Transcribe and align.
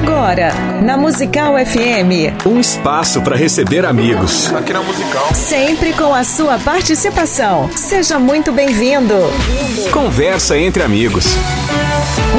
Agora, 0.00 0.52
na 0.80 0.96
Musical 0.96 1.54
FM. 1.54 2.46
Um 2.46 2.60
espaço 2.60 3.20
para 3.20 3.34
receber 3.34 3.84
amigos. 3.84 4.46
Aqui 4.54 4.72
na 4.72 4.80
Musical. 4.80 5.34
Sempre 5.34 5.92
com 5.92 6.14
a 6.14 6.22
sua 6.22 6.56
participação. 6.56 7.68
Seja 7.72 8.16
muito 8.16 8.52
bem-vindo. 8.52 9.14
Conversa 9.92 10.56
entre 10.56 10.84
amigos. 10.84 11.24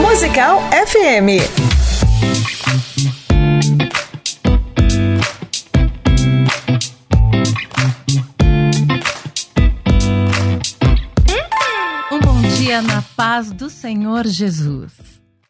Musical 0.02 0.62
FM. 0.72 1.44
Um 12.10 12.20
bom 12.22 12.42
dia 12.58 12.82
na 12.82 13.02
paz 13.18 13.52
do 13.52 13.70
Senhor 13.70 14.26
Jesus. 14.26 14.94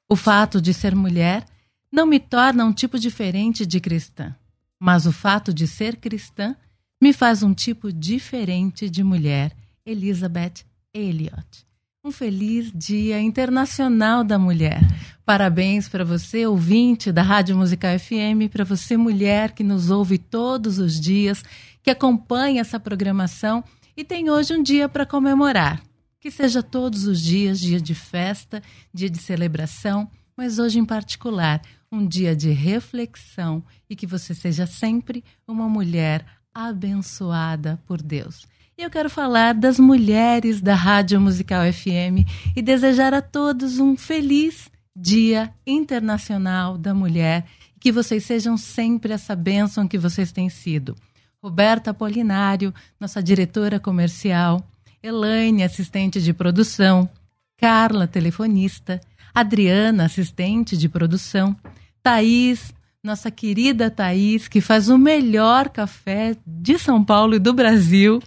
O 0.10 0.16
fato 0.16 0.60
de 0.60 0.73
ser 0.73 0.96
mulher 0.96 1.44
não 1.91 2.05
me 2.05 2.19
torna 2.19 2.65
um 2.65 2.73
tipo 2.73 2.99
diferente 2.99 3.66
de 3.66 3.79
cristã, 3.79 4.35
mas 4.80 5.05
o 5.05 5.11
fato 5.11 5.53
de 5.53 5.67
ser 5.67 5.97
cristã 5.97 6.55
me 7.02 7.13
faz 7.13 7.43
um 7.43 7.53
tipo 7.53 7.91
diferente 7.91 8.89
de 8.89 9.03
mulher. 9.03 9.55
Elizabeth 9.85 10.66
Elliot. 10.94 11.66
Um 12.03 12.11
feliz 12.11 12.71
Dia 12.73 13.20
Internacional 13.20 14.23
da 14.23 14.38
Mulher. 14.38 14.81
Parabéns 15.25 15.89
para 15.89 16.05
você, 16.05 16.45
ouvinte 16.45 17.11
da 17.11 17.21
Rádio 17.21 17.57
Musical 17.57 17.97
FM, 17.99 18.49
para 18.52 18.63
você, 18.63 18.95
mulher 18.95 19.52
que 19.52 19.63
nos 19.63 19.89
ouve 19.89 20.17
todos 20.17 20.80
os 20.80 20.99
dias, 20.99 21.44
que 21.83 21.89
acompanha 21.89 22.61
essa 22.61 22.80
programação 22.80 23.63
e 23.97 24.03
tem 24.03 24.30
hoje 24.30 24.53
um 24.53 24.63
dia 24.63 24.88
para 24.88 25.05
comemorar. 25.05 25.81
Que 26.19 26.31
seja 26.31 26.61
todos 26.61 27.05
os 27.05 27.21
dias 27.21 27.59
dia 27.59 27.80
de 27.80 27.95
festa, 27.95 28.61
dia 28.94 29.09
de 29.09 29.17
celebração, 29.17 30.09
mas 30.35 30.58
hoje 30.58 30.80
em 30.80 30.85
particular, 30.85 31.61
um 31.91 32.05
dia 32.05 32.35
de 32.35 32.52
reflexão 32.52 33.63
e 33.89 33.95
que 33.95 34.05
você 34.05 34.34
seja 34.34 34.66
sempre 34.67 35.23
uma 35.47 35.67
mulher 35.67 36.25
abençoada 36.53 37.80
por 37.86 38.02
Deus. 38.02 38.47
E 38.77 38.81
eu 38.81 38.89
quero 38.89 39.09
falar 39.09 39.53
das 39.53 39.80
mulheres 39.80 40.61
da 40.61 40.73
Rádio 40.73 41.19
Musical 41.19 41.61
FM 41.72 42.25
e 42.55 42.61
desejar 42.61 43.14
a 43.14 43.22
todos 43.22 43.77
um 43.80 43.97
feliz 43.97 44.69
Dia 44.95 45.53
Internacional 45.66 46.77
da 46.77 46.94
Mulher. 46.94 47.45
Que 47.80 47.92
vocês 47.92 48.23
sejam 48.23 48.58
sempre 48.58 49.14
essa 49.14 49.36
bênção 49.36 49.88
que 49.88 49.97
vocês 49.97 50.31
têm 50.31 50.49
sido. 50.49 50.95
Roberta 51.42 51.92
Apolinário, 51.92 52.73
nossa 52.99 53.23
diretora 53.23 53.80
comercial, 53.80 54.66
Elaine, 55.02 55.64
assistente 55.64 56.21
de 56.21 56.33
produção, 56.33 57.09
Carla, 57.58 58.08
telefonista, 58.08 58.99
Adriana, 59.33 60.05
assistente 60.05 60.77
de 60.77 60.89
produção, 60.89 61.55
Thaís, 62.02 62.73
nossa 63.03 63.31
querida 63.31 63.89
Thaís, 63.89 64.47
que 64.47 64.61
faz 64.61 64.89
o 64.89 64.97
melhor 64.97 65.69
café 65.69 66.36
de 66.45 66.78
São 66.78 67.03
Paulo 67.03 67.36
e 67.36 67.39
do 67.39 67.53
Brasil. 67.53 68.22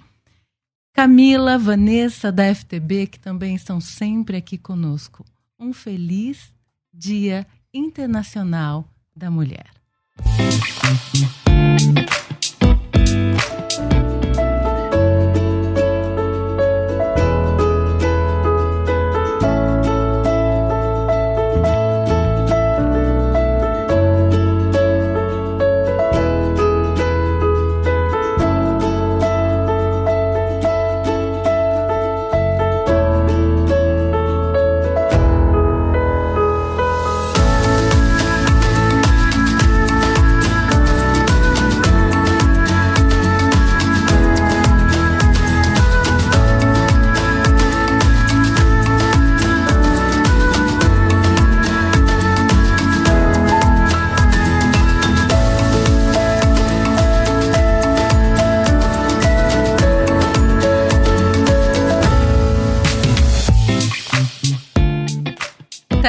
Camila, 0.95 1.59
Vanessa 1.59 2.31
da 2.31 2.55
FTB, 2.55 3.07
que 3.07 3.19
também 3.19 3.55
estão 3.55 3.81
sempre 3.81 4.37
aqui 4.37 4.59
conosco. 4.59 5.25
Um 5.59 5.73
feliz 5.73 6.53
Dia 6.93 7.47
Internacional 7.73 8.87
da 9.17 9.31
Mulher. 9.31 9.71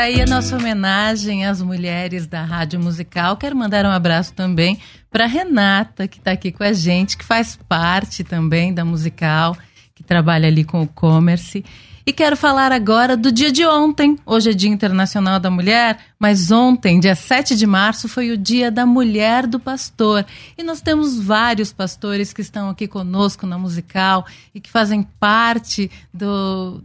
Aí 0.04 0.22
a 0.22 0.26
nossa 0.26 0.58
homenagem 0.58 1.46
às 1.46 1.62
mulheres 1.62 2.28
da 2.28 2.44
Rádio 2.44 2.78
Musical. 2.78 3.38
Quero 3.38 3.56
mandar 3.56 3.86
um 3.86 3.90
abraço 3.90 4.34
também 4.34 4.78
para 5.10 5.26
Renata, 5.26 6.10
que 6.10 6.18
está 6.18 6.32
aqui 6.32 6.52
com 6.52 6.62
a 6.62 6.74
gente, 6.74 7.16
que 7.16 7.24
faz 7.24 7.58
parte 7.70 8.22
também 8.22 8.74
da 8.74 8.84
Musical, 8.84 9.56
que 9.96 10.04
trabalha 10.04 10.50
ali 10.50 10.66
com 10.66 10.82
o 10.82 10.88
commerce. 10.88 11.64
E 12.06 12.12
quero 12.12 12.36
falar 12.36 12.74
agora 12.74 13.16
do 13.16 13.32
dia 13.32 13.50
de 13.50 13.66
ontem. 13.66 14.20
Hoje 14.26 14.50
é 14.50 14.54
Dia 14.54 14.70
Internacional 14.70 15.40
da 15.40 15.50
Mulher, 15.50 15.98
mas 16.20 16.52
ontem, 16.52 17.00
dia 17.00 17.16
7 17.16 17.56
de 17.56 17.66
março, 17.66 18.10
foi 18.10 18.30
o 18.30 18.38
Dia 18.38 18.70
da 18.70 18.86
Mulher 18.86 19.48
do 19.48 19.58
Pastor. 19.58 20.26
E 20.58 20.64
nós 20.64 20.82
temos 20.82 21.18
vários 21.18 21.72
pastores 21.72 22.34
que 22.34 22.42
estão 22.42 22.70
aqui 22.70 22.90
conosco 22.90 23.48
na 23.48 23.58
musical 23.58 24.26
e 24.54 24.60
que 24.60 24.70
fazem 24.70 25.02
parte 25.18 25.90
do, 26.14 26.84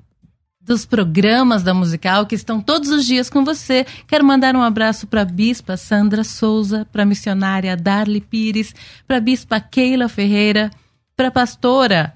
dos 0.69 0.87
programas 0.87 1.63
da 1.65 1.75
musical 1.75 2.27
que 2.27 2.35
estão 2.35 2.61
todos 2.61 2.91
os 2.91 3.05
dias 3.05 3.29
com 3.29 3.45
você. 3.45 3.85
Quero 4.07 4.25
mandar 4.25 4.55
um 4.55 4.63
abraço 4.63 5.07
para 5.07 5.23
a 5.23 5.25
bispa 5.25 5.77
Sandra 5.77 6.23
Souza, 6.23 6.87
para 6.93 7.03
a 7.03 7.07
missionária 7.07 7.77
Darly 7.77 8.21
Pires, 8.21 8.75
para 9.07 9.17
a 9.17 9.21
bispa 9.21 9.59
Keila 9.59 10.09
Ferreira, 10.09 10.71
para 11.17 11.29
a 11.29 11.33
pastora 11.33 12.15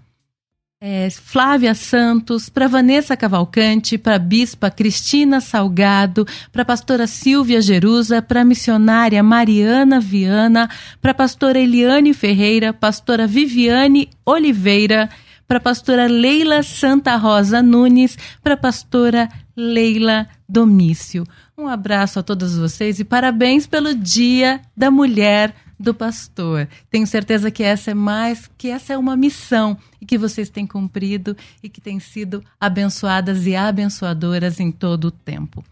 é, 0.84 1.08
Flávia 1.10 1.74
Santos, 1.74 2.48
para 2.48 2.66
Vanessa 2.66 3.16
Cavalcante, 3.16 3.96
para 3.96 4.16
a 4.16 4.18
bispa 4.18 4.68
Cristina 4.68 5.40
Salgado, 5.40 6.26
para 6.50 6.62
a 6.62 6.64
pastora 6.64 7.06
Silvia 7.06 7.60
Jerusa, 7.60 8.20
para 8.20 8.40
a 8.40 8.44
missionária 8.44 9.22
Mariana 9.22 10.00
Viana, 10.00 10.68
para 11.00 11.12
a 11.12 11.14
pastora 11.14 11.58
Eliane 11.58 12.12
Ferreira, 12.12 12.72
pastora 12.72 13.28
Viviane 13.28 14.10
Oliveira, 14.26 15.08
para 15.46 15.58
a 15.58 15.60
pastora 15.60 16.06
Leila 16.06 16.62
Santa 16.62 17.16
Rosa 17.16 17.62
Nunes, 17.62 18.16
para 18.42 18.54
a 18.54 18.56
pastora 18.56 19.28
Leila 19.56 20.26
Domício. 20.48 21.24
Um 21.56 21.68
abraço 21.68 22.18
a 22.18 22.22
todos 22.22 22.56
vocês 22.56 22.98
e 22.98 23.04
parabéns 23.04 23.66
pelo 23.66 23.94
Dia 23.94 24.60
da 24.76 24.90
Mulher 24.90 25.54
do 25.78 25.92
Pastor. 25.92 26.68
Tenho 26.90 27.06
certeza 27.06 27.50
que 27.50 27.62
essa 27.62 27.90
é 27.90 27.94
mais, 27.94 28.48
que 28.56 28.68
essa 28.68 28.92
é 28.92 28.98
uma 28.98 29.16
missão 29.16 29.76
e 30.00 30.06
que 30.06 30.16
vocês 30.16 30.48
têm 30.48 30.66
cumprido 30.66 31.36
e 31.62 31.68
que 31.68 31.80
têm 31.80 31.98
sido 31.98 32.42
abençoadas 32.60 33.46
e 33.46 33.56
abençoadoras 33.56 34.60
em 34.60 34.70
todo 34.70 35.06
o 35.06 35.10
tempo. 35.10 35.64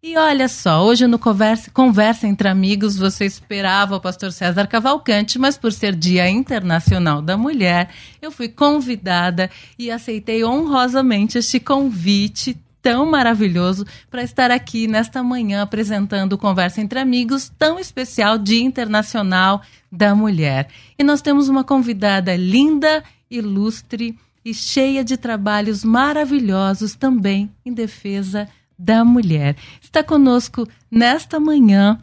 E 0.00 0.16
olha 0.16 0.46
só, 0.46 0.84
hoje 0.84 1.08
no 1.08 1.18
Conversa, 1.18 1.72
Conversa 1.72 2.28
entre 2.28 2.46
Amigos 2.46 2.96
você 2.96 3.24
esperava 3.24 3.96
o 3.96 4.00
pastor 4.00 4.30
César 4.30 4.68
Cavalcante, 4.68 5.40
mas 5.40 5.58
por 5.58 5.72
ser 5.72 5.92
Dia 5.96 6.30
Internacional 6.30 7.20
da 7.20 7.36
Mulher, 7.36 7.90
eu 8.22 8.30
fui 8.30 8.48
convidada 8.48 9.50
e 9.76 9.90
aceitei 9.90 10.44
honrosamente 10.44 11.38
este 11.38 11.58
convite 11.58 12.56
tão 12.80 13.10
maravilhoso 13.10 13.84
para 14.08 14.22
estar 14.22 14.52
aqui 14.52 14.86
nesta 14.86 15.20
manhã 15.20 15.62
apresentando 15.62 16.34
o 16.34 16.38
Conversa 16.38 16.80
entre 16.80 17.00
Amigos, 17.00 17.50
tão 17.58 17.76
especial 17.76 18.38
Dia 18.38 18.62
Internacional 18.62 19.62
da 19.90 20.14
Mulher. 20.14 20.68
E 20.96 21.02
nós 21.02 21.20
temos 21.20 21.48
uma 21.48 21.64
convidada 21.64 22.36
linda, 22.36 23.02
ilustre 23.28 24.16
e 24.44 24.54
cheia 24.54 25.02
de 25.02 25.16
trabalhos 25.16 25.82
maravilhosos 25.82 26.94
também 26.94 27.50
em 27.66 27.72
defesa 27.72 28.48
da 28.78 29.04
mulher. 29.04 29.56
Está 29.82 30.02
conosco 30.04 30.68
nesta 30.90 31.40
manhã 31.40 31.98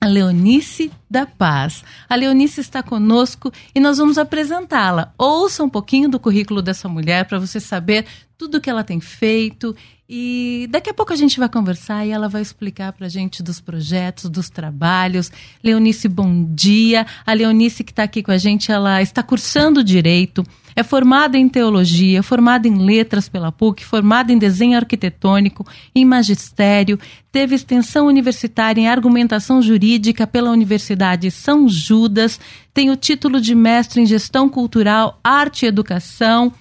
a 0.00 0.06
Leonice 0.06 0.92
da 1.10 1.24
Paz. 1.24 1.82
A 2.08 2.14
Leonice 2.14 2.60
está 2.60 2.82
conosco 2.82 3.50
e 3.74 3.80
nós 3.80 3.98
vamos 3.98 4.18
apresentá-la. 4.18 5.14
Ouça 5.16 5.64
um 5.64 5.70
pouquinho 5.70 6.08
do 6.08 6.20
currículo 6.20 6.60
dessa 6.60 6.88
mulher 6.88 7.24
para 7.24 7.38
você 7.38 7.58
saber 7.58 8.04
tudo 8.36 8.60
que 8.60 8.68
ela 8.68 8.84
tem 8.84 9.00
feito 9.00 9.74
E 10.08 10.68
daqui 10.70 10.90
a 10.90 10.94
pouco 10.94 11.12
a 11.12 11.16
gente 11.16 11.38
vai 11.38 11.48
conversar 11.48 12.06
e 12.06 12.10
ela 12.10 12.28
vai 12.28 12.40
explicar 12.40 12.92
para 12.92 13.06
a 13.06 13.08
gente 13.08 13.42
dos 13.42 13.60
projetos, 13.60 14.30
dos 14.30 14.48
trabalhos. 14.48 15.32
Leonice, 15.64 16.08
bom 16.08 16.44
dia. 16.54 17.04
A 17.24 17.32
Leonice 17.32 17.82
que 17.82 17.90
está 17.90 18.04
aqui 18.04 18.22
com 18.22 18.30
a 18.30 18.38
gente, 18.38 18.70
ela 18.70 19.02
está 19.02 19.22
cursando 19.22 19.82
Direito, 19.82 20.44
é 20.76 20.82
formada 20.82 21.38
em 21.38 21.48
Teologia, 21.48 22.22
formada 22.22 22.68
em 22.68 22.76
Letras 22.76 23.30
pela 23.30 23.50
PUC, 23.50 23.82
formada 23.82 24.30
em 24.30 24.38
Desenho 24.38 24.76
Arquitetônico, 24.76 25.66
em 25.94 26.04
Magistério, 26.04 27.00
teve 27.32 27.54
extensão 27.54 28.06
universitária 28.06 28.80
em 28.80 28.86
Argumentação 28.86 29.62
Jurídica 29.62 30.26
pela 30.26 30.50
Universidade 30.50 31.30
São 31.30 31.66
Judas, 31.66 32.38
tem 32.74 32.90
o 32.90 32.96
título 32.96 33.40
de 33.40 33.54
mestre 33.54 34.02
em 34.02 34.06
Gestão 34.06 34.50
Cultural, 34.50 35.18
Arte 35.24 35.64
e 35.64 35.68
Educação. 35.68 36.52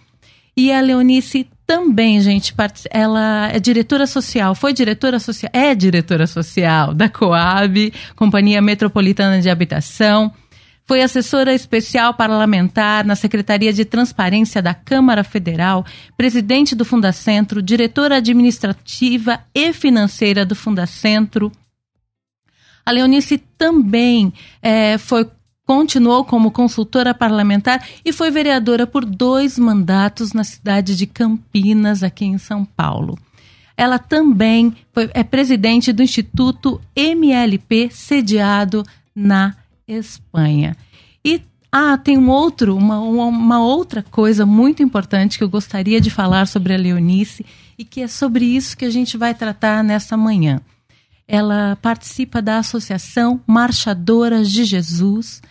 E 0.57 0.71
a 0.71 0.79
Leonice 0.79 1.45
também, 1.67 2.21
gente, 2.21 2.53
ela 2.89 3.49
é 3.51 3.59
diretora 3.59 4.07
social, 4.07 4.55
foi 4.55 4.71
diretora 4.71 5.19
social, 5.19 5.49
é 5.53 5.75
diretora 5.75 6.25
social 6.25 6.93
da 6.93 7.09
Coab, 7.09 7.91
Companhia 8.15 8.61
Metropolitana 8.61 9.41
de 9.41 9.49
Habitação. 9.49 10.31
Foi 10.87 11.01
assessora 11.01 11.53
especial 11.53 12.13
parlamentar 12.13 13.03
na 13.05 13.15
Secretaria 13.15 13.73
de 13.73 13.83
Transparência 13.85 14.61
da 14.61 14.73
Câmara 14.73 15.23
Federal, 15.23 15.85
presidente 16.15 16.75
do 16.75 16.85
Fundacentro, 16.85 17.61
diretora 17.61 18.17
administrativa 18.17 19.39
e 19.53 19.73
financeira 19.73 20.45
do 20.45 20.55
Fundacentro. 20.55 21.51
A 22.85 22.91
Leonice 22.91 23.39
também 23.57 24.31
é, 24.61 24.97
foi 24.99 25.27
Continuou 25.65 26.23
como 26.23 26.51
consultora 26.51 27.11
parlamentar 27.11 27.83
e 28.05 28.13
foi 28.13 28.29
vereadora 28.29 28.85
por 28.85 29.03
dois 29.03 29.57
mandatos 29.57 30.31
na 30.31 30.43
cidade 30.43 30.95
de 30.95 31.07
Campinas, 31.07 32.03
aqui 32.03 32.23
em 32.23 32.37
São 32.37 32.63
Paulo. 32.63 33.17
Ela 33.75 33.97
também 33.97 34.75
foi, 34.93 35.09
é 35.11 35.23
presidente 35.23 35.91
do 35.91 36.03
Instituto 36.03 36.79
MLP, 36.95 37.89
sediado 37.91 38.83
na 39.15 39.55
Espanha. 39.87 40.75
E 41.23 41.41
ah, 41.71 41.97
tem 41.97 42.17
um 42.17 42.29
outro, 42.29 42.75
uma, 42.77 42.99
uma 42.99 43.61
outra 43.61 44.01
coisa 44.01 44.45
muito 44.45 44.81
importante 44.81 45.37
que 45.37 45.43
eu 45.43 45.49
gostaria 45.49 45.99
de 45.99 46.09
falar 46.09 46.47
sobre 46.47 46.73
a 46.73 46.77
Leonice 46.77 47.45
e 47.77 47.83
que 47.83 48.01
é 48.01 48.07
sobre 48.07 48.45
isso 48.45 48.77
que 48.77 48.85
a 48.85 48.89
gente 48.89 49.17
vai 49.17 49.33
tratar 49.33 49.83
nessa 49.83 50.15
manhã. 50.15 50.61
Ela 51.27 51.77
participa 51.81 52.41
da 52.41 52.59
Associação 52.59 53.41
Marchadoras 53.45 54.49
de 54.51 54.63
Jesus 54.63 55.41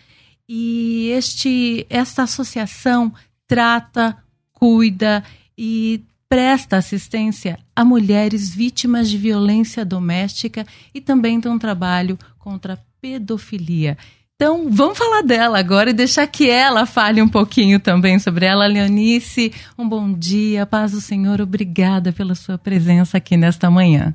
e 0.49 1.11
este, 1.11 1.87
esta 1.91 2.23
associação 2.23 3.13
trata, 3.47 4.17
cuida 4.53 5.23
e 5.59 6.03
presta 6.29 6.77
assistência 6.77 7.59
a 7.77 7.85
mulheres 7.85 8.55
vítimas 8.55 9.11
de 9.11 9.19
violência 9.19 9.85
doméstica 9.85 10.67
e 10.95 11.01
também 11.01 11.41
tem 11.41 11.51
um 11.51 11.59
trabalho 11.59 12.19
contra 12.39 12.75
a 12.75 12.79
pedofilia. 13.01 13.99
Então, 14.37 14.69
vamos 14.69 14.99
falar 14.99 15.23
dela 15.23 15.61
agora 15.61 15.91
e 15.91 15.93
deixar 15.93 16.27
que 16.27 16.51
ela 16.51 16.87
fale 16.87 17.23
um 17.23 17.29
pouquinho 17.29 17.79
também 17.79 18.19
sobre 18.19 18.45
ela. 18.45 18.67
Leonice, 18.67 19.53
um 19.79 19.89
bom 19.89 20.13
dia, 20.13 20.67
paz 20.67 20.91
do 20.91 21.01
Senhor, 21.01 21.41
obrigada 21.41 22.13
pela 22.13 22.35
sua 22.35 22.59
presença 22.59 23.17
aqui 23.17 23.37
nesta 23.37 23.71
manhã. 23.71 24.13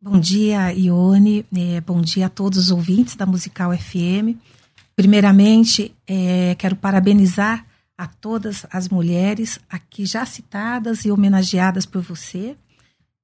Bom 0.00 0.18
dia, 0.18 0.72
Ione, 0.72 1.44
é, 1.54 1.80
bom 1.82 2.00
dia 2.00 2.26
a 2.26 2.30
todos 2.30 2.58
os 2.58 2.70
ouvintes 2.70 3.16
da 3.16 3.26
Musical 3.26 3.76
FM. 3.76 4.38
Primeiramente, 4.94 5.94
é, 6.06 6.54
quero 6.54 6.74
parabenizar 6.74 7.66
a 7.98 8.06
todas 8.06 8.64
as 8.70 8.88
mulheres 8.88 9.58
aqui 9.68 10.06
já 10.06 10.24
citadas 10.24 11.04
e 11.04 11.10
homenageadas 11.10 11.84
por 11.84 12.00
você, 12.00 12.56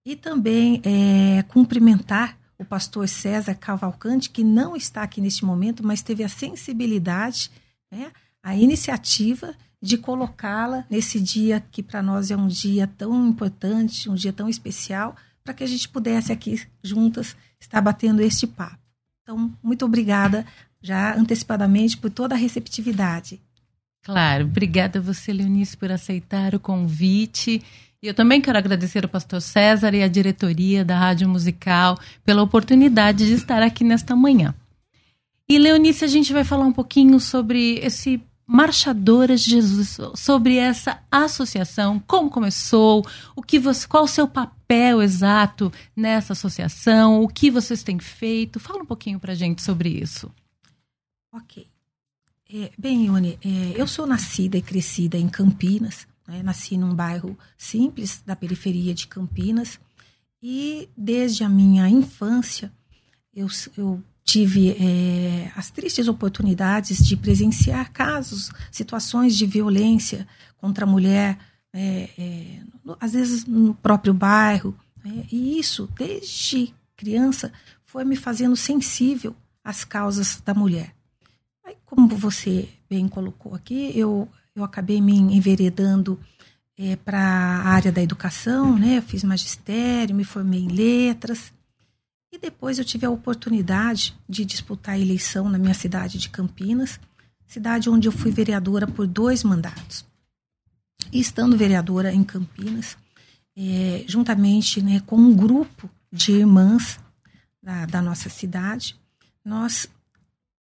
e 0.04 0.16
também 0.16 0.82
é, 0.84 1.42
cumprimentar 1.44 2.36
o 2.62 2.67
pastor 2.67 3.09
César 3.09 3.55
Cavalcante, 3.55 4.31
que 4.31 4.43
não 4.43 4.75
está 4.75 5.03
aqui 5.03 5.20
neste 5.20 5.44
momento, 5.44 5.85
mas 5.85 6.03
teve 6.03 6.25
a 6.25 6.29
sensibilidade, 6.29 7.50
né, 7.91 8.11
a 8.43 8.56
iniciativa 8.56 9.55
de 9.81 9.99
colocá-la 9.99 10.85
nesse 10.88 11.20
dia 11.20 11.62
que 11.70 11.82
para 11.82 12.03
nós 12.03 12.31
é 12.31 12.37
um 12.37 12.47
dia 12.47 12.87
tão 12.87 13.29
importante, 13.29 14.09
um 14.09 14.14
dia 14.14 14.32
tão 14.32 14.49
especial, 14.49 15.17
para 15.43 15.53
que 15.53 15.64
a 15.64 15.67
gente 15.67 15.88
pudesse 15.88 16.32
aqui 16.32 16.62
juntas 16.82 17.37
estar 17.61 17.81
batendo 17.81 18.23
este 18.23 18.47
papo. 18.47 18.79
Então, 19.23 19.53
muito 19.62 19.85
obrigada 19.85 20.47
já 20.81 21.17
antecipadamente 21.17 21.97
por 21.97 22.11
toda 22.11 22.35
a 22.35 22.38
receptividade. 22.38 23.41
Claro, 24.03 24.44
obrigada 24.44 24.99
a 24.99 25.03
você, 25.03 25.32
Leonice, 25.32 25.76
por 25.76 25.93
aceitar 25.93 26.55
o 26.55 26.61
convite. 26.61 27.62
E 28.02 28.08
eu 28.08 28.14
também 28.14 28.40
quero 28.40 28.58
agradecer 28.58 29.04
ao 29.04 29.08
pastor 29.08 29.40
César 29.40 29.94
e 29.94 30.02
à 30.02 30.08
diretoria 30.08 30.84
da 30.84 30.99
Rádio 30.99 31.28
Musical 31.28 31.96
pela 32.25 32.43
oportunidade 32.43 33.25
de 33.25 33.34
estar 33.34 33.62
aqui 33.62 33.84
nesta 33.84 34.16
manhã. 34.16 34.52
E, 35.49 35.56
Leonice, 35.56 36.04
a 36.04 36.08
gente 36.08 36.32
vai 36.32 36.43
falar 36.43 36.64
um 36.64 36.72
pouquinho 36.72 37.20
sobre 37.20 37.78
esse 37.78 38.20
Marchadoras 38.44 39.40
de 39.40 39.50
Jesus, 39.50 39.99
sobre 40.16 40.56
essa 40.56 41.00
associação, 41.10 42.02
como 42.06 42.28
começou, 42.28 43.06
o 43.37 43.43
que 43.43 43.58
você, 43.58 43.87
qual 43.87 44.05
o 44.05 44.08
seu 44.08 44.26
papel 44.26 45.00
exato 45.00 45.72
nessa 45.96 46.32
associação, 46.32 47.22
o 47.22 47.28
que 47.28 47.50
vocês 47.50 47.82
têm 47.84 48.00
feito. 48.00 48.58
Fala 48.58 48.82
um 48.82 48.87
pouquinho 48.87 49.20
para 49.20 49.32
a 49.32 49.37
gente 49.37 49.62
sobre 49.62 49.88
isso. 49.88 50.31
Ok. 51.32 51.66
É, 52.52 52.70
bem, 52.76 53.06
Ione, 53.06 53.38
é, 53.43 53.81
eu 53.81 53.87
sou 53.87 54.06
nascida 54.06 54.58
e 54.58 54.62
crescida 54.62 55.16
em 55.16 55.28
Campinas. 55.28 56.06
Né? 56.32 56.43
Nasci 56.43 56.79
num 56.79 56.94
bairro 56.94 57.38
simples 57.58 58.23
da 58.25 58.34
periferia 58.34 58.94
de 58.94 59.06
Campinas. 59.06 59.79
E 60.43 60.88
desde 60.96 61.44
a 61.44 61.49
minha 61.49 61.87
infância, 61.90 62.73
eu, 63.34 63.46
eu 63.76 64.02
tive 64.25 64.70
é, 64.70 65.52
as 65.55 65.70
tristes 65.70 66.08
oportunidades 66.08 67.06
de 67.06 67.17
presenciar 67.19 67.93
casos, 67.93 68.50
situações 68.70 69.37
de 69.37 69.44
violência 69.44 70.26
contra 70.56 70.87
a 70.87 70.88
mulher, 70.88 71.38
é, 71.70 72.08
é, 72.19 72.62
às 72.99 73.12
vezes 73.12 73.44
no 73.44 73.75
próprio 73.75 74.14
bairro. 74.14 74.75
Né? 75.05 75.26
E 75.31 75.58
isso, 75.58 75.87
desde 75.99 76.75
criança, 76.96 77.52
foi 77.84 78.06
me 78.06 78.17
fazendo 78.17 78.56
sensível 78.56 79.37
às 79.62 79.84
causas 79.84 80.40
da 80.43 80.55
mulher. 80.55 80.94
Aí, 81.62 81.76
como 81.84 82.08
você 82.08 82.70
bem 82.88 83.06
colocou 83.06 83.55
aqui, 83.55 83.93
eu, 83.94 84.26
eu 84.54 84.64
acabei 84.64 85.00
me 85.00 85.14
enveredando 85.14 86.19
é, 86.78 86.96
para 86.96 87.19
a 87.19 87.69
área 87.69 87.93
da 87.93 88.02
educação, 88.02 88.78
né? 88.78 88.99
Eu 88.99 89.02
fiz 89.02 89.25
magistério, 89.25 90.14
me 90.14 90.25
formei 90.25 90.60
em 90.60 90.69
letras. 90.69 91.52
E 92.31 92.38
depois 92.38 92.78
eu 92.78 92.84
tive 92.84 93.04
a 93.04 93.10
oportunidade 93.10 94.14
de 94.28 94.44
disputar 94.44 94.94
a 94.94 94.99
eleição 94.99 95.49
na 95.49 95.58
minha 95.58 95.75
cidade 95.75 96.19
de 96.19 96.31
Campinas, 96.31 96.99
cidade 97.46 97.90
onde 97.90 98.08
eu 98.08 98.12
fui 98.12 98.31
vereadora 98.31 98.87
por 98.87 99.06
dois 99.06 99.44
mandatos. 99.44 100.04
E 101.12 101.20
estando 101.20 101.56
vereadora 101.56 102.12
em 102.12 102.25
Campinas, 102.25 102.96
é, 103.56 104.05
juntamente 104.08 104.82
né, 104.82 105.00
com 105.05 105.16
um 105.16 105.34
grupo 105.34 105.90
de 106.10 106.32
irmãs 106.32 106.98
da, 107.62 107.84
da 107.84 108.02
nossa 108.02 108.28
cidade, 108.28 108.96
nós 109.44 109.88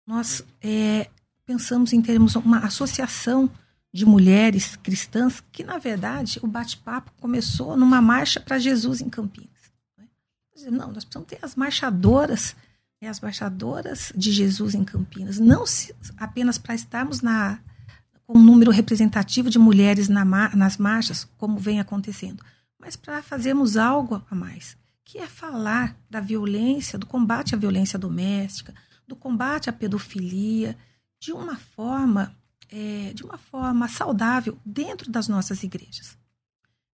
nós 0.05 0.41
é, 0.61 1.09
pensamos 1.45 1.91
em 1.91 2.01
termos 2.01 2.35
uma 2.35 2.59
associação 2.59 3.49
de 3.97 4.05
mulheres 4.05 4.75
cristãs, 4.75 5.43
que 5.51 5.63
na 5.63 5.79
verdade 5.79 6.39
o 6.43 6.47
bate-papo 6.47 7.11
começou 7.19 7.75
numa 7.75 7.99
marcha 7.99 8.39
para 8.39 8.59
Jesus 8.59 9.01
em 9.01 9.09
Campinas. 9.09 9.49
Né? 9.97 10.05
Não, 10.69 10.91
nós 10.91 11.03
precisamos 11.03 11.27
ter 11.27 11.39
as 11.41 11.55
marchadoras, 11.55 12.55
né, 13.01 13.09
as 13.09 13.19
marchadoras 13.19 14.13
de 14.15 14.31
Jesus 14.31 14.75
em 14.75 14.83
Campinas, 14.83 15.39
não 15.39 15.65
se, 15.65 15.95
apenas 16.15 16.59
para 16.59 16.75
estarmos 16.75 17.21
na, 17.21 17.57
com 18.27 18.37
um 18.37 18.43
número 18.43 18.69
representativo 18.69 19.49
de 19.49 19.57
mulheres 19.57 20.07
na, 20.07 20.23
nas 20.23 20.77
marchas, 20.77 21.27
como 21.35 21.57
vem 21.57 21.79
acontecendo, 21.79 22.43
mas 22.77 22.95
para 22.95 23.23
fazermos 23.23 23.77
algo 23.77 24.23
a 24.29 24.35
mais, 24.35 24.77
que 25.03 25.17
é 25.17 25.25
falar 25.25 25.97
da 26.07 26.19
violência, 26.19 26.99
do 26.99 27.07
combate 27.07 27.55
à 27.55 27.57
violência 27.57 27.97
doméstica, 27.97 28.75
do 29.07 29.15
combate 29.15 29.71
à 29.71 29.73
pedofilia 29.73 30.77
de 31.19 31.33
uma 31.33 31.55
forma 31.57 32.37
é, 32.69 33.13
de 33.13 33.23
uma 33.23 33.37
forma 33.37 33.87
saudável 33.87 34.57
dentro 34.65 35.11
das 35.11 35.27
nossas 35.27 35.63
igrejas. 35.63 36.17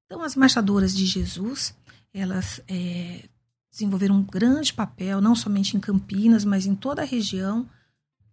Então, 0.06 0.22
as 0.22 0.36
marchadoras 0.36 0.96
de 0.96 1.06
Jesus, 1.06 1.75
elas 2.13 2.62
é, 2.68 3.27
desenvolveram 3.72 4.15
um 4.15 4.24
grande 4.24 4.74
papel, 4.74 5.20
não 5.20 5.36
somente 5.36 5.75
em 5.75 5.80
Campinas, 5.80 6.46
mas 6.46 6.65
em 6.65 6.75
toda 6.75 7.01
a 7.01 7.06
região, 7.06 7.68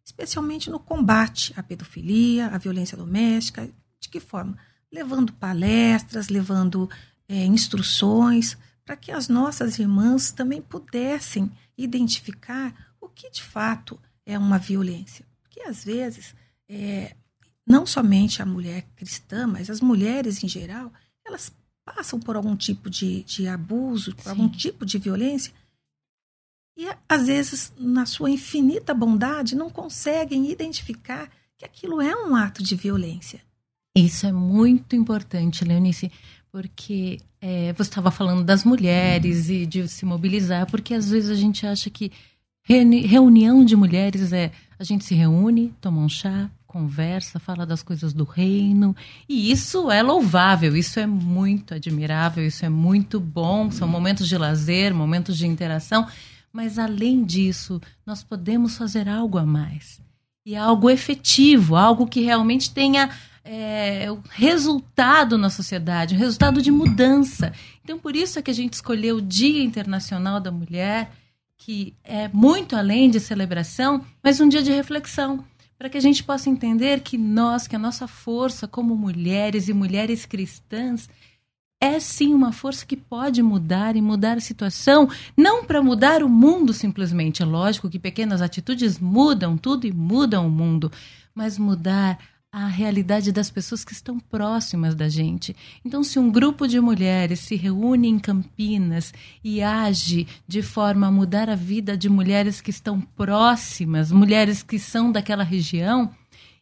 especialmente 0.04 0.68
no 0.68 0.78
combate 0.78 1.54
à 1.56 1.62
pedofilia, 1.62 2.48
à 2.48 2.58
violência 2.58 2.96
doméstica. 2.96 3.70
De 3.98 4.08
que 4.08 4.20
forma? 4.20 4.58
Levando 4.92 5.32
palestras, 5.32 6.28
levando 6.28 6.90
é, 7.28 7.46
instruções, 7.46 8.58
para 8.84 8.96
que 8.96 9.12
as 9.12 9.28
nossas 9.28 9.78
irmãs 9.78 10.32
também 10.32 10.60
pudessem 10.60 11.50
identificar 11.78 12.74
o 13.00 13.08
que 13.08 13.30
de 13.30 13.42
fato 13.42 13.98
é 14.26 14.36
uma 14.38 14.58
violência. 14.58 15.24
Porque 15.42 15.62
às 15.62 15.84
vezes, 15.84 16.34
é, 16.68 17.16
não 17.70 17.86
somente 17.86 18.42
a 18.42 18.46
mulher 18.46 18.84
cristã, 18.96 19.46
mas 19.46 19.70
as 19.70 19.80
mulheres 19.80 20.42
em 20.42 20.48
geral, 20.48 20.92
elas 21.24 21.52
passam 21.84 22.18
por 22.18 22.36
algum 22.36 22.56
tipo 22.56 22.90
de, 22.90 23.22
de 23.22 23.46
abuso, 23.46 24.14
por 24.14 24.24
Sim. 24.24 24.30
algum 24.30 24.48
tipo 24.48 24.84
de 24.84 24.98
violência, 24.98 25.52
e 26.76 26.88
às 27.08 27.26
vezes, 27.26 27.72
na 27.78 28.06
sua 28.06 28.30
infinita 28.30 28.94
bondade, 28.94 29.54
não 29.54 29.68
conseguem 29.68 30.50
identificar 30.50 31.30
que 31.58 31.64
aquilo 31.64 32.00
é 32.00 32.16
um 32.16 32.34
ato 32.34 32.62
de 32.62 32.74
violência. 32.74 33.40
Isso 33.94 34.26
é 34.26 34.32
muito 34.32 34.96
importante, 34.96 35.64
Leonice, 35.64 36.10
porque 36.50 37.20
é, 37.40 37.72
você 37.74 37.90
estava 37.90 38.10
falando 38.10 38.42
das 38.42 38.64
mulheres 38.64 39.50
e 39.50 39.66
de 39.66 39.86
se 39.88 40.06
mobilizar, 40.06 40.70
porque 40.70 40.94
às 40.94 41.10
vezes 41.10 41.28
a 41.28 41.34
gente 41.34 41.66
acha 41.66 41.90
que 41.90 42.10
reunião 42.62 43.64
de 43.64 43.76
mulheres 43.76 44.32
é 44.32 44.50
a 44.78 44.84
gente 44.84 45.04
se 45.04 45.14
reúne, 45.14 45.74
toma 45.80 46.00
um 46.00 46.08
chá, 46.08 46.50
conversa, 46.70 47.40
fala 47.40 47.66
das 47.66 47.82
coisas 47.82 48.12
do 48.12 48.22
reino. 48.22 48.94
E 49.28 49.50
isso 49.50 49.90
é 49.90 50.02
louvável, 50.02 50.76
isso 50.76 51.00
é 51.00 51.06
muito 51.06 51.74
admirável, 51.74 52.46
isso 52.46 52.64
é 52.64 52.68
muito 52.68 53.18
bom. 53.18 53.72
São 53.72 53.88
momentos 53.88 54.28
de 54.28 54.38
lazer, 54.38 54.94
momentos 54.94 55.36
de 55.36 55.48
interação. 55.48 56.06
Mas 56.52 56.78
além 56.78 57.24
disso, 57.24 57.80
nós 58.06 58.22
podemos 58.22 58.78
fazer 58.78 59.08
algo 59.08 59.36
a 59.36 59.44
mais. 59.44 60.00
E 60.46 60.54
algo 60.54 60.88
efetivo, 60.88 61.74
algo 61.74 62.06
que 62.06 62.20
realmente 62.20 62.72
tenha 62.72 63.10
é, 63.44 64.06
resultado 64.30 65.36
na 65.36 65.50
sociedade, 65.50 66.14
resultado 66.14 66.62
de 66.62 66.70
mudança. 66.70 67.52
Então, 67.82 67.98
por 67.98 68.14
isso 68.14 68.38
é 68.38 68.42
que 68.42 68.50
a 68.50 68.54
gente 68.54 68.74
escolheu 68.74 69.16
o 69.16 69.22
Dia 69.22 69.62
Internacional 69.62 70.38
da 70.38 70.52
Mulher, 70.52 71.10
que 71.58 71.94
é 72.04 72.28
muito 72.28 72.76
além 72.76 73.10
de 73.10 73.18
celebração, 73.18 74.04
mas 74.22 74.40
um 74.40 74.48
dia 74.48 74.62
de 74.62 74.70
reflexão 74.70 75.44
para 75.80 75.88
que 75.88 75.96
a 75.96 76.00
gente 76.02 76.22
possa 76.22 76.50
entender 76.50 77.00
que 77.00 77.16
nós, 77.16 77.66
que 77.66 77.74
a 77.74 77.78
nossa 77.78 78.06
força 78.06 78.68
como 78.68 78.94
mulheres 78.94 79.66
e 79.66 79.72
mulheres 79.72 80.26
cristãs, 80.26 81.08
é 81.80 81.98
sim 81.98 82.34
uma 82.34 82.52
força 82.52 82.84
que 82.84 82.98
pode 82.98 83.42
mudar 83.42 83.96
e 83.96 84.02
mudar 84.02 84.36
a 84.36 84.40
situação, 84.40 85.08
não 85.34 85.64
para 85.64 85.82
mudar 85.82 86.22
o 86.22 86.28
mundo 86.28 86.74
simplesmente. 86.74 87.42
É 87.42 87.46
lógico 87.46 87.88
que 87.88 87.98
pequenas 87.98 88.42
atitudes 88.42 88.98
mudam 88.98 89.56
tudo 89.56 89.86
e 89.86 89.90
mudam 89.90 90.46
o 90.46 90.50
mundo, 90.50 90.92
mas 91.34 91.56
mudar 91.56 92.18
a 92.52 92.66
realidade 92.66 93.30
das 93.30 93.48
pessoas 93.48 93.84
que 93.84 93.92
estão 93.92 94.18
próximas 94.18 94.94
da 94.94 95.08
gente. 95.08 95.54
Então, 95.84 96.02
se 96.02 96.18
um 96.18 96.30
grupo 96.30 96.66
de 96.66 96.80
mulheres 96.80 97.40
se 97.40 97.54
reúne 97.54 98.08
em 98.08 98.18
Campinas 98.18 99.14
e 99.42 99.62
age 99.62 100.26
de 100.48 100.60
forma 100.60 101.06
a 101.06 101.12
mudar 101.12 101.48
a 101.48 101.54
vida 101.54 101.96
de 101.96 102.08
mulheres 102.08 102.60
que 102.60 102.70
estão 102.70 103.00
próximas, 103.00 104.10
mulheres 104.10 104.64
que 104.64 104.80
são 104.80 105.12
daquela 105.12 105.44
região, 105.44 106.10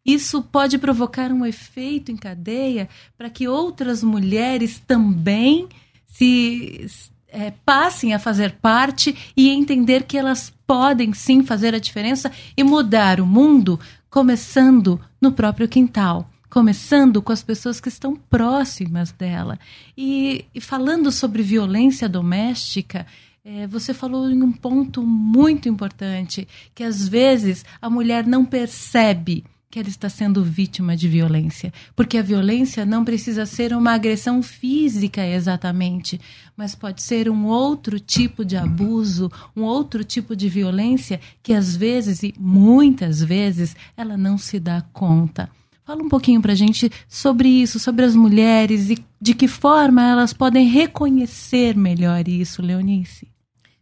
isso 0.04 0.42
pode 0.42 0.76
provocar 0.76 1.32
um 1.32 1.44
efeito 1.44 2.12
em 2.12 2.16
cadeia 2.16 2.88
para 3.16 3.30
que 3.30 3.48
outras 3.48 4.02
mulheres 4.02 4.78
também 4.86 5.68
se 6.06 6.86
é, 7.28 7.52
passem 7.64 8.12
a 8.12 8.18
fazer 8.18 8.52
parte 8.52 9.16
e 9.36 9.48
entender 9.48 10.04
que 10.04 10.18
elas 10.18 10.52
podem 10.66 11.14
sim 11.14 11.42
fazer 11.42 11.74
a 11.74 11.78
diferença 11.78 12.30
e 12.56 12.62
mudar 12.62 13.20
o 13.20 13.26
mundo 13.26 13.80
começando 14.10 15.00
no 15.20 15.32
próprio 15.32 15.68
quintal, 15.68 16.30
começando 16.48 17.20
com 17.20 17.32
as 17.32 17.42
pessoas 17.42 17.80
que 17.80 17.88
estão 17.88 18.16
próximas 18.16 19.12
dela. 19.12 19.58
E, 19.96 20.44
e 20.54 20.60
falando 20.60 21.12
sobre 21.12 21.42
violência 21.42 22.08
doméstica, 22.08 23.06
é, 23.44 23.66
você 23.66 23.94
falou 23.94 24.30
em 24.30 24.42
um 24.42 24.52
ponto 24.52 25.02
muito 25.02 25.68
importante, 25.68 26.46
que 26.74 26.82
às 26.82 27.08
vezes 27.08 27.64
a 27.80 27.88
mulher 27.88 28.26
não 28.26 28.44
percebe 28.44 29.44
que 29.70 29.78
ela 29.78 29.88
está 29.88 30.08
sendo 30.08 30.42
vítima 30.42 30.96
de 30.96 31.06
violência. 31.08 31.72
Porque 31.94 32.16
a 32.16 32.22
violência 32.22 32.86
não 32.86 33.04
precisa 33.04 33.44
ser 33.44 33.74
uma 33.74 33.92
agressão 33.92 34.42
física 34.42 35.26
exatamente, 35.26 36.20
mas 36.56 36.74
pode 36.74 37.02
ser 37.02 37.28
um 37.28 37.46
outro 37.46 38.00
tipo 38.00 38.44
de 38.44 38.56
abuso, 38.56 39.30
um 39.54 39.62
outro 39.62 40.02
tipo 40.02 40.34
de 40.34 40.48
violência 40.48 41.20
que 41.42 41.52
às 41.52 41.76
vezes 41.76 42.22
e 42.22 42.34
muitas 42.38 43.22
vezes 43.22 43.76
ela 43.96 44.16
não 44.16 44.38
se 44.38 44.58
dá 44.58 44.80
conta. 44.92 45.50
Fala 45.84 46.02
um 46.02 46.08
pouquinho 46.08 46.40
para 46.40 46.52
a 46.52 46.56
gente 46.56 46.90
sobre 47.08 47.48
isso, 47.48 47.78
sobre 47.78 48.04
as 48.04 48.14
mulheres 48.14 48.90
e 48.90 48.98
de 49.20 49.34
que 49.34 49.48
forma 49.48 50.02
elas 50.02 50.32
podem 50.32 50.66
reconhecer 50.66 51.74
melhor 51.76 52.28
isso, 52.28 52.60
Leonice. 52.60 53.28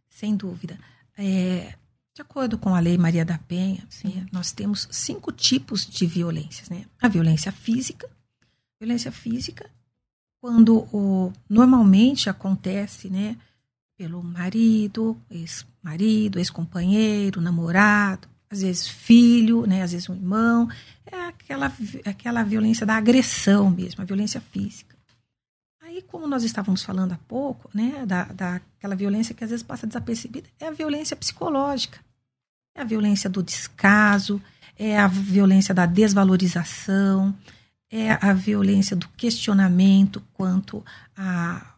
Sem 0.08 0.36
dúvida. 0.36 0.78
É, 1.18 1.74
de 2.16 2.22
acordo 2.22 2.56
com 2.56 2.74
a 2.74 2.80
Lei 2.80 2.96
Maria 2.96 3.26
da 3.26 3.36
Penha, 3.36 3.86
né, 4.02 4.26
nós 4.32 4.50
temos 4.50 4.88
cinco 4.90 5.30
tipos 5.30 5.84
de 5.86 6.06
violências. 6.06 6.70
Né? 6.70 6.86
A 6.98 7.08
violência 7.08 7.52
física. 7.52 8.08
Violência 8.80 9.12
física, 9.12 9.70
quando 10.40 10.88
o, 10.94 11.30
normalmente 11.46 12.30
acontece 12.30 13.10
né, 13.10 13.36
pelo 13.98 14.22
marido, 14.22 15.14
ex-marido, 15.30 16.38
ex-companheiro, 16.38 17.40
namorado, 17.40 18.26
às 18.48 18.62
vezes 18.62 18.88
filho, 18.88 19.66
né, 19.66 19.82
às 19.82 19.92
vezes 19.92 20.08
um 20.08 20.14
irmão. 20.14 20.70
É 21.04 21.26
aquela, 21.26 21.70
aquela 22.06 22.42
violência 22.42 22.86
da 22.86 22.96
agressão 22.96 23.70
mesmo, 23.70 24.00
a 24.00 24.06
violência 24.06 24.40
física. 24.40 24.96
Aí, 25.82 26.00
como 26.00 26.26
nós 26.26 26.44
estávamos 26.44 26.82
falando 26.82 27.12
há 27.12 27.18
pouco, 27.28 27.68
né, 27.74 28.06
da, 28.06 28.24
daquela 28.24 28.96
violência 28.96 29.34
que 29.34 29.44
às 29.44 29.50
vezes 29.50 29.62
passa 29.62 29.86
desapercebida, 29.86 30.48
é 30.58 30.68
a 30.68 30.70
violência 30.70 31.14
psicológica. 31.14 32.05
É 32.76 32.82
a 32.82 32.84
violência 32.84 33.30
do 33.30 33.42
descaso, 33.42 34.40
é 34.78 34.98
a 34.98 35.08
violência 35.08 35.74
da 35.74 35.86
desvalorização, 35.86 37.34
é 37.90 38.12
a 38.20 38.34
violência 38.34 38.94
do 38.94 39.08
questionamento 39.08 40.22
quanto 40.34 40.84
à 41.16 41.74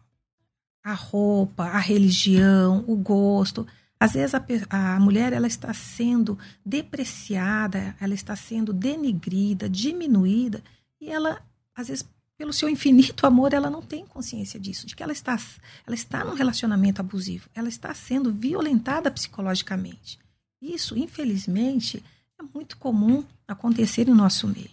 a, 0.83 0.91
a 0.91 0.93
roupa, 0.93 1.63
a 1.63 1.79
religião, 1.79 2.83
o 2.85 2.97
gosto. 2.97 3.65
Às 3.97 4.11
vezes 4.11 4.35
a, 4.35 4.95
a 4.95 4.99
mulher 4.99 5.31
ela 5.31 5.47
está 5.47 5.73
sendo 5.73 6.37
depreciada, 6.65 7.95
ela 8.01 8.13
está 8.13 8.35
sendo 8.35 8.73
denigrida, 8.73 9.69
diminuída, 9.69 10.61
e 10.99 11.09
ela, 11.09 11.41
às 11.73 11.87
vezes, 11.87 12.05
pelo 12.37 12.51
seu 12.51 12.67
infinito 12.67 13.25
amor, 13.25 13.53
ela 13.53 13.69
não 13.69 13.81
tem 13.81 14.05
consciência 14.05 14.59
disso, 14.59 14.85
de 14.85 14.97
que 14.97 15.03
ela 15.03 15.13
está, 15.13 15.39
ela 15.87 15.95
está 15.95 16.25
num 16.25 16.33
relacionamento 16.33 16.99
abusivo, 16.99 17.49
ela 17.55 17.69
está 17.69 17.93
sendo 17.93 18.33
violentada 18.33 19.09
psicologicamente. 19.09 20.19
Isso, 20.61 20.97
infelizmente, 20.97 22.03
é 22.39 22.43
muito 22.53 22.77
comum 22.77 23.23
acontecer 23.47 24.05
no 24.05 24.15
nosso 24.15 24.47
meio. 24.47 24.71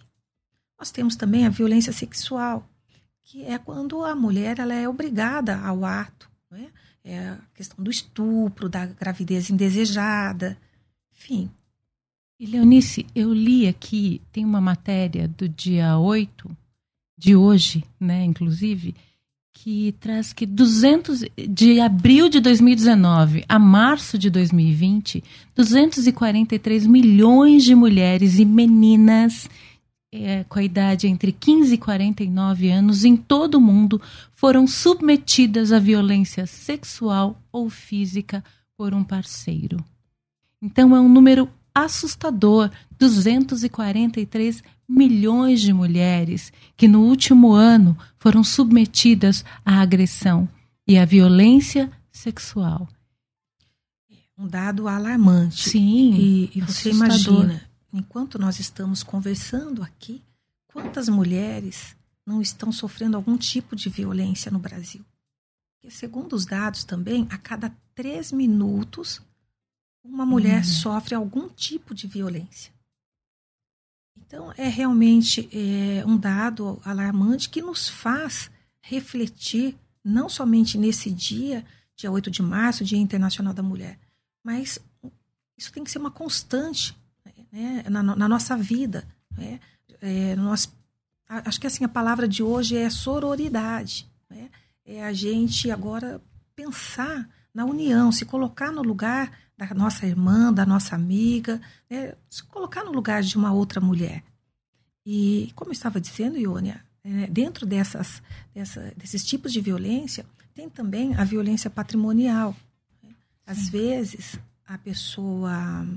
Nós 0.77 0.91
temos 0.91 1.15
também 1.15 1.45
a 1.45 1.49
violência 1.49 1.91
sexual, 1.91 2.67
que 3.23 3.43
é 3.43 3.57
quando 3.57 4.03
a 4.03 4.15
mulher 4.15 4.59
ela 4.59 4.73
é 4.73 4.87
obrigada 4.87 5.57
ao 5.59 5.83
ato. 5.83 6.29
É? 6.51 6.69
é 7.03 7.29
a 7.29 7.39
questão 7.53 7.83
do 7.83 7.89
estupro, 7.91 8.69
da 8.69 8.85
gravidez 8.85 9.49
indesejada, 9.49 10.57
enfim. 11.11 11.49
E 12.39 12.45
Leonice, 12.45 13.07
eu 13.15 13.33
li 13.33 13.67
aqui, 13.67 14.21
tem 14.31 14.45
uma 14.45 14.61
matéria 14.61 15.27
do 15.27 15.49
dia 15.49 15.97
8 15.97 16.55
de 17.17 17.35
hoje, 17.35 17.83
né, 17.99 18.23
inclusive, 18.23 18.95
que 19.63 19.91
traz 19.99 20.33
que 20.33 20.45
200 20.45 21.23
de 21.49 21.79
abril 21.79 22.29
de 22.29 22.39
2019 22.39 23.43
a 23.49 23.57
março 23.57 24.15
de 24.15 24.29
2020, 24.29 25.23
243 25.55 26.85
milhões 26.85 27.63
de 27.63 27.73
mulheres 27.73 28.37
e 28.37 28.45
meninas 28.45 29.49
é, 30.13 30.43
com 30.43 30.59
a 30.59 30.63
idade 30.63 31.07
entre 31.07 31.31
15 31.31 31.73
e 31.73 31.77
49 31.77 32.69
anos 32.69 33.03
em 33.03 33.17
todo 33.17 33.55
o 33.55 33.61
mundo 33.61 33.99
foram 34.35 34.67
submetidas 34.67 35.71
à 35.71 35.79
violência 35.79 36.45
sexual 36.45 37.41
ou 37.51 37.67
física 37.67 38.43
por 38.77 38.93
um 38.93 39.03
parceiro. 39.03 39.83
Então 40.61 40.95
é 40.95 40.99
um 40.99 41.09
número 41.09 41.49
assustador, 41.73 42.69
243 42.99 44.63
milhões 44.87 45.61
de 45.61 45.73
mulheres 45.73 46.51
que 46.75 46.87
no 46.87 47.01
último 47.01 47.51
ano 47.53 47.97
foram 48.17 48.43
submetidas 48.43 49.43
à 49.65 49.81
agressão 49.81 50.47
e 50.87 50.97
à 50.97 51.03
violência 51.03 51.91
sexual. 52.11 52.87
Um 54.37 54.47
dado 54.47 54.87
alarmante. 54.87 55.69
Sim. 55.69 56.13
E, 56.13 56.51
e 56.55 56.61
você 56.61 56.91
imagina, 56.91 57.67
enquanto 57.91 58.39
nós 58.39 58.59
estamos 58.59 59.03
conversando 59.03 59.81
aqui, 59.81 60.23
quantas 60.67 61.09
mulheres 61.09 61.95
não 62.25 62.41
estão 62.41 62.71
sofrendo 62.71 63.17
algum 63.17 63.35
tipo 63.35 63.75
de 63.75 63.89
violência 63.89 64.51
no 64.51 64.59
Brasil? 64.59 65.03
Porque, 65.73 65.89
segundo 65.89 66.33
os 66.33 66.45
dados 66.45 66.83
também, 66.83 67.25
a 67.29 67.37
cada 67.37 67.75
três 67.95 68.31
minutos, 68.31 69.21
uma 70.03 70.25
mulher 70.25 70.61
hum. 70.61 70.65
sofre 70.65 71.15
algum 71.15 71.49
tipo 71.49 71.95
de 71.95 72.07
violência. 72.07 72.71
Então, 74.27 74.53
é 74.57 74.67
realmente 74.67 75.49
é, 75.53 76.05
um 76.05 76.17
dado 76.17 76.81
alarmante 76.83 77.49
que 77.49 77.61
nos 77.61 77.87
faz 77.87 78.51
refletir, 78.81 79.77
não 80.03 80.27
somente 80.27 80.77
nesse 80.77 81.09
dia, 81.09 81.65
dia 81.95 82.11
8 82.11 82.29
de 82.29 82.41
março, 82.41 82.83
Dia 82.83 82.97
Internacional 82.97 83.53
da 83.53 83.63
Mulher, 83.63 83.97
mas 84.43 84.79
isso 85.57 85.71
tem 85.71 85.83
que 85.83 85.89
ser 85.89 85.97
uma 85.97 86.11
constante 86.11 86.95
né, 87.51 87.85
na, 87.89 88.03
na, 88.03 88.27
nossa 88.27 88.55
vida. 88.57 89.07
Né? 89.31 89.61
É, 90.01 90.35
nós, 90.35 90.71
acho 91.27 91.59
que 91.59 91.67
assim, 91.67 91.85
a 91.85 91.89
palavra 91.89 92.27
de 92.27 92.43
hoje 92.43 92.75
é 92.75 92.89
sororidade. 92.89 94.07
Né? 94.29 94.49
é 94.85 95.03
a 95.03 95.13
gente 95.13 95.71
agora 95.71 96.21
pensar 96.53 97.29
na 97.53 97.65
união, 97.65 98.11
se 98.11 98.25
colocar 98.25 98.71
no 98.71 98.81
lugar 98.81 99.31
da 99.57 99.73
nossa 99.73 100.05
irmã, 100.05 100.53
da 100.53 100.65
nossa 100.65 100.95
amiga, 100.95 101.59
né? 101.89 102.13
se 102.29 102.43
colocar 102.43 102.83
no 102.83 102.91
lugar 102.91 103.23
de 103.23 103.35
uma 103.35 103.51
outra 103.51 103.81
mulher. 103.81 104.23
E, 105.05 105.51
como 105.55 105.69
eu 105.69 105.73
estava 105.73 105.99
dizendo, 105.99 106.37
Iônia, 106.37 106.83
é, 107.03 107.27
dentro 107.27 107.65
dessas, 107.65 108.21
dessa, 108.53 108.93
desses 108.95 109.25
tipos 109.25 109.51
de 109.51 109.61
violência, 109.61 110.25
tem 110.53 110.69
também 110.69 111.15
a 111.15 111.23
violência 111.23 111.69
patrimonial. 111.69 112.55
Né? 113.01 113.09
Às 113.45 113.69
vezes, 113.69 114.37
a 114.65 114.77
pessoa, 114.77 115.87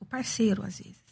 o 0.00 0.04
parceiro, 0.04 0.62
às 0.62 0.78
vezes, 0.78 1.04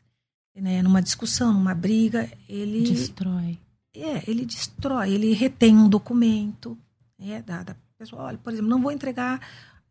né, 0.55 0.83
numa 0.83 1.03
discussão, 1.03 1.53
numa 1.53 1.75
briga, 1.75 2.31
ele. 2.49 2.83
Destrói. 2.83 3.59
É, 3.95 4.31
ele 4.31 4.47
destrói, 4.47 5.13
ele 5.13 5.35
retém 5.35 5.77
um 5.77 5.89
documento 5.89 6.77
né, 7.19 7.43
da, 7.43 7.63
da 7.63 7.77
pessoa. 7.99 8.23
Olha, 8.23 8.39
por 8.39 8.53
exemplo, 8.53 8.71
não 8.71 8.81
vou 8.81 8.91
entregar 8.91 9.41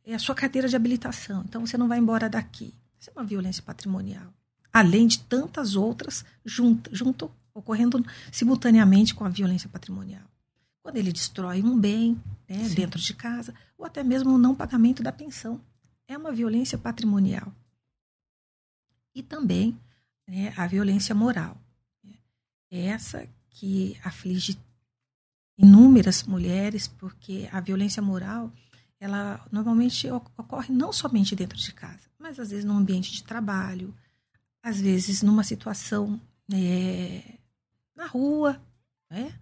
a 0.07 0.19
sua 0.19 0.35
carteira 0.35 0.67
de 0.67 0.75
habilitação, 0.75 1.43
então 1.47 1.65
você 1.65 1.77
não 1.77 1.87
vai 1.87 1.99
embora 1.99 2.29
daqui. 2.29 2.73
Isso 2.99 3.09
é 3.09 3.13
uma 3.13 3.25
violência 3.25 3.63
patrimonial. 3.63 4.33
Além 4.73 5.07
de 5.07 5.19
tantas 5.19 5.75
outras 5.75 6.23
junto, 6.45 6.93
junto 6.95 7.31
ocorrendo 7.53 8.03
simultaneamente 8.31 9.13
com 9.13 9.25
a 9.25 9.29
violência 9.29 9.69
patrimonial. 9.69 10.23
Quando 10.81 10.97
ele 10.97 11.11
destrói 11.11 11.61
um 11.61 11.79
bem 11.79 12.19
né, 12.49 12.69
dentro 12.69 12.99
de 12.99 13.13
casa, 13.13 13.53
ou 13.77 13.85
até 13.85 14.03
mesmo 14.03 14.33
o 14.33 14.37
não 14.37 14.55
pagamento 14.55 15.03
da 15.03 15.11
pensão. 15.11 15.59
É 16.07 16.17
uma 16.17 16.31
violência 16.31 16.77
patrimonial. 16.77 17.53
E 19.13 19.21
também 19.21 19.77
né, 20.27 20.53
a 20.57 20.65
violência 20.67 21.13
moral. 21.13 21.57
É 22.69 22.85
essa 22.85 23.27
que 23.49 23.97
aflige 24.03 24.57
inúmeras 25.57 26.23
mulheres, 26.23 26.87
porque 26.87 27.49
a 27.51 27.59
violência 27.59 28.01
moral, 28.01 28.51
ela 29.01 29.45
normalmente 29.51 30.09
ocorre 30.09 30.73
não 30.73 30.93
somente 30.93 31.35
dentro 31.35 31.57
de 31.57 31.73
casa, 31.73 32.07
mas 32.17 32.39
às 32.39 32.51
vezes 32.51 32.63
no 32.63 32.77
ambiente 32.77 33.11
de 33.11 33.23
trabalho, 33.23 33.93
às 34.63 34.79
vezes 34.79 35.21
numa 35.21 35.43
situação 35.43 36.21
é, 36.53 37.21
na 37.95 38.05
rua, 38.05 38.61
né? 39.09 39.33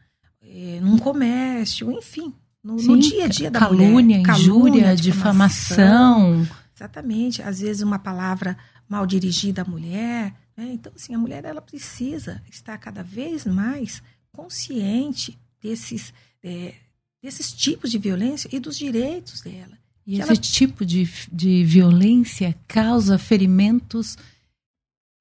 é, 0.41 0.79
num 0.81 0.97
comércio, 0.97 1.91
enfim, 1.91 2.33
no, 2.63 2.79
Sim, 2.79 2.87
no, 2.87 2.99
dia 2.99 3.25
a 3.25 3.27
dia 3.27 3.51
da 3.51 3.59
calúnia, 3.59 3.89
mulher. 3.89 4.23
Calúnia, 4.23 4.79
injúria, 4.79 4.95
difamação. 4.95 6.47
Exatamente. 6.75 7.41
Às 7.41 7.59
vezes 7.59 7.81
uma 7.81 7.99
palavra 7.99 8.57
mal 8.87 9.05
dirigida 9.05 9.61
à 9.61 9.65
mulher. 9.65 10.33
Né? 10.55 10.71
Então, 10.73 10.91
assim, 10.95 11.13
a 11.13 11.17
mulher 11.17 11.45
ela 11.45 11.61
precisa 11.61 12.41
estar 12.49 12.77
cada 12.77 13.03
vez 13.03 13.45
mais 13.45 14.01
consciente 14.31 15.37
desses, 15.61 16.13
é, 16.43 16.73
desses 17.21 17.51
tipos 17.51 17.91
de 17.91 17.97
violência 17.97 18.49
e 18.51 18.59
dos 18.59 18.77
direitos 18.77 19.41
dela. 19.41 19.77
E 20.05 20.19
esse 20.19 20.29
ela... 20.29 20.35
tipo 20.35 20.85
de, 20.85 21.07
de 21.31 21.63
violência 21.63 22.55
causa 22.67 23.17
ferimentos, 23.17 24.17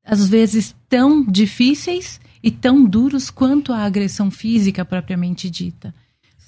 às 0.04 0.28
vezes, 0.28 0.74
tão 0.88 1.24
difíceis 1.24 2.20
e 2.42 2.50
tão 2.50 2.84
duros 2.84 3.30
quanto 3.30 3.72
a 3.72 3.84
agressão 3.84 4.30
física 4.30 4.84
propriamente 4.84 5.50
dita. 5.50 5.94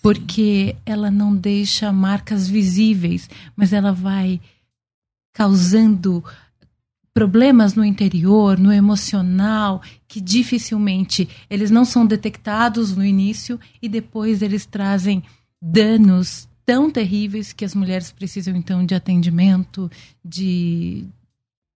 Porque 0.01 0.77
ela 0.87 1.11
não 1.11 1.37
deixa 1.37 1.93
marcas 1.93 2.49
visíveis, 2.49 3.29
mas 3.55 3.73
ela 3.73 3.93
vai 3.93 4.41
causando 5.35 6.25
problemas 7.13 7.75
no 7.75 7.85
interior, 7.85 8.59
no 8.59 8.73
emocional, 8.73 9.83
que 10.09 10.21
dificilmente 10.21 11.29
eles 11.51 11.71
não 11.71 11.85
são 11.85 12.07
detectados 12.07 12.97
no 12.97 13.05
início 13.05 13.61
e 13.83 13.89
depois 13.89 14.41
eles 14.41 14.65
trazem 14.65 15.23
danos 15.61 16.49
tão 16.65 16.91
terríveis 16.91 17.53
que 17.53 17.65
as 17.65 17.75
mulheres 17.75 18.13
precisam 18.13 18.55
então 18.55 18.87
de 18.87 18.95
atendimento, 18.95 19.91
de, 20.25 21.05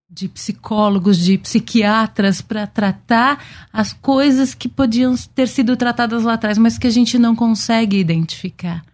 de 0.09 0.29
psicólogos, 0.29 1.19
de 1.19 1.37
psiquiatras 1.37 2.41
para 2.41 2.67
tratar 2.67 3.45
as 3.73 3.93
coisas 3.93 4.55
que 4.55 4.69
podiam 4.69 5.15
ter 5.35 5.49
sido 5.49 5.77
tratadas 5.77 6.23
lá 6.23 6.35
atrás, 6.35 6.57
mas 6.59 6.79
que 6.79 6.87
a 6.87 6.91
gente 6.91 7.19
não 7.19 7.35
consegue 7.35 7.99
identificar, 7.99 8.85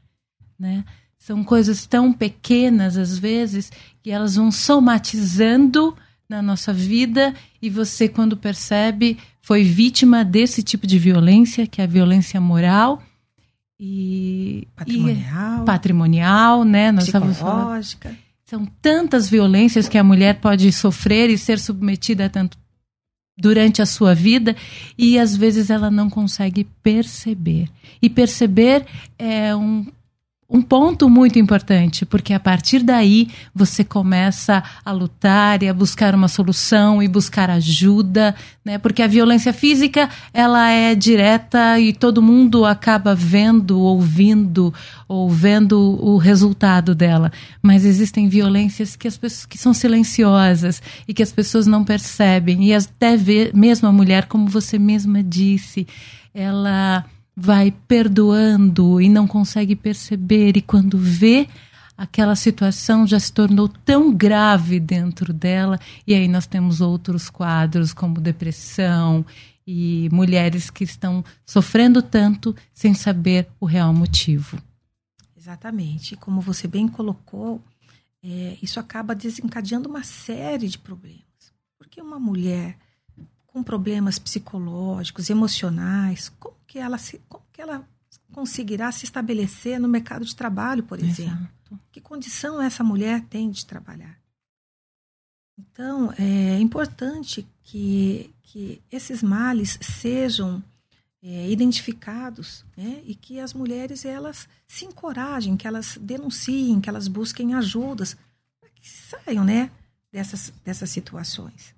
né? 0.58 0.84
São 1.18 1.44
coisas 1.44 1.84
tão 1.84 2.14
pequenas 2.14 2.96
às 2.96 3.18
vezes 3.18 3.70
que 4.02 4.10
elas 4.10 4.36
vão 4.36 4.50
somatizando 4.50 5.94
na 6.26 6.40
nossa 6.40 6.72
vida 6.72 7.34
e 7.60 7.68
você, 7.68 8.08
quando 8.08 8.38
percebe, 8.38 9.18
foi 9.42 9.62
vítima 9.62 10.24
desse 10.24 10.62
tipo 10.62 10.86
de 10.86 10.98
violência, 10.98 11.66
que 11.66 11.80
é 11.80 11.84
a 11.84 11.86
violência 11.86 12.40
moral 12.40 13.02
e 13.82 14.68
patrimonial, 14.76 15.62
e 15.62 15.64
patrimonial 15.64 16.64
né? 16.64 16.92
Nós 16.92 17.04
psicológica. 17.04 18.14
São 18.44 18.66
tantas 18.82 19.30
violências 19.30 19.88
que 19.88 19.96
a 19.96 20.04
mulher 20.04 20.40
pode 20.40 20.70
sofrer 20.70 21.30
e 21.30 21.38
ser 21.38 21.58
submetida 21.58 22.26
a 22.26 22.28
tanto 22.28 22.58
durante 23.38 23.80
a 23.80 23.86
sua 23.86 24.14
vida 24.14 24.54
e 24.98 25.18
às 25.18 25.34
vezes 25.34 25.70
ela 25.70 25.90
não 25.90 26.10
consegue 26.10 26.64
perceber. 26.82 27.70
E 28.02 28.10
perceber 28.10 28.84
é 29.18 29.56
um 29.56 29.86
um 30.50 30.60
ponto 30.60 31.08
muito 31.08 31.38
importante, 31.38 32.04
porque 32.04 32.34
a 32.34 32.40
partir 32.40 32.82
daí 32.82 33.28
você 33.54 33.84
começa 33.84 34.64
a 34.84 34.90
lutar 34.90 35.62
e 35.62 35.68
a 35.68 35.74
buscar 35.74 36.12
uma 36.12 36.26
solução 36.26 37.00
e 37.00 37.06
buscar 37.06 37.48
ajuda, 37.48 38.34
né? 38.64 38.76
Porque 38.76 39.00
a 39.00 39.06
violência 39.06 39.52
física, 39.52 40.10
ela 40.34 40.68
é 40.68 40.96
direta 40.96 41.78
e 41.78 41.92
todo 41.92 42.20
mundo 42.20 42.64
acaba 42.64 43.14
vendo, 43.14 43.78
ouvindo 43.78 44.74
ou 45.06 45.30
vendo 45.30 45.78
o 45.78 46.16
resultado 46.16 46.96
dela. 46.96 47.30
Mas 47.62 47.84
existem 47.84 48.28
violências 48.28 48.96
que 48.96 49.06
as 49.06 49.16
pessoas 49.16 49.46
que 49.46 49.56
são 49.56 49.72
silenciosas 49.72 50.82
e 51.06 51.14
que 51.14 51.22
as 51.22 51.30
pessoas 51.30 51.68
não 51.68 51.84
percebem 51.84 52.64
e 52.64 52.74
até 52.74 53.16
mesmo 53.54 53.86
a 53.86 53.92
mulher, 53.92 54.26
como 54.26 54.48
você 54.48 54.78
mesma 54.80 55.22
disse, 55.22 55.86
ela 56.34 57.04
vai 57.40 57.70
perdoando 57.70 59.00
e 59.00 59.08
não 59.08 59.26
consegue 59.26 59.74
perceber, 59.74 60.58
e 60.58 60.60
quando 60.60 60.98
vê, 60.98 61.48
aquela 61.96 62.36
situação 62.36 63.06
já 63.06 63.18
se 63.18 63.32
tornou 63.32 63.66
tão 63.66 64.14
grave 64.14 64.78
dentro 64.78 65.32
dela, 65.32 65.80
e 66.06 66.12
aí 66.12 66.28
nós 66.28 66.46
temos 66.46 66.82
outros 66.82 67.30
quadros 67.30 67.94
como 67.94 68.20
depressão 68.20 69.24
e 69.66 70.10
mulheres 70.12 70.68
que 70.68 70.84
estão 70.84 71.24
sofrendo 71.46 72.02
tanto 72.02 72.54
sem 72.74 72.92
saber 72.92 73.48
o 73.58 73.64
real 73.64 73.94
motivo. 73.94 74.58
Exatamente. 75.34 76.16
Como 76.16 76.42
você 76.42 76.68
bem 76.68 76.86
colocou, 76.88 77.64
é, 78.22 78.58
isso 78.60 78.78
acaba 78.78 79.14
desencadeando 79.14 79.88
uma 79.88 80.02
série 80.02 80.68
de 80.68 80.76
problemas. 80.76 81.24
Porque 81.78 82.02
uma 82.02 82.18
mulher 82.18 82.76
com 83.52 83.62
problemas 83.62 84.18
psicológicos, 84.18 85.30
emocionais, 85.30 86.28
como 86.38 86.56
que 86.66 86.78
ela 86.78 86.98
se, 86.98 87.20
como 87.28 87.44
que 87.52 87.60
ela 87.60 87.84
conseguirá 88.32 88.90
se 88.92 89.04
estabelecer 89.04 89.78
no 89.80 89.88
mercado 89.88 90.24
de 90.24 90.34
trabalho, 90.34 90.82
por 90.82 90.98
exemplo? 90.98 91.34
Exato. 91.34 91.80
Que 91.90 92.00
condição 92.00 92.60
essa 92.60 92.82
mulher 92.82 93.22
tem 93.22 93.50
de 93.50 93.66
trabalhar? 93.66 94.18
Então, 95.58 96.12
é 96.18 96.58
importante 96.58 97.46
que, 97.62 98.32
que 98.42 98.80
esses 98.90 99.22
males 99.22 99.78
sejam 99.80 100.62
é, 101.22 101.50
identificados 101.50 102.64
né? 102.76 103.02
e 103.04 103.14
que 103.14 103.38
as 103.38 103.52
mulheres 103.52 104.04
elas 104.04 104.48
se 104.66 104.86
encorajem, 104.86 105.56
que 105.56 105.66
elas 105.66 105.98
denunciem, 106.00 106.80
que 106.80 106.88
elas 106.88 107.08
busquem 107.08 107.54
ajudas 107.54 108.16
para 108.58 108.70
que 108.70 108.88
saiam 108.88 109.44
né, 109.44 109.70
dessas, 110.10 110.52
dessas 110.64 110.90
situações. 110.90 111.74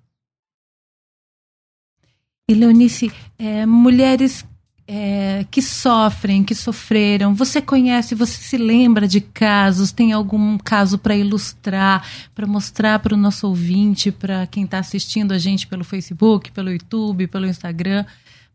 E 2.49 2.53
Leonice, 2.53 3.11
é, 3.39 3.65
mulheres 3.65 4.45
é, 4.85 5.45
que 5.49 5.61
sofrem, 5.61 6.43
que 6.43 6.53
sofreram, 6.53 7.33
você 7.33 7.61
conhece, 7.61 8.13
você 8.13 8.33
se 8.33 8.57
lembra 8.57 9.07
de 9.07 9.21
casos, 9.21 9.93
tem 9.93 10.11
algum 10.11 10.57
caso 10.57 10.97
para 10.97 11.15
ilustrar, 11.15 12.05
para 12.35 12.45
mostrar 12.45 12.99
para 12.99 13.13
o 13.13 13.17
nosso 13.17 13.47
ouvinte, 13.47 14.11
para 14.11 14.45
quem 14.45 14.65
está 14.65 14.79
assistindo 14.79 15.31
a 15.31 15.37
gente 15.37 15.67
pelo 15.67 15.85
Facebook, 15.85 16.51
pelo 16.51 16.69
YouTube, 16.69 17.27
pelo 17.27 17.47
Instagram, 17.47 18.05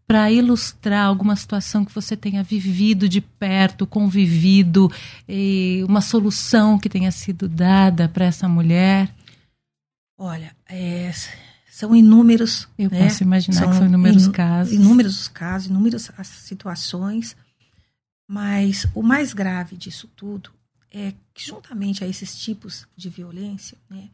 para 0.06 0.30
ilustrar 0.30 1.06
alguma 1.06 1.36
situação 1.36 1.84
que 1.84 1.94
você 1.94 2.16
tenha 2.16 2.42
vivido 2.42 3.08
de 3.08 3.20
perto, 3.20 3.86
convivido, 3.86 4.90
uma 5.86 6.00
solução 6.00 6.78
que 6.78 6.88
tenha 6.88 7.10
sido 7.10 7.48
dada 7.48 8.08
para 8.08 8.24
essa 8.24 8.48
mulher? 8.48 9.14
Olha, 10.18 10.54
é, 10.68 11.12
são 11.78 11.94
inúmeros. 11.94 12.66
Eu 12.76 12.90
né? 12.90 13.04
posso 13.04 13.22
imaginar 13.22 13.56
são 13.60 13.70
que 13.70 13.76
são 13.76 13.86
inúmeros 13.86 14.26
in, 14.26 14.32
casos. 14.32 14.72
Inúmeros 14.74 15.20
os 15.20 15.28
casos, 15.28 15.68
inúmeras 15.68 16.10
as 16.18 16.26
situações. 16.26 17.36
Mas 18.26 18.84
o 18.96 19.00
mais 19.00 19.32
grave 19.32 19.76
disso 19.76 20.10
tudo 20.16 20.50
é 20.90 21.14
que, 21.32 21.46
juntamente 21.46 22.02
a 22.02 22.08
esses 22.08 22.36
tipos 22.36 22.84
de 22.96 23.08
violência, 23.08 23.78
né, 23.88 24.08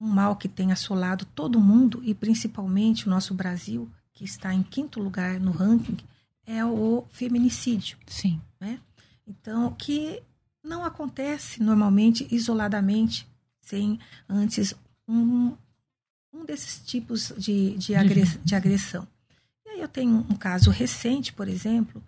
um 0.00 0.08
mal 0.08 0.36
que 0.36 0.48
tem 0.48 0.72
assolado 0.72 1.26
todo 1.34 1.60
mundo 1.60 2.00
e 2.02 2.14
principalmente 2.14 3.06
o 3.06 3.10
nosso 3.10 3.34
Brasil, 3.34 3.90
que 4.14 4.24
está 4.24 4.54
em 4.54 4.62
quinto 4.62 4.98
lugar 4.98 5.38
no 5.38 5.50
ranking, 5.52 5.98
é 6.46 6.64
o 6.64 7.04
feminicídio. 7.10 7.98
Sim. 8.06 8.40
Né? 8.58 8.80
Então, 9.26 9.70
que 9.74 10.22
não 10.64 10.82
acontece 10.82 11.62
normalmente 11.62 12.26
isoladamente, 12.30 13.28
sem 13.60 14.00
antes 14.26 14.74
um, 15.06 15.52
um 16.32 16.44
desses 16.44 16.78
tipos 16.78 17.32
de, 17.36 17.76
de, 17.76 17.94
agress, 17.94 18.38
de 18.42 18.54
agressão. 18.54 19.06
E 19.66 19.70
aí 19.70 19.80
eu 19.80 19.88
tenho 19.88 20.26
um 20.28 20.36
caso 20.36 20.70
recente, 20.70 21.32
por 21.32 21.48
exemplo, 21.48 22.02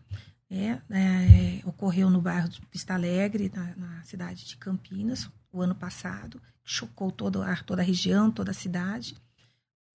é, 0.50 0.78
é, 0.90 1.60
ocorreu 1.64 2.08
no 2.10 2.20
bairro 2.20 2.48
de 2.48 2.60
Vista 2.72 2.94
Alegre, 2.94 3.50
na, 3.54 3.74
na, 3.76 4.02
cidade 4.02 4.44
de 4.44 4.56
Campinas, 4.56 5.28
o 5.52 5.60
ano 5.60 5.74
passado, 5.74 6.40
chocou 6.64 7.10
toda 7.10 7.44
a, 7.44 7.56
toda 7.56 7.82
a 7.82 7.84
região, 7.84 8.30
toda 8.30 8.50
a 8.50 8.54
cidade. 8.54 9.16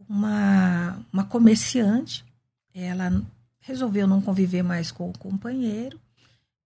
Uma, 0.08 1.04
uma 1.12 1.26
comerciante, 1.26 2.26
ela 2.74 3.24
resolveu 3.60 4.08
não 4.08 4.22
conviver 4.22 4.64
mais 4.64 4.92
com 4.92 5.10
o 5.10 5.18
companheiro 5.18 6.00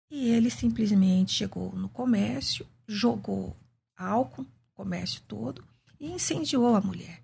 e 0.10 0.30
ele 0.30 0.50
simplesmente 0.50 1.32
chegou 1.32 1.74
no 1.74 1.90
comércio, 1.90 2.68
jogou 2.88 3.56
álcool, 3.98 4.46
comércio 4.76 5.22
todo, 5.28 5.64
e 6.00 6.12
incendiou 6.12 6.76
a 6.76 6.82
mulher. 6.82 7.23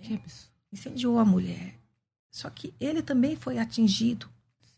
Que 0.00 0.20
incendiou 0.72 1.18
a 1.18 1.24
mulher. 1.24 1.74
Só 2.30 2.48
que 2.48 2.72
ele 2.80 3.02
também 3.02 3.36
foi 3.36 3.58
atingido 3.58 4.28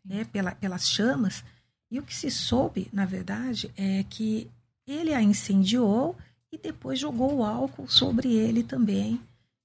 né, 0.05 0.25
pela, 0.25 0.55
pelas 0.55 0.89
chamas, 0.89 1.45
e 1.91 1.99
o 1.99 2.03
que 2.03 2.15
se 2.15 2.31
soube, 2.31 2.89
na 2.93 3.05
verdade, 3.05 3.71
é 3.77 4.03
que 4.05 4.51
ele 4.87 5.13
a 5.13 5.23
incendiou 5.23 6.17
e 6.51 6.57
depois 6.57 6.99
jogou 6.99 7.37
o 7.37 7.45
álcool 7.45 7.87
sobre 7.89 8.33
ele 8.33 8.63
também. 8.63 9.21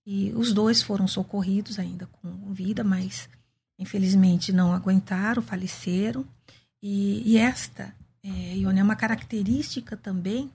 E 0.05 0.31
os 0.33 0.53
dois 0.53 0.81
foram 0.81 1.07
socorridos 1.07 1.79
ainda 1.79 2.05
com 2.07 2.53
vida, 2.53 2.83
mas 2.83 3.29
infelizmente 3.79 4.51
não 4.51 4.73
aguentaram, 4.73 5.41
faleceram. 5.41 6.25
E, 6.81 7.23
e 7.25 7.37
esta, 7.37 7.95
é, 8.23 8.57
Ione, 8.57 8.79
é 8.79 8.83
uma 8.83 8.95
característica 8.95 9.95
também 9.95 10.51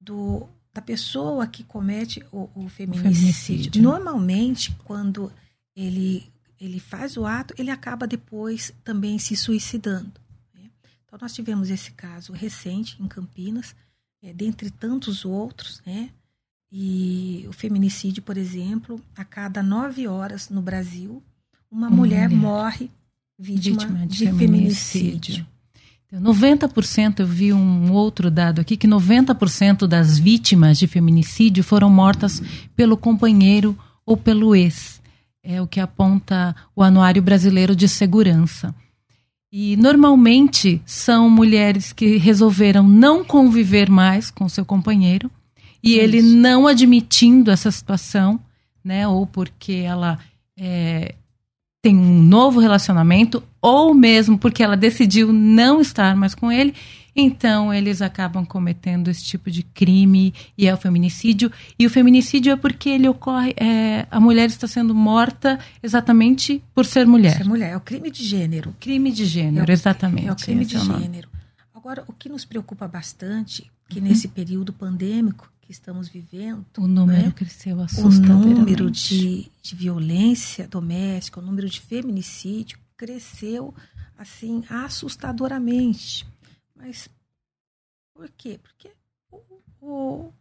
do, 0.00 0.48
da 0.76 0.82
pessoa 0.82 1.46
que 1.46 1.64
comete 1.64 2.22
o, 2.30 2.50
o, 2.54 2.68
feminicídio. 2.68 3.10
o 3.10 3.14
feminicídio. 3.14 3.82
Normalmente, 3.82 4.76
quando 4.84 5.32
ele, 5.74 6.30
ele 6.60 6.78
faz 6.78 7.16
o 7.16 7.24
ato, 7.24 7.54
ele 7.56 7.70
acaba 7.70 8.06
depois 8.06 8.74
também 8.84 9.18
se 9.18 9.34
suicidando. 9.34 10.12
Né? 10.54 10.68
Então, 11.06 11.18
nós 11.22 11.32
tivemos 11.32 11.70
esse 11.70 11.92
caso 11.92 12.34
recente 12.34 13.02
em 13.02 13.08
Campinas, 13.08 13.74
é, 14.22 14.34
dentre 14.34 14.68
tantos 14.70 15.24
outros, 15.24 15.80
né? 15.86 16.10
E 16.70 17.46
o 17.48 17.52
feminicídio, 17.52 18.22
por 18.22 18.36
exemplo, 18.36 19.00
a 19.14 19.24
cada 19.24 19.62
nove 19.62 20.06
horas 20.06 20.50
no 20.50 20.60
Brasil, 20.60 21.22
uma 21.70 21.88
mulher, 21.88 22.28
mulher 22.28 22.38
morre 22.38 22.90
vítima, 23.38 23.78
vítima 23.78 24.06
de, 24.06 24.18
de, 24.18 24.24
feminicídio. 24.26 24.36
feminicídio. 24.36 25.46
90%, 26.12 27.20
eu 27.20 27.26
vi 27.26 27.52
um 27.52 27.92
outro 27.92 28.30
dado 28.30 28.60
aqui, 28.60 28.76
que 28.76 28.86
90% 28.86 29.86
das 29.86 30.18
vítimas 30.18 30.78
de 30.78 30.86
feminicídio 30.86 31.64
foram 31.64 31.90
mortas 31.90 32.42
pelo 32.76 32.96
companheiro 32.96 33.76
ou 34.04 34.16
pelo 34.16 34.54
ex. 34.54 35.00
É 35.42 35.60
o 35.60 35.66
que 35.66 35.80
aponta 35.80 36.54
o 36.74 36.82
Anuário 36.82 37.22
Brasileiro 37.22 37.74
de 37.74 37.88
Segurança. 37.88 38.74
E 39.52 39.76
normalmente 39.76 40.82
são 40.84 41.30
mulheres 41.30 41.92
que 41.92 42.16
resolveram 42.16 42.82
não 42.82 43.24
conviver 43.24 43.88
mais 43.88 44.30
com 44.30 44.48
seu 44.48 44.64
companheiro 44.64 45.30
e 45.82 45.92
Isso. 45.92 46.00
ele 46.00 46.22
não 46.22 46.66
admitindo 46.66 47.50
essa 47.50 47.70
situação, 47.70 48.40
né, 48.84 49.06
ou 49.06 49.26
porque 49.26 49.72
ela 49.72 50.18
é, 50.58 51.14
tem 51.86 51.96
um 51.96 52.20
novo 52.20 52.58
relacionamento, 52.58 53.40
ou 53.62 53.94
mesmo 53.94 54.36
porque 54.36 54.60
ela 54.60 54.76
decidiu 54.76 55.32
não 55.32 55.80
estar 55.80 56.16
mais 56.16 56.34
com 56.34 56.50
ele, 56.50 56.74
então 57.14 57.72
eles 57.72 58.02
acabam 58.02 58.44
cometendo 58.44 59.08
esse 59.08 59.24
tipo 59.24 59.52
de 59.52 59.62
crime 59.62 60.34
e 60.58 60.66
é 60.66 60.74
o 60.74 60.76
feminicídio. 60.76 61.48
E 61.78 61.86
o 61.86 61.90
feminicídio 61.90 62.52
é 62.52 62.56
porque 62.56 62.88
ele 62.88 63.08
ocorre, 63.08 63.54
é, 63.56 64.04
a 64.10 64.18
mulher 64.18 64.46
está 64.48 64.66
sendo 64.66 64.96
morta 64.96 65.60
exatamente 65.80 66.60
por 66.74 66.84
ser 66.84 67.06
mulher. 67.06 67.36
Ser 67.36 67.44
mulher, 67.44 67.70
é 67.70 67.76
o 67.76 67.80
crime 67.80 68.10
de 68.10 68.24
gênero. 68.24 68.74
Crime 68.80 69.12
de 69.12 69.24
gênero, 69.24 69.70
é 69.70 69.72
o, 69.72 69.72
exatamente. 69.72 70.26
É 70.26 70.32
o 70.32 70.36
crime 70.36 70.64
de 70.64 70.74
é 70.74 70.80
o 70.80 70.82
gênero. 70.82 71.28
Agora, 71.72 72.02
o 72.08 72.12
que 72.12 72.28
nos 72.28 72.44
preocupa 72.44 72.88
bastante, 72.88 73.70
que 73.88 74.00
uhum. 74.00 74.06
nesse 74.06 74.26
período 74.26 74.72
pandêmico, 74.72 75.48
que 75.66 75.72
estamos 75.72 76.08
vivendo. 76.08 76.64
O 76.78 76.86
número 76.86 77.26
né? 77.26 77.32
cresceu 77.32 77.80
assustadoramente. 77.80 78.54
O 78.54 78.58
número 78.58 78.90
de, 78.90 79.50
de 79.60 79.74
violência 79.74 80.68
doméstica, 80.68 81.40
o 81.40 81.42
número 81.42 81.68
de 81.68 81.80
feminicídio 81.80 82.78
cresceu 82.96 83.74
assim 84.16 84.64
assustadoramente. 84.70 86.24
Mas 86.74 87.08
por 88.14 88.30
quê? 88.36 88.60
Porque 88.62 88.92
o, 89.30 89.42
o, 89.80 90.32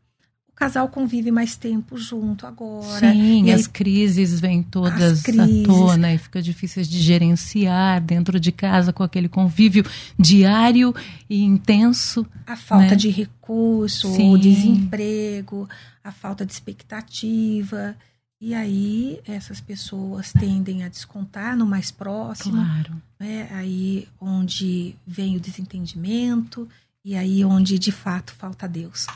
casal 0.56 0.88
convive 0.88 1.32
mais 1.32 1.56
tempo 1.56 1.98
junto 1.98 2.48
agora. 2.48 3.12
Sim, 3.12 3.46
e 3.46 3.52
as 3.52 3.66
aí, 3.66 3.70
crises 3.70 4.40
vêm 4.40 4.64
todas 4.64 5.22
crises. 5.22 5.64
à 5.64 5.68
tona 5.68 6.14
e 6.14 6.18
fica 6.18 6.42
difícil 6.42 6.82
de 6.84 7.00
gerenciar 7.02 8.02
dentro 8.02 8.40
de 8.40 8.52
casa 8.52 8.94
com 8.94 9.04
aquele 9.04 9.28
convívio 9.28 9.86
diário 10.18 10.96
e 11.30 11.44
intenso. 11.44 12.26
A 12.48 12.56
falta 12.56 12.92
né? 12.92 12.96
de 12.96 13.10
recurso, 13.10 14.14
Sim. 14.16 14.34
o 14.34 14.38
desemprego, 14.38 15.68
a 16.04 16.12
falta 16.12 16.46
de 16.46 16.54
expectativa. 16.54 17.96
E 18.40 18.54
aí 18.54 19.20
essas 19.26 19.60
pessoas 19.60 20.32
tendem 20.32 20.84
a 20.84 20.88
descontar 20.88 21.58
no 21.58 21.66
mais 21.66 21.92
próximo. 21.92 22.64
Claro. 22.64 23.02
Né? 23.20 23.50
Aí 23.52 24.08
onde 24.22 24.96
vem 25.06 25.36
o 25.36 25.40
desentendimento 25.40 26.68
e 27.04 27.16
aí 27.16 27.44
onde 27.44 27.78
de 27.78 27.92
fato 27.92 28.34
falta 28.34 28.68
Deus. 28.68 29.08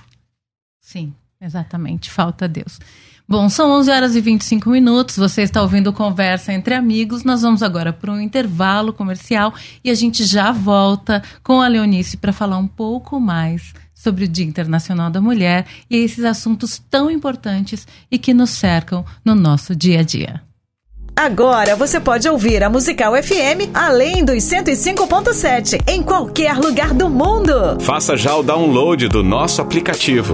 Sim, 0.82 1.14
Exatamente, 1.42 2.10
falta 2.10 2.48
Deus. 2.48 2.80
Bom, 3.28 3.48
são 3.48 3.70
11 3.74 3.92
horas 3.92 4.16
e 4.16 4.22
25 4.22 4.72
minutos. 4.72 5.16
Você 5.16 5.44
está 5.44 5.62
ouvindo 5.62 5.94
Conversa 5.94 6.52
entre 6.52 6.74
Amigos. 6.74 7.24
Nós 7.24 7.44
vamos 7.44 7.62
agora 7.62 7.94
para 7.94 8.12
um 8.12 8.20
intervalo 8.20 8.92
comercial 8.92 9.54
e 9.84 9.92
a 9.92 9.94
gente 9.94 10.26
já 10.26 10.52
volta 10.52 11.22
com 11.44 11.62
a 11.62 11.68
Leonice 11.68 12.18
para 12.18 12.34
falar 12.34 12.58
um 12.58 12.68
pouco 12.68 13.20
mais 13.20 13.72
sobre 13.94 14.26
o 14.26 14.28
Dia 14.28 14.46
Internacional 14.46 15.12
da 15.12 15.22
Mulher 15.22 15.68
e 15.88 15.98
esses 15.98 16.24
assuntos 16.26 16.82
tão 16.90 17.12
importantes 17.12 17.88
e 18.10 18.18
que 18.18 18.34
nos 18.34 18.50
cercam 18.50 19.06
no 19.24 19.36
nosso 19.36 19.76
dia 19.76 20.00
a 20.00 20.04
dia. 20.04 20.42
Agora 21.16 21.76
você 21.76 22.00
pode 22.00 22.28
ouvir 22.28 22.64
a 22.64 22.70
Musical 22.70 23.14
FM 23.22 23.76
além 23.76 24.26
dos 24.26 24.38
105.7 24.38 25.84
em 25.88 26.02
qualquer 26.02 26.56
lugar 26.56 26.94
do 26.94 27.10
mundo. 27.10 27.80
Faça 27.82 28.18
já 28.18 28.36
o 28.36 28.42
download 28.42 29.08
do 29.08 29.22
nosso 29.22 29.62
aplicativo. 29.62 30.34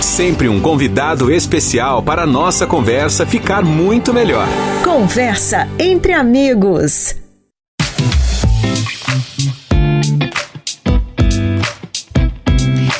Sempre 0.00 0.48
um 0.48 0.60
convidado 0.60 1.30
especial 1.30 2.02
para 2.02 2.22
a 2.22 2.26
nossa 2.26 2.66
conversa 2.66 3.26
ficar 3.26 3.64
muito 3.64 4.12
melhor. 4.12 4.46
Conversa 4.84 5.68
entre 5.78 6.12
amigos. 6.12 7.20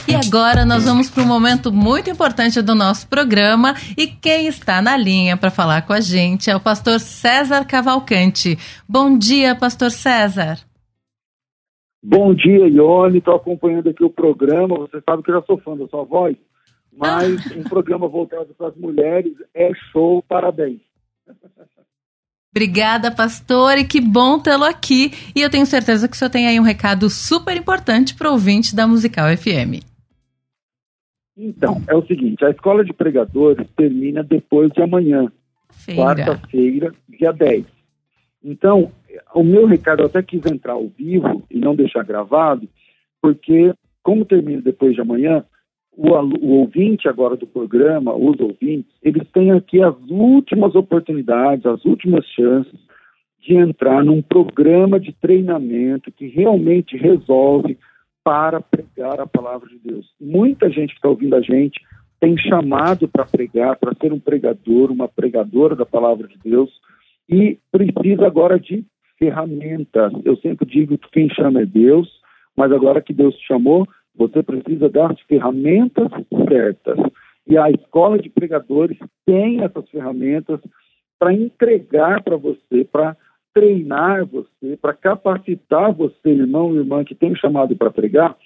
E 0.09 0.15
agora 0.15 0.65
nós 0.67 0.85
vamos 0.85 1.09
para 1.09 1.23
um 1.23 1.27
momento 1.27 1.73
muito 1.73 2.11
importante 2.11 2.61
do 2.61 2.75
nosso 2.75 3.09
programa 3.09 3.75
e 3.97 4.07
quem 4.07 4.47
está 4.47 4.83
na 4.83 4.97
linha 4.97 5.37
para 5.37 5.51
falar 5.51 5.87
com 5.87 5.93
a 5.93 6.01
gente 6.01 6.51
é 6.51 6.57
o 6.57 6.61
pastor 6.61 7.01
César 7.01 7.65
Cavalcante. 7.65 8.59
Bom 8.89 9.17
dia, 9.17 9.55
pastor 9.55 9.91
César. 9.91 10.59
Bom 12.03 12.35
dia, 12.35 12.67
Ione. 12.67 13.19
Estou 13.19 13.37
acompanhando 13.37 13.89
aqui 13.89 14.05
o 14.05 14.11
programa. 14.11 14.77
Você 14.81 15.01
sabe 15.09 15.23
que 15.23 15.31
eu 15.31 15.37
já 15.37 15.43
sou 15.47 15.57
fã 15.59 15.77
da 15.77 15.87
sua 15.87 16.05
voz, 16.05 16.37
mas 16.97 17.41
ah. 17.51 17.59
um 17.59 17.63
programa 17.63 18.07
voltado 18.09 18.55
para 18.55 18.69
as 18.69 18.77
mulheres 18.77 19.33
é 19.55 19.73
show, 19.91 20.23
parabéns. 20.23 20.81
Obrigada, 22.55 23.11
pastor, 23.11 23.79
e 23.79 23.85
que 23.85 23.99
bom 23.99 24.39
tê-lo 24.39 24.65
aqui. 24.65 25.11
E 25.35 25.41
eu 25.41 25.49
tenho 25.49 25.65
certeza 25.65 26.07
que 26.07 26.15
o 26.15 26.19
senhor 26.19 26.31
tem 26.31 26.47
aí 26.47 26.61
um 26.61 26.65
recado 26.65 27.09
super 27.09 27.57
importante 27.57 28.15
para 28.15 28.29
o 28.29 28.33
ouvinte 28.33 28.77
da 28.77 28.87
Musical 28.87 29.35
FM. 29.35 29.83
Então, 31.35 31.83
é 31.89 31.95
o 31.95 32.05
seguinte, 32.07 32.45
a 32.45 32.51
escola 32.51 32.85
de 32.85 32.93
pregadores 32.93 33.67
termina 33.75 34.23
depois 34.23 34.71
de 34.73 34.83
amanhã, 34.83 35.33
quarta-feira, 35.97 36.93
dia 37.09 37.33
10. 37.33 37.65
Então, 38.45 38.93
o 39.35 39.43
meu 39.43 39.67
recado, 39.67 40.03
eu 40.03 40.07
até 40.07 40.23
quis 40.23 40.45
entrar 40.45 40.75
ao 40.75 40.89
vivo 40.89 41.43
e 41.51 41.59
não 41.59 41.75
deixar 41.75 42.05
gravado, 42.05 42.69
porque, 43.21 43.73
como 44.03 44.27
termina 44.27 44.61
depois 44.61 44.95
de 44.95 45.01
amanhã, 45.01 45.43
o, 45.97 46.09
o, 46.09 46.49
ouvinte 46.61 47.09
agora 47.09 47.37
do 47.37 47.47
programa, 47.47 48.15
os 48.15 48.39
ouvintes, 48.41 48.93
eles 49.03 49.29
têm 49.31 49.53
aqui 49.53 49.83
as 49.83 49.95
últimas 50.09 50.75
oportunidades, 50.75 51.67
as 51.67 51.85
últimas 51.85 52.25
chances 52.27 52.79
de 53.41 53.57
entrar 53.57 54.05
num 54.05 54.23
programa 54.23 54.99
de 54.99 55.13
treinamento 55.13 56.11
que 56.13 56.29
realmente 56.29 56.97
resolve 56.97 57.77
para 58.25 58.61
pregar 58.61 59.21
a 59.21 59.27
palavra 59.27 59.69
de 59.69 59.79
Deus. 59.79 60.07
Muita 60.21 60.71
gente 60.71 60.91
que 60.91 60.99
está 60.99 61.09
ouvindo 61.09 61.35
a 61.35 61.41
gente 61.41 61.81
tem 62.21 62.39
chamado 62.39 63.09
para 63.09 63.25
pregar, 63.25 63.77
para 63.77 63.95
ser 64.01 64.13
um 64.13 64.21
pregador, 64.21 64.93
uma 64.93 65.09
pregadora 65.09 65.75
da 65.75 65.85
palavra 65.85 66.29
de 66.29 66.39
Deus 66.39 66.71
e 67.29 67.59
precisa 67.71 68.27
agora 68.27 68.61
de 68.61 68.85
ferramentas. 69.19 70.13
Eu 70.25 70.37
sempre 70.37 70.65
digo 70.65 70.97
que 70.97 71.11
quem 71.11 71.29
chama 71.31 71.63
é 71.63 71.67
Deus, 71.67 72.09
mas 72.57 72.71
agora 72.71 73.03
que 73.03 73.13
Deus 73.13 73.35
te 73.37 73.47
chamou, 73.47 73.89
você 74.15 74.43
precisa 74.43 74.89
das 74.89 75.19
ferramentas 75.23 76.09
certas. 76.49 76.99
E 77.47 77.57
a 77.57 77.71
escola 77.71 78.19
de 78.19 78.29
pregadores 78.29 78.99
tem 79.27 79.63
essas 79.63 79.89
ferramentas 79.91 80.61
para 81.19 81.33
entregar 81.33 82.23
para 82.23 82.37
você, 82.37 82.85
para 82.85 83.17
treinar 83.55 84.25
você, 84.27 84.77
para 84.81 84.95
capacitar 84.95 85.93
você, 85.93 86.31
irmão 86.31 86.75
e 86.75 86.79
irmã 86.79 87.05
que 87.05 87.15
tem 87.15 87.35
chamado 87.37 87.77
para 87.77 87.91
pregar, 87.91 88.37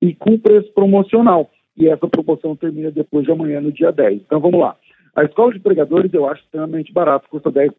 e 0.00 0.14
com 0.14 0.38
preço 0.38 0.72
promocional. 0.72 1.50
E 1.76 1.88
essa 1.88 2.08
promoção 2.08 2.56
termina 2.56 2.90
depois 2.90 3.24
de 3.24 3.32
amanhã, 3.32 3.60
no 3.60 3.72
dia 3.72 3.90
10. 3.90 4.22
Então 4.22 4.40
vamos 4.40 4.60
lá. 4.60 4.76
A 5.14 5.24
escola 5.24 5.52
de 5.52 5.60
pregadores 5.60 6.12
eu 6.12 6.28
acho 6.28 6.42
extremamente 6.42 6.92
barato, 6.92 7.28
custa 7.28 7.50
10 7.50 7.72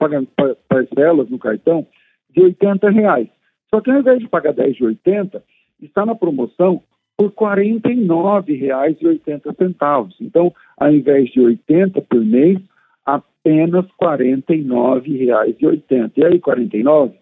parcelas 0.67 1.29
no 1.29 1.37
cartão 1.37 1.85
de 2.29 2.41
80 2.41 2.89
reais. 2.89 3.27
Só 3.69 3.81
que 3.81 3.91
ao 3.91 3.99
invés 3.99 4.19
de 4.19 4.29
pagar 4.29 4.53
10 4.53 4.75
de 4.75 4.85
80, 4.85 5.43
está 5.81 6.05
na 6.05 6.15
promoção 6.15 6.81
por 7.17 7.27
R$ 7.27 7.35
49,80. 7.35 10.13
Então, 10.21 10.53
ao 10.77 10.91
invés 10.91 11.31
de 11.31 11.39
80 11.39 12.01
por 12.01 12.23
mês, 12.23 12.59
apenas 13.05 13.85
R$ 13.85 13.91
49,80. 14.01 16.11
E 16.17 16.25
aí, 16.25 16.39
49 16.39 17.13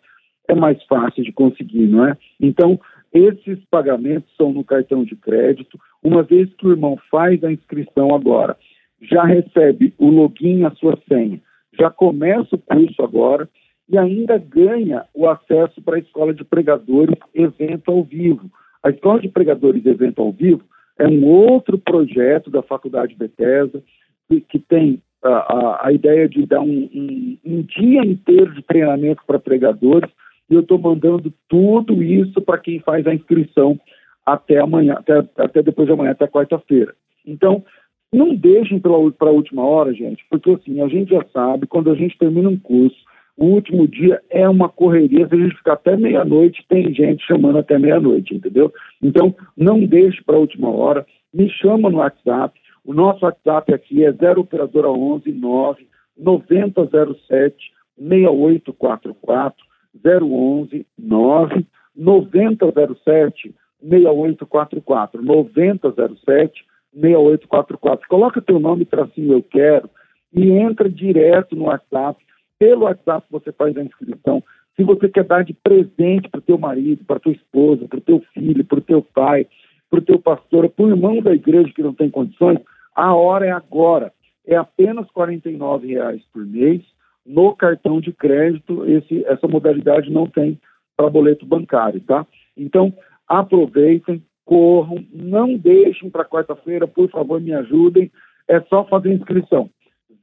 é 0.47 0.55
mais 0.55 0.81
fácil 0.83 1.23
de 1.23 1.31
conseguir, 1.31 1.87
não 1.87 2.07
é? 2.07 2.17
Então, 2.39 2.79
esses 3.13 3.63
pagamentos 3.65 4.33
são 4.35 4.51
no 4.51 4.63
cartão 4.63 5.03
de 5.03 5.15
crédito. 5.15 5.79
Uma 6.01 6.23
vez 6.23 6.51
que 6.55 6.67
o 6.67 6.71
irmão 6.71 6.97
faz 7.11 7.43
a 7.43 7.51
inscrição 7.51 8.15
agora, 8.15 8.57
já 9.01 9.23
recebe 9.23 9.93
o 9.97 10.09
login, 10.09 10.63
a 10.63 10.71
sua 10.71 10.97
senha, 11.07 11.39
já 11.77 11.89
começa 11.89 12.55
o 12.55 12.59
curso 12.59 13.03
agora 13.03 13.49
e 13.89 13.97
ainda 13.97 14.37
ganha 14.37 15.05
o 15.13 15.27
acesso 15.27 15.81
para 15.81 15.97
a 15.97 15.99
escola 15.99 16.33
de 16.33 16.43
pregadores 16.43 17.17
evento 17.33 17.91
ao 17.91 18.03
vivo. 18.03 18.49
A 18.83 18.89
Escola 18.89 19.19
de 19.19 19.29
Pregadores 19.29 19.85
Evento 19.85 20.21
ao 20.21 20.31
Vivo 20.31 20.63
é 20.99 21.07
um 21.07 21.25
outro 21.25 21.77
projeto 21.77 22.51
da 22.51 22.61
Faculdade 22.61 23.15
Bethesda 23.15 23.81
que, 24.27 24.41
que 24.41 24.59
tem 24.59 25.01
a, 25.23 25.29
a, 25.29 25.87
a, 25.87 25.93
ideia 25.93 26.27
de 26.27 26.45
dar 26.45 26.59
um, 26.59 26.89
um, 26.93 27.37
um 27.45 27.61
dia 27.61 28.05
inteiro 28.05 28.53
de 28.53 28.61
treinamento 28.61 29.21
para 29.25 29.39
pregadores 29.39 30.09
e 30.49 30.53
eu 30.53 30.59
estou 30.59 30.77
mandando 30.77 31.33
tudo 31.47 32.03
isso 32.03 32.41
para 32.41 32.57
quem 32.57 32.79
faz 32.81 33.07
a 33.07 33.15
inscrição 33.15 33.79
até 34.25 34.59
amanhã, 34.59 34.95
até, 34.95 35.19
até 35.37 35.63
depois 35.63 35.87
de 35.87 35.93
amanhã, 35.93 36.11
até 36.11 36.27
quarta-feira. 36.27 36.93
Então, 37.25 37.63
não 38.11 38.35
deixem 38.35 38.79
para 38.79 38.91
a 38.91 39.31
última 39.31 39.65
hora, 39.65 39.93
gente, 39.93 40.23
porque 40.29 40.51
assim, 40.51 40.81
a 40.81 40.87
gente 40.87 41.09
já 41.09 41.25
sabe, 41.33 41.67
quando 41.67 41.89
a 41.89 41.95
gente 41.95 42.17
termina 42.17 42.49
um 42.49 42.59
curso, 42.59 42.97
o 43.37 43.45
último 43.45 43.87
dia 43.87 44.21
é 44.29 44.47
uma 44.47 44.69
correria, 44.69 45.27
se 45.27 45.33
a 45.33 45.37
gente 45.37 45.57
ficar 45.57 45.73
até 45.73 45.97
meia-noite, 45.97 46.63
tem 46.69 46.93
gente 46.93 47.25
chamando 47.25 47.57
até 47.57 47.79
meia-noite, 47.79 48.35
entendeu? 48.35 48.71
Então, 49.01 49.35
não 49.57 49.83
deixe 49.83 50.23
para 50.23 50.35
a 50.35 50.39
última 50.39 50.69
hora, 50.69 51.05
me 51.33 51.49
chama 51.49 51.89
no 51.89 51.97
WhatsApp, 51.97 52.59
o 52.85 52.93
nosso 52.93 53.25
WhatsApp 53.25 53.73
aqui 53.73 54.03
é 54.03 54.11
0 54.11 54.41
operadora 54.41 54.89
11 54.89 55.31
9 55.31 55.87
9007 56.17 57.55
6844 57.97 59.65
011 60.05 60.85
9 60.97 61.65
9007 61.95 63.55
6844 63.81 65.21
9007 65.21 66.65
6844. 66.93 68.07
Coloca 68.07 68.41
teu 68.41 68.59
nome 68.59 68.87
cima, 69.15 69.33
eu 69.33 69.43
quero, 69.43 69.89
e 70.33 70.51
entra 70.51 70.89
direto 70.89 71.55
no 71.55 71.65
WhatsApp 71.65 72.23
pelo 72.63 72.85
WhatsApp 72.85 73.27
você 73.29 73.51
faz 73.51 73.75
a 73.75 73.83
inscrição. 73.83 74.41
Se 74.77 74.83
você 74.83 75.09
quer 75.09 75.25
dar 75.25 75.43
de 75.43 75.53
presente 75.53 76.29
para 76.29 76.39
o 76.39 76.43
teu 76.43 76.57
marido, 76.57 77.03
para 77.03 77.19
tua 77.19 77.33
esposa, 77.33 77.89
para 77.89 77.97
o 77.97 78.01
teu 78.01 78.23
filho, 78.33 78.63
para 78.63 78.79
o 78.79 78.81
teu 78.81 79.01
pai, 79.01 79.45
para 79.89 79.99
o 79.99 80.01
teu 80.01 80.17
pastor, 80.17 80.69
para 80.69 80.85
o 80.85 80.89
irmão 80.89 81.21
da 81.21 81.35
igreja 81.35 81.73
que 81.75 81.83
não 81.83 81.93
tem 81.93 82.09
condições, 82.09 82.59
a 82.95 83.13
hora 83.13 83.45
é 83.45 83.51
agora. 83.51 84.13
É 84.47 84.55
apenas 84.55 85.05
R$ 85.13 85.85
reais 85.85 86.21
por 86.31 86.45
mês 86.45 86.81
no 87.25 87.53
cartão 87.53 87.99
de 87.99 88.13
crédito. 88.13 88.85
Esse, 88.85 89.25
essa 89.25 89.45
modalidade 89.45 90.09
não 90.09 90.25
tem 90.25 90.57
para 90.95 91.09
boleto 91.09 91.45
bancário, 91.45 91.99
tá? 91.99 92.25
Então, 92.55 92.93
aproveitem, 93.27 94.23
corram, 94.45 95.03
não 95.11 95.57
deixem 95.57 96.09
para 96.09 96.23
quarta-feira, 96.23 96.87
por 96.87 97.09
favor, 97.09 97.41
me 97.41 97.53
ajudem. 97.53 98.09
É 98.47 98.61
só 98.61 98.85
fazer 98.85 99.13
inscrição. 99.13 99.69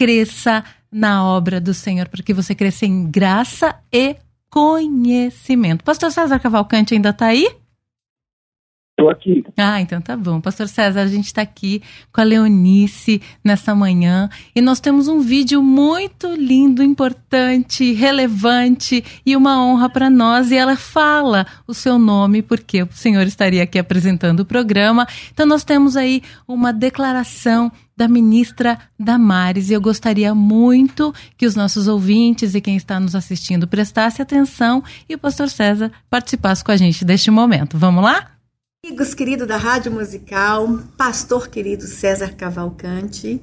cresça 0.00 0.64
na 0.90 1.22
obra 1.22 1.60
do 1.60 1.74
Senhor, 1.74 2.08
para 2.08 2.22
que 2.22 2.32
você 2.32 2.54
cresça 2.54 2.86
em 2.86 3.10
graça 3.10 3.76
e 3.92 4.16
conhecimento. 4.48 5.84
Pastor 5.84 6.10
César 6.10 6.38
Cavalcante 6.38 6.94
ainda 6.94 7.10
está 7.10 7.26
aí? 7.26 7.46
Estou 8.92 9.10
aqui. 9.10 9.44
Ah, 9.58 9.78
então 9.78 10.00
tá 10.00 10.16
bom. 10.16 10.40
Pastor 10.40 10.68
César, 10.68 11.02
a 11.02 11.06
gente 11.06 11.26
está 11.26 11.42
aqui 11.42 11.82
com 12.10 12.22
a 12.22 12.24
Leonice 12.24 13.20
nessa 13.44 13.74
manhã 13.74 14.30
e 14.54 14.62
nós 14.62 14.80
temos 14.80 15.06
um 15.06 15.20
vídeo 15.20 15.62
muito 15.62 16.34
lindo, 16.34 16.82
importante, 16.82 17.92
relevante 17.92 19.04
e 19.24 19.36
uma 19.36 19.62
honra 19.62 19.90
para 19.90 20.08
nós. 20.08 20.50
E 20.50 20.56
ela 20.56 20.76
fala 20.76 21.46
o 21.66 21.74
seu 21.74 21.98
nome, 21.98 22.40
porque 22.40 22.82
o 22.82 22.88
senhor 22.90 23.26
estaria 23.26 23.62
aqui 23.62 23.78
apresentando 23.78 24.40
o 24.40 24.46
programa. 24.46 25.06
Então 25.30 25.44
nós 25.44 25.62
temos 25.62 25.94
aí 25.94 26.22
uma 26.48 26.72
declaração 26.72 27.70
da 28.00 28.08
ministra 28.08 28.78
Damares 28.98 29.68
e 29.68 29.74
eu 29.74 29.80
gostaria 29.80 30.34
muito 30.34 31.14
que 31.36 31.44
os 31.44 31.54
nossos 31.54 31.86
ouvintes 31.86 32.54
e 32.54 32.60
quem 32.60 32.74
está 32.74 32.98
nos 32.98 33.14
assistindo 33.14 33.68
prestasse 33.68 34.22
atenção 34.22 34.82
e 35.06 35.14
o 35.14 35.18
pastor 35.18 35.50
César 35.50 35.92
participasse 36.08 36.64
com 36.64 36.72
a 36.72 36.78
gente 36.78 37.04
deste 37.04 37.30
momento. 37.30 37.76
Vamos 37.76 38.02
lá? 38.02 38.30
Amigos 38.82 39.12
queridos 39.12 39.46
da 39.46 39.58
Rádio 39.58 39.92
Musical, 39.92 40.78
pastor 40.96 41.48
querido 41.48 41.86
César 41.86 42.32
Cavalcante, 42.34 43.38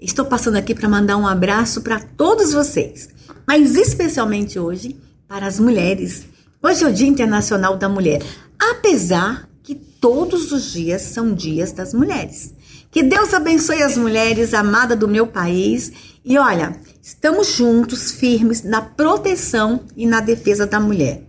estou 0.00 0.24
passando 0.24 0.56
aqui 0.56 0.74
para 0.74 0.88
mandar 0.88 1.16
um 1.16 1.24
abraço 1.24 1.80
para 1.80 2.00
todos 2.00 2.52
vocês, 2.52 3.08
mas 3.46 3.76
especialmente 3.76 4.58
hoje 4.58 4.96
para 5.28 5.46
as 5.46 5.60
mulheres. 5.60 6.26
Hoje 6.60 6.82
é 6.82 6.88
o 6.88 6.92
Dia 6.92 7.06
Internacional 7.06 7.76
da 7.76 7.88
Mulher, 7.88 8.20
apesar 8.58 9.48
que 9.62 9.76
todos 9.76 10.50
os 10.50 10.72
dias 10.72 11.02
são 11.02 11.32
dias 11.32 11.70
das 11.70 11.94
mulheres. 11.94 12.52
Que 12.92 13.02
Deus 13.02 13.32
abençoe 13.32 13.82
as 13.82 13.96
mulheres 13.96 14.52
amadas 14.52 14.98
do 14.98 15.08
meu 15.08 15.26
país 15.26 15.90
e 16.22 16.36
olha, 16.36 16.76
estamos 17.02 17.48
juntos, 17.48 18.12
firmes 18.12 18.62
na 18.62 18.82
proteção 18.82 19.80
e 19.96 20.06
na 20.06 20.20
defesa 20.20 20.66
da 20.66 20.78
mulher. 20.78 21.24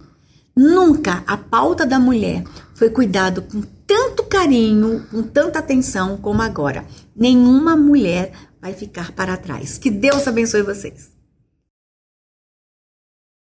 Nunca 0.54 1.24
a 1.26 1.38
pauta 1.38 1.86
da 1.86 1.98
mulher 1.98 2.44
foi 2.76 2.90
cuidado 2.90 3.44
com 3.44 3.62
tanto 3.88 4.26
carinho, 4.26 5.08
com 5.10 5.24
tanta 5.24 5.60
atenção 5.60 6.18
como 6.18 6.42
agora. 6.42 6.84
Nenhuma 7.16 7.78
mulher 7.78 8.34
vai 8.62 8.74
ficar 8.74 9.14
para 9.14 9.38
trás. 9.38 9.78
Que 9.78 9.90
Deus 9.90 10.28
abençoe 10.28 10.64
vocês. 10.64 11.13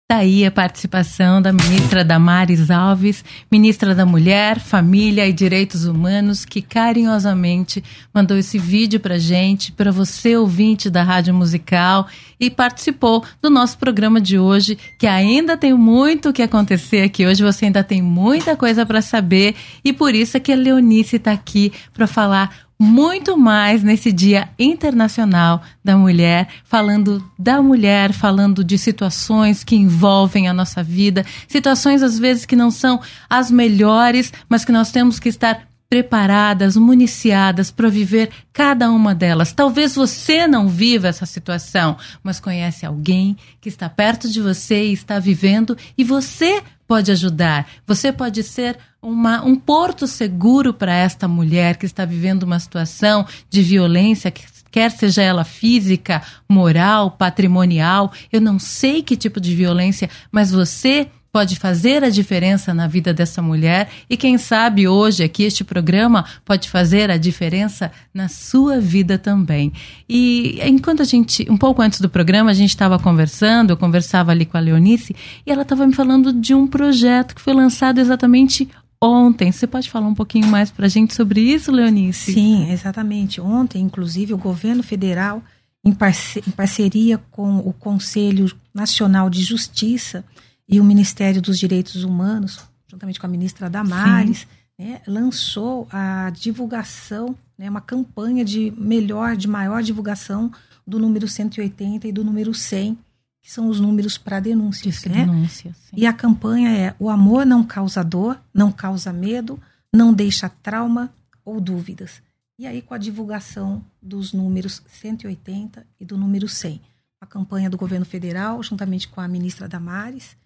Daí 0.08 0.42
tá 0.42 0.46
a 0.46 0.50
participação 0.52 1.42
da 1.42 1.52
ministra 1.52 2.04
Damares 2.04 2.70
Alves, 2.70 3.24
ministra 3.50 3.92
da 3.92 4.06
Mulher, 4.06 4.60
Família 4.60 5.26
e 5.26 5.32
Direitos 5.32 5.84
Humanos, 5.84 6.44
que 6.44 6.62
carinhosamente 6.62 7.82
mandou 8.14 8.36
esse 8.36 8.56
vídeo 8.56 9.00
para 9.00 9.18
gente, 9.18 9.72
para 9.72 9.90
você 9.90 10.36
ouvinte 10.36 10.88
da 10.88 11.02
Rádio 11.02 11.34
Musical 11.34 12.06
e 12.38 12.48
participou 12.48 13.24
do 13.42 13.50
nosso 13.50 13.78
programa 13.78 14.20
de 14.20 14.38
hoje, 14.38 14.78
que 14.96 15.08
ainda 15.08 15.56
tem 15.56 15.74
muito 15.74 16.28
o 16.28 16.32
que 16.32 16.42
acontecer 16.42 17.02
aqui. 17.02 17.26
Hoje, 17.26 17.42
você 17.42 17.64
ainda 17.64 17.82
tem 17.82 18.00
muita 18.00 18.56
coisa 18.56 18.86
para 18.86 19.02
saber 19.02 19.56
e 19.84 19.92
por 19.92 20.14
isso 20.14 20.36
é 20.36 20.40
que 20.40 20.52
a 20.52 20.56
Leonice 20.56 21.16
está 21.16 21.32
aqui 21.32 21.72
para 21.92 22.06
falar 22.06 22.65
muito 22.78 23.36
mais 23.36 23.82
nesse 23.82 24.12
Dia 24.12 24.48
Internacional 24.58 25.62
da 25.82 25.96
Mulher, 25.96 26.48
falando 26.64 27.24
da 27.38 27.62
mulher, 27.62 28.12
falando 28.12 28.62
de 28.62 28.76
situações 28.76 29.64
que 29.64 29.76
envolvem 29.76 30.48
a 30.48 30.52
nossa 30.52 30.82
vida, 30.82 31.24
situações 31.48 32.02
às 32.02 32.18
vezes 32.18 32.44
que 32.44 32.56
não 32.56 32.70
são 32.70 33.00
as 33.30 33.50
melhores, 33.50 34.32
mas 34.48 34.64
que 34.64 34.72
nós 34.72 34.90
temos 34.90 35.18
que 35.18 35.28
estar 35.28 35.66
preparadas, 35.88 36.76
municiadas 36.76 37.70
para 37.70 37.88
viver 37.88 38.30
cada 38.52 38.90
uma 38.90 39.14
delas. 39.14 39.52
Talvez 39.52 39.94
você 39.94 40.46
não 40.46 40.68
viva 40.68 41.08
essa 41.08 41.24
situação, 41.24 41.96
mas 42.22 42.40
conhece 42.40 42.84
alguém 42.84 43.36
que 43.60 43.68
está 43.68 43.88
perto 43.88 44.28
de 44.28 44.40
você 44.40 44.86
e 44.86 44.92
está 44.92 45.18
vivendo 45.18 45.76
e 45.96 46.02
você 46.02 46.62
pode 46.86 47.10
ajudar. 47.10 47.68
Você 47.86 48.12
pode 48.12 48.42
ser 48.42 48.78
uma, 49.06 49.40
um 49.44 49.54
porto 49.54 50.04
seguro 50.06 50.74
para 50.74 50.92
esta 50.92 51.28
mulher 51.28 51.76
que 51.76 51.86
está 51.86 52.04
vivendo 52.04 52.42
uma 52.42 52.58
situação 52.58 53.24
de 53.48 53.62
violência, 53.62 54.32
quer 54.68 54.90
seja 54.90 55.22
ela 55.22 55.44
física, 55.44 56.20
moral, 56.48 57.12
patrimonial. 57.12 58.12
Eu 58.32 58.40
não 58.40 58.58
sei 58.58 59.02
que 59.02 59.16
tipo 59.16 59.40
de 59.40 59.54
violência, 59.54 60.10
mas 60.32 60.50
você 60.50 61.08
pode 61.30 61.54
fazer 61.56 62.02
a 62.02 62.08
diferença 62.08 62.72
na 62.72 62.88
vida 62.88 63.12
dessa 63.12 63.42
mulher 63.42 63.90
e 64.08 64.16
quem 64.16 64.38
sabe 64.38 64.88
hoje 64.88 65.22
aqui 65.22 65.44
este 65.44 65.62
programa 65.62 66.24
pode 66.44 66.68
fazer 66.68 67.10
a 67.10 67.18
diferença 67.18 67.92
na 68.12 68.26
sua 68.26 68.80
vida 68.80 69.18
também. 69.18 69.70
E 70.08 70.58
enquanto 70.64 71.02
a 71.02 71.04
gente, 71.04 71.46
um 71.50 71.58
pouco 71.58 71.82
antes 71.82 72.00
do 72.00 72.08
programa, 72.08 72.50
a 72.50 72.54
gente 72.54 72.70
estava 72.70 72.98
conversando, 72.98 73.70
eu 73.70 73.76
conversava 73.76 74.32
ali 74.32 74.46
com 74.46 74.56
a 74.56 74.60
Leonice 74.60 75.14
e 75.46 75.52
ela 75.52 75.62
estava 75.62 75.86
me 75.86 75.94
falando 75.94 76.32
de 76.32 76.54
um 76.54 76.66
projeto 76.66 77.34
que 77.34 77.40
foi 77.42 77.52
lançado 77.52 77.98
exatamente 78.00 78.66
ontem. 79.06 79.52
Você 79.52 79.66
pode 79.66 79.90
falar 79.90 80.06
um 80.06 80.14
pouquinho 80.14 80.46
mais 80.46 80.70
para 80.70 80.86
a 80.86 80.88
gente 80.88 81.14
sobre 81.14 81.40
isso, 81.40 81.70
Leonice? 81.70 82.32
Sim, 82.34 82.70
exatamente. 82.70 83.40
Ontem, 83.40 83.82
inclusive, 83.82 84.34
o 84.34 84.38
governo 84.38 84.82
federal, 84.82 85.42
em, 85.84 85.92
parceria 85.92 87.18
com 87.30 87.58
o 87.58 87.72
Conselho 87.72 88.50
Nacional 88.74 89.30
de 89.30 89.42
Justiça, 89.42 90.24
e 90.68 90.80
o 90.80 90.84
Ministério 90.84 91.40
dos 91.40 91.58
Direitos 91.58 92.02
Humanos, 92.02 92.60
juntamente 92.88 93.20
com 93.20 93.26
a 93.26 93.30
ministra 93.30 93.70
Damares, 93.70 94.46
né, 94.78 95.00
lançou 95.06 95.86
a 95.90 96.30
divulgação, 96.30 97.36
né, 97.56 97.70
uma 97.70 97.80
campanha 97.80 98.44
de 98.44 98.72
melhor, 98.76 99.36
de 99.36 99.48
maior 99.48 99.82
divulgação 99.82 100.50
do 100.86 100.98
número 100.98 101.28
180 101.28 102.08
e 102.08 102.12
do 102.12 102.24
número 102.24 102.52
100, 102.52 102.98
que 103.46 103.52
são 103.52 103.68
os 103.68 103.78
números 103.78 104.18
para 104.18 104.40
denúncias. 104.40 105.04
né? 105.04 105.24
denúncia, 105.24 105.72
e 105.96 106.04
a 106.04 106.12
campanha 106.12 106.68
é: 106.68 106.96
o 106.98 107.08
amor 107.08 107.46
não 107.46 107.62
causa 107.62 108.02
dor, 108.02 108.42
não 108.52 108.72
causa 108.72 109.12
medo, 109.12 109.62
não 109.92 110.12
deixa 110.12 110.48
trauma 110.48 111.14
ou 111.44 111.60
dúvidas. 111.60 112.20
E 112.58 112.66
aí, 112.66 112.82
com 112.82 112.92
a 112.92 112.98
divulgação 112.98 113.84
dos 114.02 114.32
números 114.32 114.82
180 114.88 115.86
e 116.00 116.04
do 116.04 116.18
número 116.18 116.48
100. 116.48 116.80
A 117.20 117.26
campanha 117.26 117.70
do 117.70 117.76
governo 117.76 118.04
federal, 118.04 118.60
juntamente 118.64 119.06
com 119.06 119.20
a 119.20 119.28
ministra 119.28 119.68
Damares, 119.68 120.36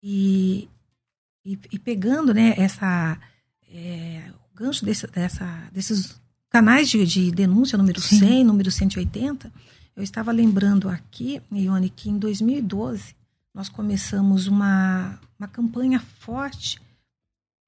e, 0.00 0.68
e, 1.44 1.58
e 1.72 1.78
pegando 1.78 2.32
né, 2.32 2.54
essa, 2.56 3.18
é, 3.68 4.30
o 4.52 4.56
gancho 4.56 4.84
desse, 4.84 5.08
dessa, 5.08 5.68
desses 5.72 6.20
canais 6.48 6.88
de, 6.88 7.04
de 7.04 7.32
denúncia, 7.32 7.76
número 7.76 8.00
Sim. 8.00 8.20
100, 8.20 8.44
número 8.44 8.70
180, 8.70 9.52
eu 9.94 10.02
estava 10.02 10.32
lembrando 10.32 10.88
aqui, 10.88 11.42
Ione, 11.52 11.90
que 11.90 12.08
em 12.08 12.18
2012 12.18 13.14
nós 13.52 13.68
começamos 13.68 14.46
uma, 14.46 15.20
uma 15.38 15.48
campanha 15.48 16.00
forte 16.00 16.80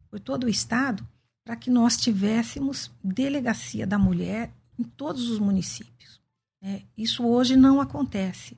por 0.08 0.18
todo 0.18 0.44
o 0.44 0.48
Estado 0.48 1.06
para 1.44 1.56
que 1.56 1.70
nós 1.70 1.96
tivéssemos 1.96 2.90
delegacia 3.02 3.86
da 3.86 3.98
mulher 3.98 4.50
em 4.78 4.82
todos 4.82 5.28
os 5.28 5.38
municípios. 5.38 6.20
É, 6.62 6.82
isso 6.96 7.26
hoje 7.26 7.56
não 7.56 7.80
acontece. 7.80 8.56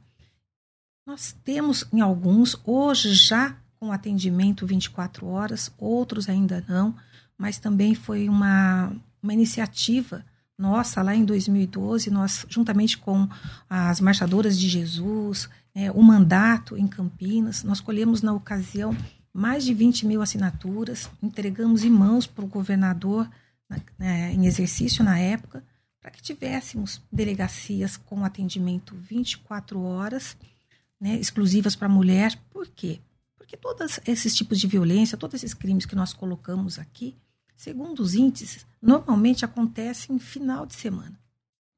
Nós 1.04 1.36
temos 1.44 1.84
em 1.92 2.00
alguns, 2.00 2.56
hoje 2.64 3.12
já 3.14 3.56
com 3.78 3.90
atendimento 3.90 4.66
24 4.66 5.26
horas, 5.26 5.72
outros 5.76 6.28
ainda 6.28 6.64
não, 6.68 6.96
mas 7.36 7.58
também 7.58 7.94
foi 7.94 8.28
uma, 8.28 8.92
uma 9.22 9.32
iniciativa 9.34 10.24
nossa 10.58 11.02
lá 11.02 11.14
em 11.14 11.24
2012, 11.24 12.10
nós, 12.10 12.46
juntamente 12.48 12.96
com 12.96 13.28
as 13.68 14.00
Marchadoras 14.00 14.58
de 14.58 14.68
Jesus, 14.68 15.48
é, 15.74 15.90
o 15.90 16.02
mandato 16.02 16.76
em 16.76 16.86
Campinas, 16.86 17.62
nós 17.62 17.80
colhemos 17.80 18.22
na 18.22 18.32
ocasião 18.32 18.96
mais 19.32 19.64
de 19.64 19.74
20 19.74 20.06
mil 20.06 20.22
assinaturas, 20.22 21.10
entregamos 21.22 21.84
em 21.84 21.90
mãos 21.90 22.26
para 22.26 22.44
o 22.44 22.48
governador 22.48 23.28
né, 23.98 24.32
em 24.32 24.46
exercício 24.46 25.04
na 25.04 25.18
época, 25.18 25.62
para 26.00 26.10
que 26.10 26.22
tivéssemos 26.22 27.02
delegacias 27.12 27.96
com 27.96 28.24
atendimento 28.24 28.94
24 28.94 29.80
horas, 29.82 30.36
né, 30.98 31.16
exclusivas 31.16 31.76
para 31.76 31.88
mulher. 31.88 32.38
Por 32.50 32.66
quê? 32.68 33.00
Porque 33.36 33.56
todos 33.56 34.00
esses 34.06 34.34
tipos 34.34 34.58
de 34.58 34.66
violência, 34.66 35.18
todos 35.18 35.34
esses 35.34 35.52
crimes 35.52 35.84
que 35.84 35.96
nós 35.96 36.12
colocamos 36.12 36.78
aqui, 36.78 37.14
segundo 37.56 38.00
os 38.00 38.14
índices, 38.14 38.66
normalmente 38.80 39.44
acontecem 39.44 40.16
em 40.16 40.18
final 40.18 40.66
de 40.66 40.74
semana. 40.74 41.18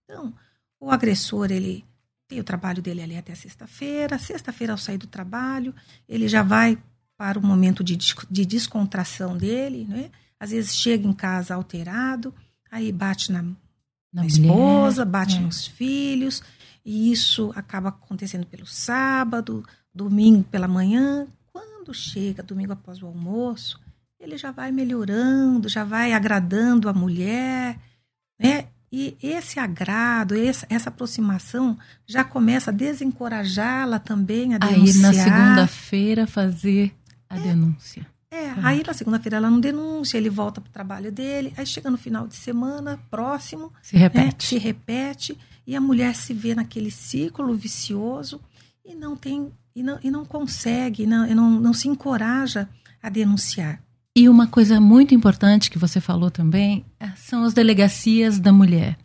Então, 0.05 0.35
o 0.81 0.91
agressor, 0.91 1.51
ele 1.51 1.85
tem 2.27 2.41
o 2.41 2.45
trabalho 2.45 2.83
dele 2.83 3.03
ali 3.03 3.17
até 3.17 3.35
sexta-feira. 3.35 4.19
Sexta-feira, 4.19 4.75
ao 4.75 4.79
sair 4.79 4.99
do 4.99 5.07
trabalho, 5.07 5.75
ele 6.09 6.29
já 6.29 6.43
vai 6.43 6.79
para 7.17 7.39
o 7.39 7.43
momento 7.45 7.83
de, 7.83 7.97
de 7.97 8.45
descontração 8.45 9.37
dele, 9.37 9.85
né? 9.89 10.11
Às 10.39 10.51
vezes 10.51 10.77
chega 10.77 11.07
em 11.07 11.13
casa 11.13 11.55
alterado, 11.55 12.33
aí 12.71 12.93
bate 12.93 13.33
na, 13.33 13.43
na, 13.43 13.53
na 14.13 14.27
esposa, 14.27 15.05
bate 15.05 15.37
é. 15.37 15.41
nos 15.41 15.67
filhos, 15.67 16.43
e 16.85 17.11
isso 17.11 17.53
acaba 17.57 17.89
acontecendo 17.89 18.47
pelo 18.47 18.67
sábado, 18.67 19.65
domingo 19.93 20.45
pela 20.45 20.69
manhã. 20.69 21.27
Quando 21.53 21.93
chega 21.93 22.41
domingo 22.41 22.73
após 22.73 23.03
o 23.03 23.07
almoço, 23.07 23.81
ele 24.21 24.37
já 24.37 24.51
vai 24.51 24.73
melhorando, 24.73 25.69
já 25.69 25.85
vai 25.85 26.13
agradando 26.13 26.89
a 26.89 26.93
mulher, 26.93 27.79
né? 28.39 28.67
E 28.91 29.17
esse 29.23 29.61
agrado, 29.61 30.35
essa, 30.35 30.89
aproximação 30.89 31.77
já 32.07 32.25
começa 32.25 32.71
a 32.71 32.75
desencorajá-la 32.75 33.99
também 33.99 34.55
a 34.55 34.59
denunciar. 34.59 35.13
Aí 35.13 35.17
na 35.17 35.25
segunda-feira 35.25 36.27
fazer 36.27 36.95
a 37.29 37.37
é, 37.37 37.41
denúncia. 37.41 38.07
É, 38.31 38.51
aí 38.63 38.83
na 38.87 38.95
segunda-feira 38.95 39.37
ela 39.37 39.51
não 39.51 39.61
denuncia, 39.61 40.19
ele 40.19 40.31
volta 40.31 40.61
para 40.61 40.71
o 40.71 40.73
trabalho 40.73 41.13
dele, 41.13 41.53
aí 41.57 41.67
chega 41.67 41.91
no 41.91 41.99
final 41.99 42.27
de 42.27 42.37
semana, 42.37 42.99
próximo, 43.11 43.71
se 43.83 43.97
repete. 43.97 44.27
Né, 44.27 44.33
se 44.39 44.59
repete, 44.59 45.39
e 45.67 45.77
a 45.77 45.81
mulher 45.83 46.15
se 46.15 46.33
vê 46.33 46.55
naquele 46.55 46.91
ciclo 46.91 47.55
vicioso 47.55 48.41
e 48.83 48.95
não 48.95 49.15
tem 49.15 49.53
e 49.75 49.83
não, 49.83 49.99
e 50.03 50.11
não 50.11 50.25
consegue, 50.25 51.07
não, 51.07 51.27
não, 51.35 51.51
não 51.51 51.75
se 51.75 51.89
encoraja 51.89 52.69
a 53.03 53.09
denunciar. 53.11 53.81
E 54.19 54.29
uma 54.29 54.49
coisa 54.49 54.81
muito 54.81 55.15
importante 55.15 55.71
que 55.71 55.79
você 55.79 56.01
falou 56.01 56.29
também 56.29 56.85
é, 56.99 57.09
são 57.15 57.45
as 57.45 57.55
delegacias 57.55 58.41
da 58.41 58.53
mulher. 58.53 58.99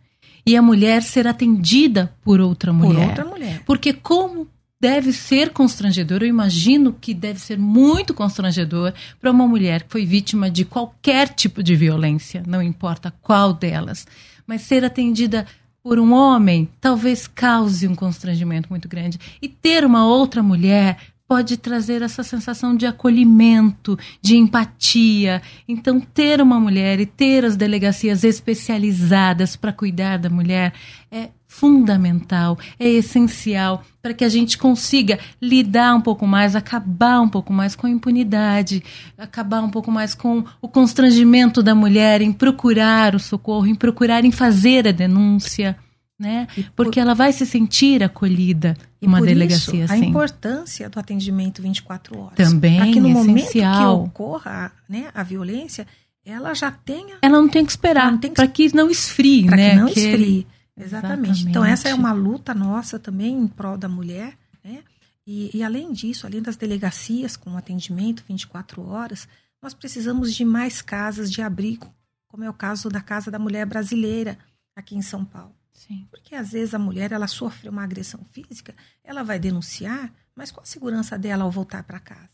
E 0.44 0.58
a 0.58 0.62
mulher 0.62 1.04
ser 1.04 1.28
atendida 1.28 2.12
por 2.24 2.42
outra 2.42 2.74
mulher. 2.74 2.96
Por 2.96 3.10
outra 3.10 3.26
mulher. 3.26 3.62
Porque 3.64 3.94
como 3.94 4.48
deve 4.82 5.14
ser 5.14 5.52
constrangedor, 5.52 6.24
eu 6.24 6.28
imagino 6.28 6.94
que 7.00 7.14
deve 7.14 7.40
ser 7.40 7.60
muito 7.60 8.12
constrangedor 8.12 8.92
para 9.22 9.30
uma 9.30 9.48
mulher 9.48 9.84
que 9.84 9.92
foi 9.92 10.04
vítima 10.04 10.50
de 10.50 10.66
qualquer 10.66 11.30
tipo 11.30 11.62
de 11.62 11.76
violência, 11.76 12.42
não 12.48 12.60
importa 12.60 13.14
qual 13.22 13.54
delas, 13.54 14.08
mas 14.48 14.64
ser 14.64 14.84
atendida 14.84 15.46
por 15.84 16.00
um 16.00 16.12
homem 16.12 16.68
talvez 16.82 17.28
cause 17.28 17.88
um 17.88 17.94
constrangimento 17.94 18.68
muito 18.68 18.88
grande. 18.88 19.20
E 19.40 19.48
ter 19.48 19.86
uma 19.86 20.08
outra 20.08 20.42
mulher 20.42 20.98
pode 21.28 21.58
trazer 21.58 22.02
essa 22.02 22.24
sensação 22.24 22.76
de 22.76 22.86
acolhimento, 22.86 23.98
de 24.22 24.38
empatia. 24.38 25.42
Então, 25.68 26.00
ter 26.00 26.42
uma 26.42 26.60
mulher 26.60 27.00
e 27.00 27.06
ter 27.06 27.46
as 27.46 27.56
delegacias 27.56 28.24
especializadas 28.24 29.56
para 29.56 29.74
cuidar 29.74 30.18
da 30.18 30.30
mulher 30.30 30.74
é 31.12 31.30
fundamental, 31.48 32.58
é 32.80 32.90
essencial 32.90 33.84
para 34.02 34.14
que 34.14 34.24
a 34.24 34.30
gente 34.30 34.58
consiga 34.58 35.20
lidar 35.40 35.94
um 35.94 36.02
pouco 36.02 36.26
mais, 36.26 36.56
acabar 36.56 37.22
um 37.22 37.30
pouco 37.30 37.54
mais 37.54 37.76
com 37.76 37.86
a 37.86 37.90
impunidade, 37.90 38.84
acabar 39.18 39.62
um 39.62 39.70
pouco 39.70 39.92
mais 39.92 40.16
com 40.16 40.44
o 40.60 40.68
constrangimento 40.68 41.62
da 41.62 41.76
mulher 41.76 42.22
em 42.22 42.34
procurar 42.34 43.14
o 43.14 43.20
socorro, 43.20 43.68
em 43.68 43.76
procurar 43.76 44.26
em 44.26 44.32
fazer 44.32 44.88
a 44.88 44.92
denúncia 44.92 45.78
né? 46.20 46.48
Porque 46.76 47.00
ela 47.00 47.14
vai 47.14 47.34
se 47.34 47.46
sentir 47.46 48.04
acolhida 48.04 48.78
em 49.02 49.08
uma 49.08 49.22
delegacia 49.22 49.84
isso, 49.84 49.94
assim. 49.94 50.06
A 50.06 50.08
importância 50.08 50.90
do 50.90 51.00
atendimento 51.00 51.62
24 51.62 52.18
horas. 52.18 52.36
Também 52.36 52.78
para 52.78 52.92
que 52.92 53.00
no 53.00 53.10
essencial. 53.10 53.98
momento 53.98 54.12
que 54.12 54.22
ocorra 54.22 54.72
né, 54.88 55.10
a 55.14 55.24
violência, 55.24 55.88
ela 56.26 56.54
já 56.54 56.72
tenha. 56.72 57.18
Ela 57.22 57.42
não 57.42 57.50
tem 57.50 57.66
que 57.66 57.72
esperar 57.72 58.18
para 58.18 58.48
que 58.48 58.74
não 58.74 58.90
esfrie, 58.90 59.46
pra 59.46 59.58
né? 59.58 59.72
Que 59.72 59.76
não 59.76 59.86
que 59.88 60.00
esfrie. 60.00 60.48
Exatamente. 60.76 61.32
Exatamente. 61.32 61.48
Então, 61.50 61.66
essa 61.66 61.90
é 61.90 61.94
uma 61.94 62.12
luta 62.12 62.54
nossa 62.54 62.98
também 62.98 63.36
em 63.36 63.48
prol 63.48 63.78
da 63.78 63.90
mulher, 63.90 64.34
né? 64.64 64.84
E, 65.26 65.52
e 65.54 65.64
além 65.64 65.92
disso, 65.94 66.26
além 66.26 66.42
das 66.42 66.58
delegacias 66.58 67.38
com 67.38 67.56
atendimento 67.56 68.24
24 68.28 68.86
horas, 68.86 69.28
nós 69.62 69.74
precisamos 69.74 70.34
de 70.34 70.44
mais 70.44 70.82
casas 70.82 71.32
de 71.32 71.42
abrigo, 71.42 71.94
como 72.28 72.44
é 72.44 72.50
o 72.50 72.54
caso 72.54 72.90
da 72.90 73.00
Casa 73.00 73.32
da 73.32 73.40
Mulher 73.40 73.66
Brasileira, 73.66 74.38
aqui 74.76 74.96
em 74.96 75.02
São 75.02 75.24
Paulo. 75.24 75.56
Sim. 75.88 76.08
Porque 76.10 76.36
às 76.36 76.52
vezes 76.52 76.74
a 76.74 76.80
mulher 76.80 77.12
ela 77.12 77.28
sofre 77.28 77.70
uma 77.70 77.84
agressão 77.84 78.22
física, 78.32 78.74
ela 79.04 79.24
vai 79.24 79.38
denunciar, 79.40 80.14
mas 80.36 80.52
qual 80.52 80.64
a 80.64 80.68
segurança 80.68 81.18
dela 81.18 81.44
ao 81.44 81.52
voltar 81.52 81.84
para 81.84 82.00
casa? 82.00 82.30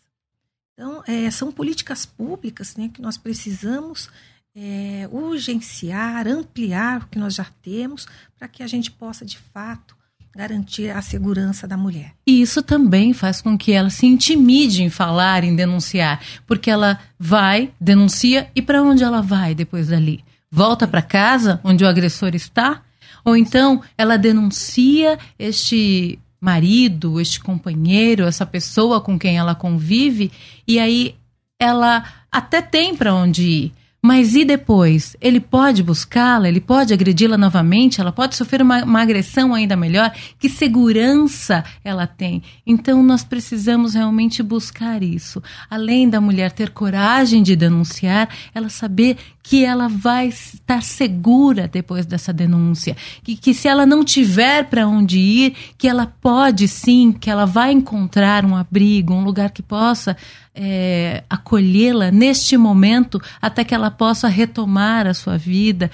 Então, 0.74 1.04
é, 1.08 1.30
são 1.30 1.52
políticas 1.52 2.06
públicas 2.06 2.76
né, 2.76 2.89
que 2.93 3.02
nós 3.02 3.18
precisamos 3.18 4.10
é, 4.56 5.10
urgenciar, 5.12 6.28
ampliar 6.28 7.04
o 7.04 7.08
que 7.08 7.20
nós 7.20 7.34
já 7.34 7.45
temos, 7.62 8.08
para 8.38 8.47
que 8.47 8.64
a 8.64 8.68
gente 8.68 8.89
possa, 8.91 9.26
de 9.26 9.38
fato, 9.38 9.97
garantir 10.34 10.89
a 10.89 11.02
segurança 11.02 11.68
da 11.68 11.76
mulher. 11.76 12.14
E 12.26 12.41
isso 12.41 12.62
também 12.62 13.14
faz 13.14 13.41
com 13.41 13.58
que 13.58 13.74
ela 13.74 13.89
se 13.89 14.06
intimide 14.06 14.84
em 14.84 14.89
falar, 14.89 15.43
em 15.43 15.56
denunciar, 15.56 16.24
porque 16.45 16.70
ela 16.70 17.00
vai, 17.18 17.74
denuncia 17.82 18.50
e 18.56 18.62
para 18.62 18.82
onde 18.82 19.04
ela 19.04 19.22
vai 19.22 19.54
depois 19.54 19.88
dali? 19.88 20.24
Volta 20.52 20.88
para 20.88 21.02
casa, 21.02 21.60
onde 21.64 21.84
o 21.84 21.88
agressor 21.88 22.36
está? 22.36 22.84
Ou 23.24 23.36
então 23.36 23.82
ela 23.97 24.17
denuncia 24.17 25.17
este 25.38 26.20
marido, 26.39 27.20
este 27.20 27.39
companheiro, 27.39 28.24
essa 28.24 28.45
pessoa 28.45 29.01
com 29.01 29.20
quem 29.20 29.38
ela 29.38 29.53
convive, 29.53 30.32
e 30.67 30.80
aí 30.80 31.15
ela 31.59 32.03
até 32.32 32.61
tem 32.61 32.95
para 32.95 33.13
onde 33.13 33.43
ir, 33.43 33.74
mas 34.01 34.34
e 34.34 34.45
depois? 34.45 35.17
Ele 35.20 35.41
pode 35.41 35.84
buscá-la? 35.84 36.47
Ele 36.47 36.61
pode 36.61 36.93
agredi-la 36.93 37.38
novamente? 37.38 37.99
Ela 37.99 38.13
pode 38.13 38.34
sofrer 38.34 38.61
uma, 38.61 38.82
uma, 38.86 39.01
agressão 39.01 39.53
ainda 39.53 39.76
melhor? 39.76 40.13
Que 40.39 40.47
segurança 40.47 41.65
ela 41.84 42.07
tem? 42.07 42.41
Então, 42.65 43.03
nós 43.03 43.26
precisamos 43.26 43.95
realmente 43.95 44.41
buscar 44.41 45.03
isso. 45.03 45.43
Além 45.70 46.09
da 46.09 46.22
mulher 46.22 46.53
ter 46.53 46.70
coragem 46.70 47.43
de 47.43 47.57
denunciar, 47.57 48.30
ela 48.55 48.70
saber 48.70 49.17
que 49.50 49.66
ela 49.66 49.88
vai 49.88 50.28
estar 50.28 50.84
segura 50.84 51.68
depois 51.68 52.06
dessa 52.06 52.32
denúncia. 52.32 52.95
Que, 53.24 53.36
que 53.36 53.52
se 53.52 53.68
ela 53.68 53.84
não 53.84 54.06
tiver 54.06 54.66
para 54.66 54.88
onde 54.88 55.18
ir, 55.18 55.56
que 55.76 55.88
ela 55.88 56.06
pode 56.06 56.68
sim, 56.68 57.12
que 57.12 57.32
ela 57.32 57.45
vai 57.45 57.72
encontrar 57.72 58.45
um 58.45 58.56
abrigo, 58.56 59.12
um 59.12 59.24
lugar 59.24 59.50
que 59.50 59.64
possa 59.64 60.16
é, 60.54 61.24
acolhê-la 61.28 62.12
neste 62.12 62.58
momento 62.58 63.20
até 63.41 63.64
que 63.64 63.74
ela 63.74 63.89
possa 63.89 64.28
retomar 64.28 65.08
a 65.08 65.16
sua 65.16 65.36
vida. 65.36 65.89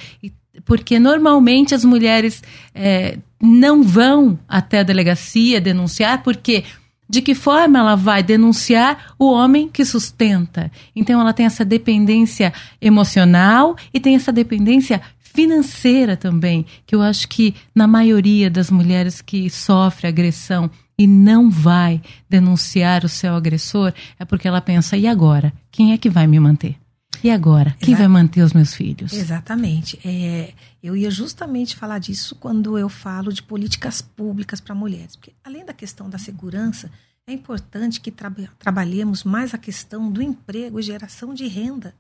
Porque 0.66 1.00
normalmente 1.00 1.74
as 1.74 1.86
mulheres 1.86 2.44
é, 2.74 3.20
não 3.42 3.84
vão 3.84 4.38
até 4.50 4.80
a 4.80 4.84
delegacia 4.84 5.62
denunciar, 5.62 6.24
porque 6.24 6.66
de 7.08 7.22
que 7.22 7.36
forma 7.36 7.80
ela 7.80 7.96
vai 7.96 8.24
denunciar 8.24 9.14
o 9.18 9.32
homem 9.32 9.70
que 9.70 9.86
sustenta? 9.86 10.72
Então 10.96 11.20
ela 11.22 11.34
tem 11.34 11.46
essa 11.46 11.64
dependência 11.64 12.52
emocional 12.82 13.76
e 13.94 14.00
tem 14.00 14.16
essa 14.16 14.32
dependência 14.32 15.02
financeira 15.20 16.16
também, 16.16 16.66
que 16.86 16.96
eu 16.96 17.02
acho 17.02 17.28
que 17.28 17.54
na 17.76 17.86
maioria 17.86 18.50
das 18.50 18.72
mulheres 18.72 19.22
que 19.22 19.50
sofrem 19.50 20.10
agressão 20.10 20.72
e 20.98 21.06
não 21.06 21.50
vai 21.50 22.02
denunciar 22.30 23.04
o 23.04 23.10
seu 23.10 23.36
agressor, 23.36 23.94
é 24.18 24.24
porque 24.24 24.48
ela 24.48 24.62
pensa: 24.62 24.96
e 24.96 25.06
agora? 25.06 25.54
Quem 25.70 25.92
é 25.92 25.98
que 25.98 26.10
vai 26.10 26.26
me 26.26 26.40
manter? 26.40 26.78
E 27.24 27.30
agora? 27.30 27.76
Quem 27.80 27.96
vai 27.96 28.08
manter 28.08 28.42
os 28.42 28.54
meus 28.54 28.74
filhos? 28.74 29.12
Exatamente. 29.14 30.00
É, 30.06 30.54
eu 30.86 30.96
ia 30.96 31.10
justamente 31.10 31.76
falar 31.76 32.00
disso 32.00 32.36
quando 32.36 32.78
eu 32.78 32.90
falo 32.90 33.34
de 33.34 33.42
políticas 33.42 34.02
públicas 34.02 34.62
para 34.62 34.76
mulheres. 34.76 35.16
Porque, 35.16 35.34
além 35.44 35.66
da 35.66 35.74
questão 35.74 36.10
da 36.10 36.18
segurança, 36.18 36.92
é 37.26 37.34
importante 37.34 38.00
que 38.00 38.12
tra 38.12 38.32
trabalhemos 38.60 39.24
mais 39.24 39.54
a 39.54 39.58
questão 39.58 40.12
do 40.12 40.22
emprego 40.22 40.80
e 40.80 40.84
geração 40.84 41.34
de 41.34 41.48
renda. 41.48 41.96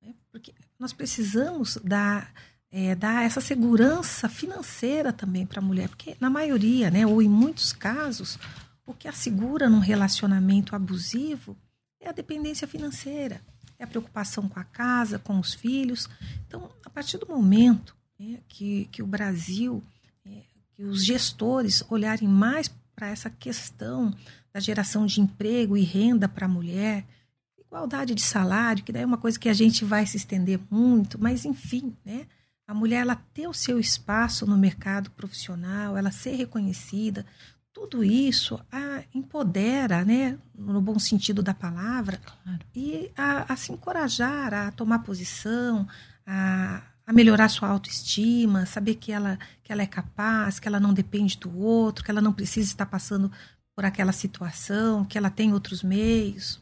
Né? 0.00 0.14
Porque 0.30 0.54
nós 0.78 0.92
precisamos 0.92 1.78
dar 1.82 2.32
é, 2.70 2.94
dar 2.94 3.24
essa 3.24 3.40
segurança 3.40 4.28
financeira 4.28 5.12
também 5.12 5.46
para 5.46 5.58
a 5.58 5.62
mulher, 5.62 5.88
porque 5.88 6.16
na 6.20 6.28
maioria, 6.28 6.90
né, 6.90 7.06
ou 7.06 7.22
em 7.22 7.28
muitos 7.28 7.72
casos, 7.72 8.38
o 8.84 8.92
que 8.92 9.08
assegura 9.08 9.68
num 9.68 9.78
relacionamento 9.78 10.76
abusivo 10.76 11.56
é 11.98 12.08
a 12.08 12.12
dependência 12.12 12.68
financeira, 12.68 13.40
é 13.78 13.84
a 13.84 13.86
preocupação 13.86 14.48
com 14.48 14.60
a 14.60 14.64
casa, 14.64 15.18
com 15.18 15.38
os 15.38 15.54
filhos. 15.54 16.08
Então, 16.46 16.70
a 16.84 16.90
partir 16.90 17.16
do 17.16 17.26
momento 17.26 17.96
né, 18.18 18.40
que, 18.48 18.86
que 18.90 19.02
o 19.02 19.06
Brasil, 19.06 19.82
é, 20.26 20.42
que 20.74 20.84
os 20.84 21.04
gestores 21.04 21.84
olharem 21.88 22.28
mais 22.28 22.68
para 22.94 23.08
essa 23.08 23.30
questão 23.30 24.14
da 24.52 24.60
geração 24.60 25.06
de 25.06 25.20
emprego 25.20 25.76
e 25.76 25.82
renda 25.82 26.28
para 26.28 26.46
a 26.46 26.48
mulher, 26.48 27.06
igualdade 27.58 28.14
de 28.14 28.22
salário, 28.22 28.82
que 28.82 28.90
daí 28.90 29.02
é 29.02 29.06
uma 29.06 29.18
coisa 29.18 29.38
que 29.38 29.48
a 29.48 29.54
gente 29.54 29.84
vai 29.84 30.06
se 30.06 30.16
estender 30.16 30.58
muito, 30.70 31.20
mas 31.20 31.44
enfim, 31.44 31.94
né? 32.04 32.26
a 32.68 32.74
mulher 32.74 33.00
ela 33.00 33.16
ter 33.16 33.48
o 33.48 33.54
seu 33.54 33.80
espaço 33.80 34.46
no 34.46 34.58
mercado 34.58 35.10
profissional, 35.12 35.96
ela 35.96 36.10
ser 36.10 36.34
reconhecida, 36.36 37.24
tudo 37.72 38.04
isso 38.04 38.60
a 38.70 39.02
empodera, 39.14 40.04
né, 40.04 40.36
no 40.54 40.80
bom 40.80 40.98
sentido 40.98 41.42
da 41.42 41.54
palavra, 41.54 42.18
claro. 42.18 42.60
e 42.74 43.10
a, 43.16 43.52
a, 43.52 43.56
se 43.56 43.72
encorajar 43.72 44.52
a 44.52 44.70
tomar 44.70 44.98
posição, 44.98 45.88
a, 46.26 46.82
a 47.08 47.12
melhorar 47.14 47.48
sua 47.48 47.70
autoestima, 47.70 48.66
saber 48.66 48.96
que 48.96 49.10
ela, 49.10 49.38
que 49.64 49.72
ela 49.72 49.80
é 49.80 49.86
capaz, 49.86 50.60
que 50.60 50.68
ela 50.68 50.78
não 50.78 50.92
depende 50.92 51.38
do 51.38 51.58
outro, 51.58 52.04
que 52.04 52.10
ela 52.10 52.20
não 52.20 52.34
precisa 52.34 52.68
estar 52.68 52.84
passando 52.84 53.32
por 53.74 53.82
aquela 53.82 54.12
situação, 54.12 55.06
que 55.06 55.16
ela 55.16 55.30
tem 55.30 55.54
outros 55.54 55.82
meios. 55.82 56.60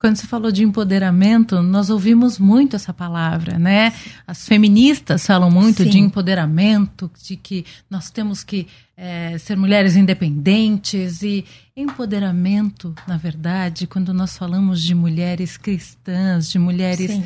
quando 0.00 0.16
você 0.16 0.26
falou 0.26 0.50
de 0.50 0.64
empoderamento, 0.64 1.62
nós 1.62 1.88
ouvimos 1.88 2.36
muito 2.36 2.74
essa 2.74 2.92
palavra, 2.92 3.56
né? 3.56 3.94
As 4.26 4.44
feministas 4.44 5.24
falam 5.24 5.50
muito 5.52 5.84
Sim. 5.84 5.88
de 5.88 5.98
empoderamento, 6.00 7.08
de 7.22 7.36
que 7.36 7.64
nós 7.88 8.10
temos 8.10 8.42
que 8.42 8.66
é, 8.96 9.38
ser 9.38 9.56
mulheres 9.56 9.94
independentes 9.94 11.22
e 11.22 11.44
empoderamento, 11.76 12.92
na 13.06 13.16
verdade, 13.16 13.86
quando 13.86 14.12
nós 14.12 14.36
falamos 14.36 14.82
de 14.82 14.96
mulheres 14.96 15.56
cristãs, 15.56 16.50
de 16.50 16.58
mulheres 16.58 17.10
Sim. 17.12 17.24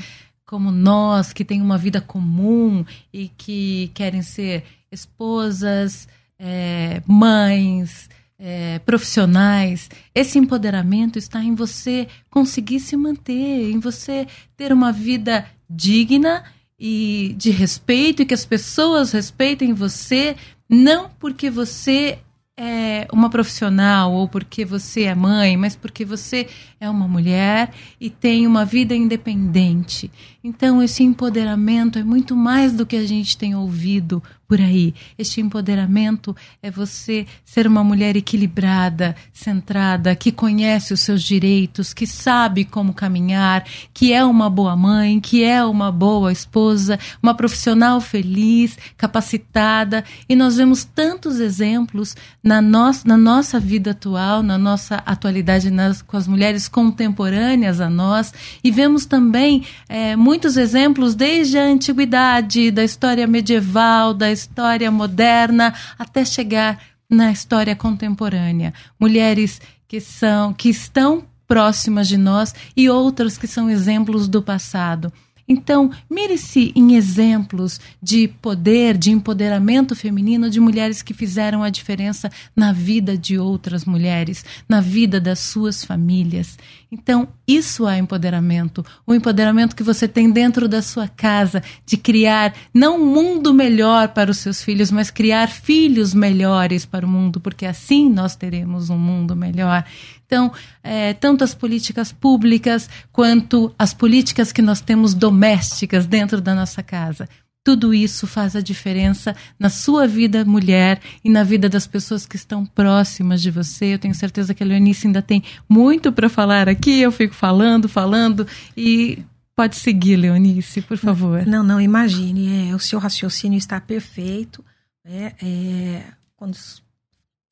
Como 0.49 0.73
nós, 0.73 1.31
que 1.31 1.45
têm 1.45 1.61
uma 1.61 1.77
vida 1.77 2.01
comum 2.01 2.83
e 3.13 3.29
que 3.29 3.91
querem 3.93 4.23
ser 4.23 4.65
esposas, 4.91 6.09
é, 6.39 7.03
mães, 7.07 8.09
é, 8.39 8.79
profissionais, 8.79 9.91
esse 10.15 10.39
empoderamento 10.39 11.19
está 11.19 11.45
em 11.45 11.55
você 11.55 12.09
conseguir 12.31 12.81
se 12.81 12.97
manter, 12.97 13.71
em 13.71 13.79
você 13.79 14.27
ter 14.57 14.73
uma 14.73 14.91
vida 14.91 15.45
digna 15.69 16.43
e 16.81 17.35
de 17.37 17.51
respeito 17.51 18.23
e 18.23 18.25
que 18.25 18.33
as 18.33 18.47
pessoas 18.47 19.13
respeitem 19.13 19.75
você, 19.75 20.35
não 20.67 21.11
porque 21.19 21.51
você 21.51 22.21
é 22.61 23.07
uma 23.13 23.31
profissional 23.31 24.13
ou 24.13 24.27
porque 24.27 24.65
você 24.65 25.05
é 25.05 25.15
mãe, 25.15 25.57
mas 25.57 25.77
porque 25.77 26.05
você 26.05 26.49
é 26.81 26.91
uma 26.91 27.07
mulher 27.07 27.71
e 28.01 28.11
tem 28.11 28.49
uma 28.49 28.65
vida 28.65 28.97
independente. 28.97 30.11
Então, 30.43 30.83
esse 30.83 31.05
empoderamento 31.05 32.01
é 32.01 32.03
muito 32.03 32.35
mais 32.35 32.73
do 32.73 32.85
que 32.85 32.97
a 32.97 33.07
gente 33.07 33.39
tem 33.39 33.55
ouvido 33.55 34.21
por 34.49 34.63
aí. 34.63 34.95
Este 35.19 35.43
empoderamento 35.43 36.35
é 36.63 36.71
você 36.71 37.27
ser 37.45 37.67
uma 37.67 37.85
mulher 37.85 38.17
equilibrada, 38.17 39.15
centrada, 39.31 40.17
que 40.17 40.33
conhece 40.33 40.95
os 40.95 41.01
seus 41.01 41.23
direitos, 41.23 41.93
que 41.93 42.07
sabe 42.07 42.65
como 42.65 42.95
caminhar, 42.95 43.63
que 43.93 44.11
é 44.11 44.25
uma 44.25 44.49
boa 44.49 44.75
mãe, 44.75 45.21
que 45.21 45.45
é 45.45 45.63
uma 45.63 45.93
boa 45.93 46.33
esposa, 46.33 46.99
uma 47.23 47.35
profissional 47.35 48.01
feliz, 48.01 48.79
capacitada. 48.97 50.03
E 50.27 50.35
nós 50.35 50.57
vemos 50.57 50.83
tantos 50.83 51.41
exemplos 51.41 52.17
na, 52.43 52.63
nossa 52.63 53.07
na 53.07 53.19
nossa 53.19 53.61
vida 53.61 53.91
atual, 53.91 54.43
na 54.43 54.57
nossa 54.57 54.97
atualidade 55.05 55.71
nas, 55.71 56.01
com 56.01 56.17
as 56.17 56.27
mulheres 56.27 56.69
contemporâneas 56.69 57.83
a 57.83 57.91
nós, 57.91 58.33
e 58.65 58.71
vemos 58.71 59.05
também 59.05 59.67
é, 59.91 60.17
muitos 60.17 60.57
exemplos 60.57 61.15
desde 61.15 61.59
a 61.59 61.65
antiguidade, 61.65 62.71
da 62.71 62.83
história 62.83 63.27
medieval, 63.27 64.15
da 64.15 64.38
história 64.39 64.91
moderna 64.91 65.75
até 65.99 66.25
chegar 66.25 66.81
na 67.11 67.33
história 67.33 67.75
contemporânea. 67.75 68.73
Mulheres 68.99 69.61
que 69.87 70.01
são 70.01 70.53
que 70.53 70.69
estão 70.69 71.25
próximas 71.47 72.07
de 72.07 72.19
nós 72.19 72.55
e 72.77 72.89
outras 72.91 73.39
que 73.39 73.47
são 73.47 73.71
exemplos 73.71 74.29
do 74.29 74.43
passado. 74.43 75.13
Então, 75.49 75.91
mire-se 76.11 76.73
em 76.77 76.95
exemplos 76.95 77.81
de 78.03 78.29
poder, 78.29 78.99
de 78.99 79.11
empoderamento 79.11 79.97
feminino 79.97 80.51
de 80.51 80.61
mulheres 80.61 81.01
que 81.01 81.15
fizeram 81.15 81.63
a 81.63 81.71
diferença 81.71 82.31
na 82.55 82.71
vida 82.73 83.17
de 83.17 83.39
outras 83.39 83.87
mulheres, 83.87 84.45
na 84.69 84.81
vida 84.83 85.19
das 85.19 85.39
suas 85.39 85.83
famílias. 85.83 86.59
Então, 86.93 87.29
isso 87.47 87.89
é 87.89 87.99
empoderamento. 87.99 88.85
O 89.07 89.15
empoderamento 89.15 89.75
que 89.75 89.83
você 89.83 90.07
tem 90.07 90.31
dentro 90.31 90.69
da 90.69 90.83
sua 90.83 91.09
casa, 91.09 91.63
de 91.87 91.97
criar 91.97 92.55
não 92.73 93.01
um 93.01 93.07
mundo 93.07 93.55
melhor 93.55 94.09
para 94.09 94.31
os 94.31 94.39
seus 94.39 94.63
filhos, 94.63 94.91
mas 94.91 95.11
criar 95.11 95.49
filhos 95.49 96.13
melhores 96.13 96.85
para 96.85 97.07
o 97.07 97.09
mundo, 97.09 97.41
porque 97.41 97.65
assim 97.65 98.11
nós 98.11 98.37
teremos 98.37 98.91
um 98.91 98.99
mundo 98.99 99.35
melhor. 99.35 99.85
Então, 100.29 100.53
é, 100.83 101.15
tanto 101.15 101.43
as 101.43 101.55
políticas 101.55 102.13
públicas 102.13 102.89
quanto 103.11 103.75
as 103.79 103.95
políticas 103.95 104.53
que 104.53 104.61
nós 104.61 104.83
temos 104.83 105.15
domésticas 105.15 106.05
dentro 106.05 106.39
da 106.39 106.55
nossa 106.55 106.83
casa. 106.83 107.27
Tudo 107.65 107.95
isso 107.95 108.27
faz 108.27 108.55
a 108.55 108.61
diferença 108.61 109.35
na 109.59 109.71
sua 109.71 110.07
vida 110.07 110.45
mulher 110.45 111.01
e 111.25 111.31
na 111.31 111.43
vida 111.43 111.67
das 111.67 111.87
pessoas 111.87 112.27
que 112.27 112.37
estão 112.37 112.65
próximas 112.65 113.41
de 113.41 113.51
você. 113.51 113.95
Eu 113.95 113.99
tenho 113.99 114.15
certeza 114.15 114.53
que 114.53 114.63
a 114.63 114.67
Leonice 114.67 115.07
ainda 115.07 115.23
tem 115.23 115.43
muito 115.67 116.13
para 116.13 116.29
falar 116.29 116.69
aqui. 116.69 117.01
Eu 117.01 117.11
fico 117.11 117.35
falando, 117.35 117.89
falando 117.89 118.47
e 118.77 119.25
pode 119.57 119.77
seguir, 119.77 120.17
Leonice, 120.17 120.83
por 120.83 120.99
favor. 120.99 121.47
Não, 121.47 121.63
não, 121.63 121.81
imagine. 121.81 122.71
É, 122.71 122.75
o 122.75 122.79
seu 122.79 122.99
raciocínio 122.99 123.57
está 123.57 123.81
perfeito. 123.81 124.63
É, 125.05 125.33
é, 125.43 126.03
quando 126.37 126.55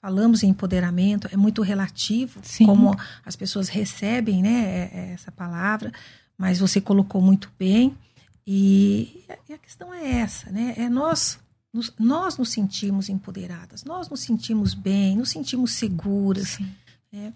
falamos 0.07 0.45
em 0.45 0.51
empoderamento, 0.51 1.29
é 1.33 1.37
muito 1.37 1.63
relativo 1.63 2.39
Sim. 2.41 2.65
como 2.65 2.97
as 3.25 3.35
pessoas 3.35 3.69
recebem 3.69 4.41
né, 4.41 4.51
é, 4.51 4.91
é, 4.93 5.13
essa 5.15 5.33
palavra, 5.33 5.93
mas 6.39 6.61
você 6.61 6.81
colocou 6.81 7.21
muito 7.21 7.51
bem. 7.59 7.93
E, 8.47 9.25
e 9.49 9.53
a 9.53 9.59
questão 9.59 9.93
é 9.93 10.21
essa, 10.21 10.49
né? 10.49 10.75
É 10.77 10.89
nós 10.89 11.41
nos, 11.73 11.93
nós 11.99 12.39
nos 12.39 12.51
sentimos 12.51 13.09
empoderadas, 13.09 13.83
nós 13.83 14.09
nos 14.09 14.21
sentimos 14.21 14.75
bem, 14.75 15.17
nos 15.17 15.31
sentimos 15.31 15.73
seguras. 15.73 16.61
Né? 17.13 17.33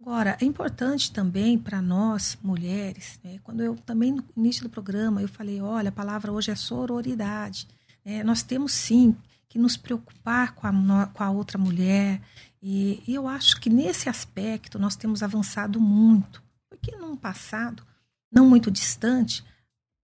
Agora, 0.00 0.36
é 0.40 0.44
importante 0.44 1.12
também 1.12 1.56
para 1.56 1.80
nós, 1.80 2.36
mulheres, 2.42 3.20
né? 3.22 3.38
quando 3.44 3.62
eu 3.62 3.76
também 3.76 4.10
no 4.10 4.24
início 4.36 4.64
do 4.64 4.68
programa 4.68 5.22
eu 5.22 5.28
falei, 5.28 5.60
olha, 5.60 5.90
a 5.90 5.92
palavra 5.92 6.32
hoje 6.32 6.50
é 6.50 6.56
sororidade. 6.56 7.68
Né? 8.04 8.24
Nós 8.24 8.42
temos 8.42 8.72
sim 8.72 9.14
que 9.48 9.58
nos 9.58 9.76
preocupar 9.76 10.54
com 10.54 10.66
a, 10.66 11.06
com 11.06 11.24
a 11.24 11.30
outra 11.30 11.58
mulher. 11.58 12.20
E, 12.62 13.02
e, 13.06 13.14
eu 13.14 13.26
acho 13.26 13.60
que 13.60 13.70
nesse 13.70 14.08
aspecto 14.08 14.78
nós 14.78 14.96
temos 14.96 15.22
avançado 15.22 15.80
muito. 15.80 16.42
Porque 16.68 16.94
num 16.96 17.16
passado 17.16 17.82
não 18.30 18.46
muito 18.46 18.70
distante, 18.70 19.44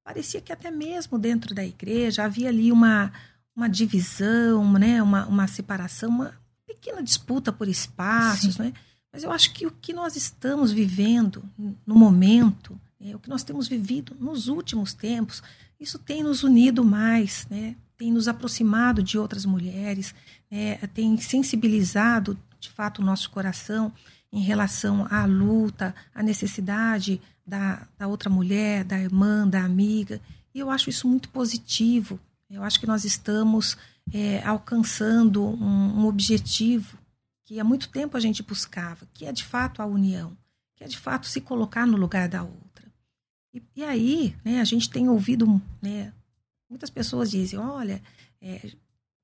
parecia 0.03 0.41
que 0.41 0.53
até 0.53 0.71
mesmo 0.71 1.19
dentro 1.19 1.55
da 1.55 1.65
igreja 1.65 2.25
havia 2.25 2.49
ali 2.49 2.73
uma, 2.73 3.13
uma 3.55 3.69
divisão, 3.69 4.73
né? 4.73 5.03
uma, 5.03 5.27
uma 5.27 5.47
separação, 5.47 6.09
uma 6.09 6.35
pequena 6.67 7.03
disputa 7.03 7.53
por 7.53 7.69
espaços. 7.69 8.57
Né? 8.57 8.73
Mas 9.13 9.25
eu 9.25 9.31
acho 9.31 9.53
que 9.53 9.67
o 9.67 9.71
que 9.71 9.93
nós 9.93 10.17
estamos 10.17 10.73
vivendo 10.73 11.43
no 11.87 11.95
momento, 11.95 12.81
é, 13.05 13.15
o 13.15 13.19
que 13.19 13.29
nós 13.29 13.45
temos 13.45 13.69
vivido 13.69 14.17
nos 14.19 14.49
últimos 14.49 14.95
tempos, 14.95 15.43
isso 15.79 15.99
tem 15.99 16.23
nos 16.23 16.43
unido 16.43 16.83
mais, 16.83 17.47
né? 17.51 17.77
tem 17.99 18.11
nos 18.11 18.29
aproximado 18.29 19.03
de 19.03 19.19
outras 19.19 19.45
mulheres, 19.45 20.15
é, 20.51 20.87
tem 20.89 21.17
sensibilizado 21.19 22.39
de 22.59 22.71
fato 22.71 23.03
o 23.03 23.05
nosso 23.05 23.31
coração 23.31 23.93
em 24.33 24.41
relação 24.41 25.07
à 25.11 25.27
luta, 25.27 25.95
à 26.15 26.23
necessidade 26.23 27.21
da, 27.47 27.87
da 27.99 28.09
outra 28.09 28.31
mulher, 28.31 28.85
da 28.85 28.99
irmã, 28.99 29.47
da 29.47 29.63
amiga. 29.63 30.19
E 30.55 30.59
eu 30.59 30.71
acho 30.71 30.89
isso 30.89 31.07
muito 31.07 31.29
positivo. 31.29 32.19
Eu 32.49 32.65
acho 32.65 32.81
que 32.81 32.87
nós 32.87 33.05
estamos 33.05 33.77
é, 34.13 34.43
alcançando 34.45 35.45
um, 35.45 36.01
um 36.01 36.07
objetivo 36.07 36.99
que 37.45 37.61
há 37.61 37.65
muito 37.65 37.91
tempo 37.91 38.17
a 38.17 38.21
gente 38.21 38.43
buscava, 38.43 39.07
que 39.13 39.27
é 39.27 39.33
de 39.33 39.45
fato 39.45 39.83
a 39.83 39.87
união, 39.87 40.35
que 40.75 40.83
é 40.83 40.89
de 40.89 40.99
fato 40.99 41.27
se 41.27 41.41
colocar 41.43 41.87
no 41.87 41.99
lugar 41.99 42.29
da 42.29 42.43
outra. 42.43 42.64
E, 43.55 43.63
e 43.77 43.85
aí, 43.85 44.37
né, 44.45 44.61
a 44.61 44.65
gente 44.65 44.91
tem 44.91 45.09
ouvido 45.09 45.63
né, 45.81 46.13
Muitas 46.75 46.91
pessoas 46.91 47.31
dizem, 47.31 47.57
olha, 47.57 48.03
é, 48.43 48.61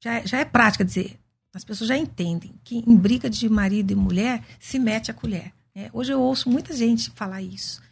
já, 0.00 0.24
já 0.24 0.38
é 0.38 0.44
prática 0.44 0.84
dizer, 0.84 1.18
as 1.52 1.64
pessoas 1.64 1.88
já 1.88 1.96
entendem 1.96 2.54
que 2.62 2.78
em 2.86 2.96
briga 2.96 3.28
de 3.28 3.48
marido 3.48 3.90
e 3.90 3.96
mulher 3.96 4.44
se 4.60 4.78
mete 4.78 5.10
a 5.10 5.14
colher. 5.14 5.52
Né? 5.74 5.90
Hoje 5.92 6.12
eu 6.12 6.20
ouço 6.20 6.48
muita 6.48 6.72
gente 6.76 7.10
falar 7.10 7.42
isso. 7.42 7.82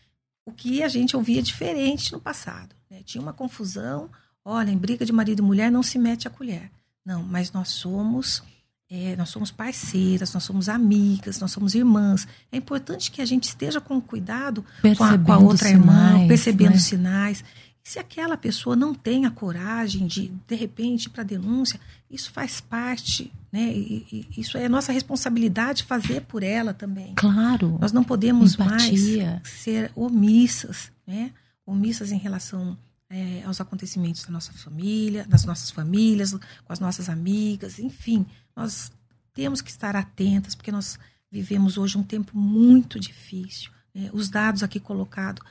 O 0.47 0.53
que 0.53 0.80
a 0.82 0.89
gente 0.89 1.16
ouvia 1.16 1.43
diferente 1.43 2.12
no 2.12 2.20
passado. 2.20 2.72
Né? 2.89 3.03
Tinha 3.05 3.20
uma 3.20 3.32
confusão, 3.32 4.09
olha, 4.45 4.70
em 4.70 4.78
briga 4.78 5.05
de 5.05 5.12
marido 5.12 5.41
e 5.41 5.45
mulher 5.45 5.72
não 5.72 5.82
se 5.82 5.99
mete 5.99 6.28
a 6.28 6.30
colher. 6.30 6.70
Não, 7.05 7.22
mas 7.24 7.51
nós 7.51 7.70
somos 7.70 8.45
é, 8.91 9.14
nós 9.16 9.28
somos 9.28 9.51
parceiras, 9.51 10.32
nós 10.32 10.43
somos 10.43 10.68
amigas, 10.68 11.39
nós 11.39 11.53
somos 11.53 11.74
irmãs. 11.74 12.26
É 12.51 12.57
importante 12.57 13.11
que 13.11 13.20
a 13.20 13.26
gente 13.26 13.45
esteja 13.45 13.80
com 13.80 14.01
cuidado 14.01 14.64
com 14.80 15.05
a, 15.05 15.18
com 15.18 15.32
a, 15.32 15.39
outra 15.39 15.68
sinais, 15.68 16.14
irmã, 16.14 16.28
percebendo 16.28 16.72
né? 16.72 16.78
sinais. 16.78 17.45
Se 17.84 17.99
aquela 17.99 18.36
pessoa 18.36 18.74
não 18.74 18.95
tem 18.95 19.26
a 19.26 19.30
coragem 19.30 20.07
de, 20.07 20.32
de 20.47 20.55
repente, 20.55 21.09
para 21.09 21.22
denúncia, 21.22 21.78
isso 22.11 22.30
faz 22.30 22.61
parte, 22.61 23.30
né? 23.53 23.72
E, 23.74 24.07
e, 24.11 24.41
isso 24.41 24.57
é 24.57 24.68
nossa 24.68 24.93
responsabilidade 24.93 25.84
fazer 25.84 26.22
por 26.22 26.43
ela 26.43 26.72
também. 26.72 27.14
Claro. 27.14 27.78
Nós 27.80 27.93
não 27.93 28.05
podemos 28.05 28.55
Empatia. 28.55 29.43
mais 29.43 29.49
ser 29.49 29.91
omissas, 29.95 30.91
né? 31.07 31.30
Omissas 31.66 32.11
em 32.11 32.18
relação 32.18 32.76
é, 33.11 33.43
aos 33.45 33.61
acontecimentos 33.61 34.25
da 34.25 34.31
nossa 34.31 34.53
família, 34.53 35.27
das 35.27 35.45
nossas 35.45 35.71
famílias, 35.71 36.33
com 36.33 36.73
as 36.73 36.81
nossas 36.81 37.09
amigas, 37.09 37.79
enfim. 37.79 38.27
Nós 38.55 38.91
temos 39.33 39.61
que 39.61 39.71
estar 39.71 39.97
atentas, 39.97 40.55
porque 40.55 40.73
nós 40.73 40.99
vivemos 41.31 41.79
hoje 41.79 41.97
um 41.97 42.03
tempo 42.03 42.37
muito 42.37 42.99
difícil. 42.99 43.71
Né? 43.95 44.11
Os 44.13 44.29
dados 44.29 44.63
aqui 44.63 44.79
colocado, 44.79 45.43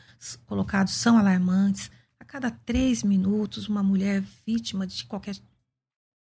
colocados 0.45 0.93
são 0.93 1.17
alarmantes 1.17 1.89
cada 2.27 2.51
três 2.51 3.03
minutos, 3.03 3.69
uma 3.69 3.81
mulher 3.81 4.21
vítima 4.45 4.85
de 4.85 5.05
qualquer 5.05 5.35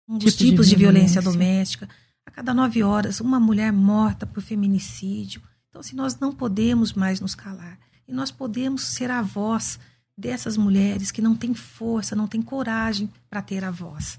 um 0.06 0.18
dos 0.18 0.36
tipo 0.36 0.50
tipos 0.50 0.66
de, 0.66 0.74
de 0.74 0.78
violência. 0.78 1.20
violência 1.20 1.22
doméstica. 1.22 1.88
A 2.26 2.30
cada 2.30 2.54
nove 2.54 2.82
horas, 2.82 3.20
uma 3.20 3.40
mulher 3.40 3.72
morta 3.72 4.26
por 4.26 4.42
feminicídio. 4.42 5.42
Então, 5.68 5.80
assim, 5.80 5.96
nós 5.96 6.18
não 6.18 6.32
podemos 6.32 6.92
mais 6.92 7.20
nos 7.20 7.34
calar. 7.34 7.78
e 8.06 8.12
nós 8.12 8.30
podemos 8.30 8.82
ser 8.82 9.10
a 9.10 9.22
voz 9.22 9.78
dessas 10.16 10.56
mulheres 10.56 11.10
que 11.10 11.22
não 11.22 11.34
têm 11.34 11.54
força, 11.54 12.16
não 12.16 12.28
têm 12.28 12.42
coragem 12.42 13.10
para 13.28 13.42
ter 13.42 13.64
a 13.64 13.70
voz. 13.70 14.18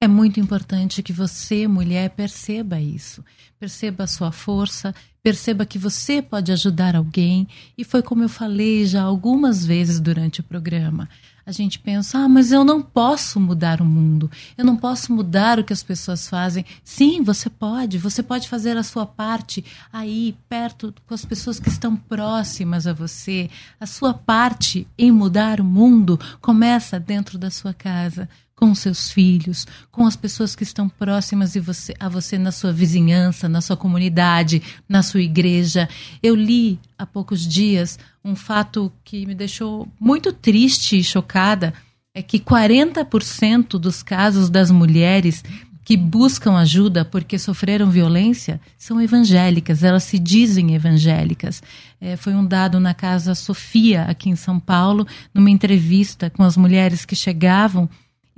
É 0.00 0.06
muito 0.06 0.38
importante 0.38 1.02
que 1.02 1.12
você, 1.12 1.66
mulher, 1.66 2.10
perceba 2.10 2.80
isso. 2.80 3.24
Perceba 3.58 4.04
a 4.04 4.06
sua 4.06 4.30
força, 4.30 4.94
perceba 5.20 5.66
que 5.66 5.76
você 5.76 6.22
pode 6.22 6.52
ajudar 6.52 6.94
alguém. 6.94 7.48
E 7.76 7.82
foi 7.82 8.00
como 8.00 8.22
eu 8.22 8.28
falei 8.28 8.86
já 8.86 9.02
algumas 9.02 9.66
vezes 9.66 9.98
durante 9.98 10.38
o 10.40 10.44
programa. 10.44 11.08
A 11.48 11.50
gente 11.50 11.78
pensa, 11.78 12.18
ah, 12.18 12.28
mas 12.28 12.52
eu 12.52 12.62
não 12.62 12.82
posso 12.82 13.40
mudar 13.40 13.80
o 13.80 13.84
mundo, 13.84 14.30
eu 14.58 14.62
não 14.66 14.76
posso 14.76 15.10
mudar 15.14 15.58
o 15.58 15.64
que 15.64 15.72
as 15.72 15.82
pessoas 15.82 16.28
fazem. 16.28 16.62
Sim, 16.84 17.22
você 17.22 17.48
pode, 17.48 17.96
você 17.96 18.22
pode 18.22 18.46
fazer 18.46 18.76
a 18.76 18.82
sua 18.82 19.06
parte 19.06 19.64
aí, 19.90 20.36
perto, 20.46 20.94
com 21.06 21.14
as 21.14 21.24
pessoas 21.24 21.58
que 21.58 21.70
estão 21.70 21.96
próximas 21.96 22.86
a 22.86 22.92
você. 22.92 23.48
A 23.80 23.86
sua 23.86 24.12
parte 24.12 24.86
em 24.98 25.10
mudar 25.10 25.58
o 25.58 25.64
mundo 25.64 26.20
começa 26.38 27.00
dentro 27.00 27.38
da 27.38 27.48
sua 27.48 27.72
casa 27.72 28.28
com 28.58 28.74
seus 28.74 29.08
filhos, 29.08 29.64
com 29.88 30.04
as 30.04 30.16
pessoas 30.16 30.56
que 30.56 30.64
estão 30.64 30.88
próximas 30.88 31.54
você, 31.54 31.94
a 32.00 32.08
você 32.08 32.36
na 32.36 32.50
sua 32.50 32.72
vizinhança, 32.72 33.48
na 33.48 33.60
sua 33.60 33.76
comunidade, 33.76 34.60
na 34.88 35.00
sua 35.00 35.22
igreja. 35.22 35.88
Eu 36.20 36.34
li 36.34 36.80
há 36.98 37.06
poucos 37.06 37.46
dias 37.46 38.00
um 38.24 38.34
fato 38.34 38.92
que 39.04 39.24
me 39.26 39.34
deixou 39.34 39.86
muito 40.00 40.32
triste 40.32 40.98
e 40.98 41.04
chocada, 41.04 41.72
é 42.12 42.20
que 42.20 42.40
40% 42.40 43.78
dos 43.78 44.02
casos 44.02 44.50
das 44.50 44.72
mulheres 44.72 45.44
que 45.84 45.96
buscam 45.96 46.56
ajuda 46.56 47.04
porque 47.04 47.38
sofreram 47.38 47.88
violência 47.90 48.60
são 48.76 49.00
evangélicas, 49.00 49.84
elas 49.84 50.02
se 50.02 50.18
dizem 50.18 50.74
evangélicas. 50.74 51.62
É, 52.00 52.16
foi 52.16 52.34
um 52.34 52.44
dado 52.44 52.80
na 52.80 52.92
Casa 52.92 53.36
Sofia, 53.36 54.02
aqui 54.02 54.28
em 54.28 54.36
São 54.36 54.58
Paulo, 54.58 55.06
numa 55.32 55.48
entrevista 55.48 56.28
com 56.28 56.42
as 56.42 56.56
mulheres 56.56 57.04
que 57.04 57.14
chegavam 57.14 57.88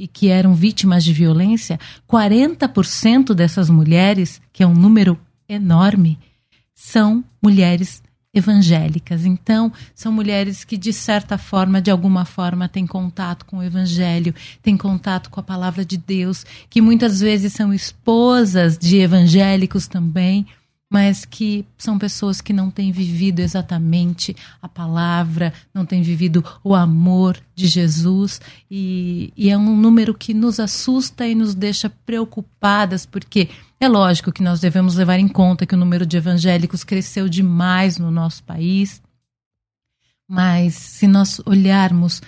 e 0.01 0.09
que 0.09 0.29
eram 0.29 0.55
vítimas 0.55 1.05
de 1.05 1.13
violência, 1.13 1.79
40% 2.09 3.35
dessas 3.35 3.69
mulheres, 3.69 4.41
que 4.51 4.63
é 4.63 4.67
um 4.67 4.73
número 4.73 5.21
enorme, 5.47 6.19
são 6.75 7.23
mulheres 7.43 8.03
evangélicas. 8.33 9.27
Então, 9.27 9.71
são 9.95 10.11
mulheres 10.11 10.65
que, 10.65 10.79
de 10.79 10.91
certa 10.91 11.37
forma, 11.37 11.83
de 11.83 11.91
alguma 11.91 12.25
forma, 12.25 12.67
têm 12.67 12.87
contato 12.87 13.45
com 13.45 13.59
o 13.59 13.63
evangelho, 13.63 14.35
têm 14.63 14.75
contato 14.75 15.29
com 15.29 15.39
a 15.39 15.43
palavra 15.43 15.85
de 15.85 15.99
Deus, 15.99 16.47
que 16.71 16.81
muitas 16.81 17.21
vezes 17.21 17.53
são 17.53 17.75
esposas 17.75 18.79
de 18.79 18.97
evangélicos 19.01 19.87
também 19.87 20.47
mas 20.91 21.25
que 21.25 21.65
são 21.79 21.97
pessoas 21.97 22.41
que 22.41 22.53
não 22.53 22.69
têm 22.69 22.91
vivido 22.91 23.39
exatamente 23.39 24.35
a 24.61 24.69
palavra, 24.69 25.55
não 25.73 25.87
têm 25.87 26.03
vivido 26.03 26.45
o 26.65 26.75
amor 26.75 27.39
de 27.55 27.69
Jesus, 27.69 28.41
e, 28.69 29.33
e, 29.37 29.49
é 29.51 29.57
um 29.57 29.77
número 29.77 30.13
que 30.13 30.35
nos 30.35 30.59
assusta 30.59 31.25
e 31.29 31.35
nos 31.35 31.55
deixa 31.55 31.89
preocupadas, 32.05 33.07
porque 33.07 33.49
é 33.79 33.89
lógico 33.89 34.33
que 34.33 34.43
nós 34.43 34.59
devemos 34.59 34.97
levar 34.97 35.21
em 35.21 35.29
conta 35.29 35.65
que 35.65 35.77
o 35.77 35.79
número 35.79 36.05
de 36.05 36.17
evangélicos 36.17 36.83
cresceu 36.83 37.29
demais 37.29 37.97
no 37.97 38.11
nosso 38.11 38.43
país, 38.43 39.01
mas 40.29 40.75
se 40.75 41.07
nós 41.07 41.41
olharmos 41.47 42.21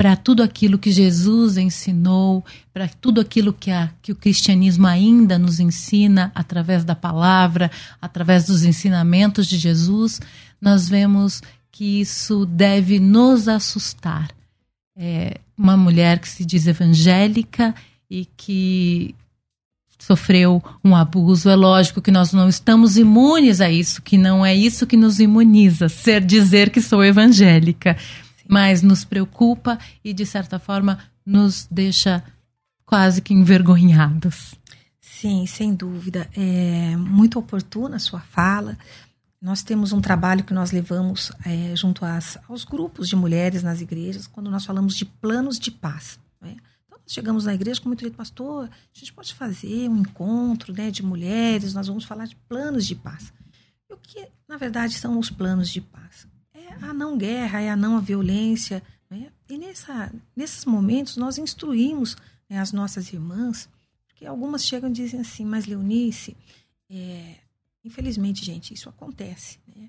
para 0.00 0.16
tudo 0.16 0.42
aquilo 0.42 0.78
que 0.78 0.90
Jesus 0.90 1.58
ensinou, 1.58 2.42
para 2.72 2.88
tudo 2.88 3.20
aquilo 3.20 3.52
que, 3.52 3.70
a, 3.70 3.90
que 4.00 4.12
o 4.12 4.16
cristianismo 4.16 4.86
ainda 4.86 5.38
nos 5.38 5.60
ensina 5.60 6.32
através 6.34 6.86
da 6.86 6.94
palavra, 6.94 7.70
através 8.00 8.46
dos 8.46 8.64
ensinamentos 8.64 9.46
de 9.46 9.58
Jesus, 9.58 10.18
nós 10.58 10.88
vemos 10.88 11.42
que 11.70 12.00
isso 12.00 12.46
deve 12.46 12.98
nos 12.98 13.46
assustar. 13.46 14.30
É 14.96 15.36
uma 15.54 15.76
mulher 15.76 16.18
que 16.18 16.30
se 16.30 16.46
diz 16.46 16.66
evangélica 16.66 17.74
e 18.08 18.26
que 18.38 19.14
sofreu 19.98 20.64
um 20.82 20.96
abuso, 20.96 21.50
é 21.50 21.54
lógico 21.54 22.00
que 22.00 22.10
nós 22.10 22.32
não 22.32 22.48
estamos 22.48 22.96
imunes 22.96 23.60
a 23.60 23.70
isso, 23.70 24.00
que 24.00 24.16
não 24.16 24.46
é 24.46 24.54
isso 24.54 24.86
que 24.86 24.96
nos 24.96 25.20
imuniza, 25.20 25.90
ser 25.90 26.24
dizer 26.24 26.70
que 26.70 26.80
sou 26.80 27.04
evangélica 27.04 27.98
mas 28.50 28.82
nos 28.82 29.04
preocupa 29.04 29.78
e, 30.04 30.12
de 30.12 30.26
certa 30.26 30.58
forma, 30.58 30.98
nos 31.24 31.68
deixa 31.70 32.24
quase 32.84 33.22
que 33.22 33.32
envergonhados. 33.32 34.56
Sim, 35.00 35.46
sem 35.46 35.72
dúvida. 35.72 36.28
É 36.36 36.96
muito 36.96 37.38
oportuna 37.38 37.96
a 37.96 38.00
sua 38.00 38.18
fala. 38.18 38.76
Nós 39.40 39.62
temos 39.62 39.92
um 39.92 40.00
trabalho 40.00 40.42
que 40.42 40.52
nós 40.52 40.72
levamos 40.72 41.30
é, 41.46 41.76
junto 41.76 42.04
às, 42.04 42.36
aos 42.48 42.64
grupos 42.64 43.08
de 43.08 43.14
mulheres 43.14 43.62
nas 43.62 43.80
igrejas, 43.80 44.26
quando 44.26 44.50
nós 44.50 44.64
falamos 44.64 44.96
de 44.96 45.04
planos 45.04 45.56
de 45.56 45.70
paz. 45.70 46.18
Né? 46.40 46.56
Então, 46.86 46.98
nós 46.98 47.12
chegamos 47.12 47.44
na 47.44 47.54
igreja 47.54 47.80
com 47.80 47.88
muito 47.88 48.00
jeito, 48.00 48.16
pastor, 48.16 48.64
a 48.64 48.98
gente 48.98 49.12
pode 49.12 49.32
fazer 49.32 49.88
um 49.88 49.98
encontro 49.98 50.72
né, 50.72 50.90
de 50.90 51.04
mulheres, 51.04 51.72
nós 51.72 51.86
vamos 51.86 52.04
falar 52.04 52.26
de 52.26 52.34
planos 52.48 52.84
de 52.84 52.96
paz. 52.96 53.32
E 53.88 53.94
o 53.94 53.96
que, 53.96 54.26
na 54.48 54.56
verdade, 54.56 54.94
são 54.94 55.18
os 55.18 55.30
planos 55.30 55.70
de 55.70 55.80
paz? 55.80 56.26
A 56.80 56.92
não 56.92 57.16
guerra, 57.16 57.60
é 57.60 57.70
a 57.70 57.76
não 57.76 58.00
violência. 58.00 58.82
Né? 59.08 59.30
E 59.48 59.58
nessa, 59.58 60.12
nesses 60.34 60.64
momentos 60.64 61.16
nós 61.16 61.38
instruímos 61.38 62.16
né, 62.48 62.58
as 62.58 62.72
nossas 62.72 63.12
irmãs, 63.12 63.68
porque 64.06 64.26
algumas 64.26 64.64
chegam 64.64 64.90
e 64.90 64.92
dizem 64.92 65.20
assim, 65.20 65.44
mas 65.44 65.66
Leonice, 65.66 66.36
é, 66.88 67.36
infelizmente, 67.84 68.44
gente, 68.44 68.74
isso 68.74 68.88
acontece. 68.88 69.58
Né? 69.74 69.88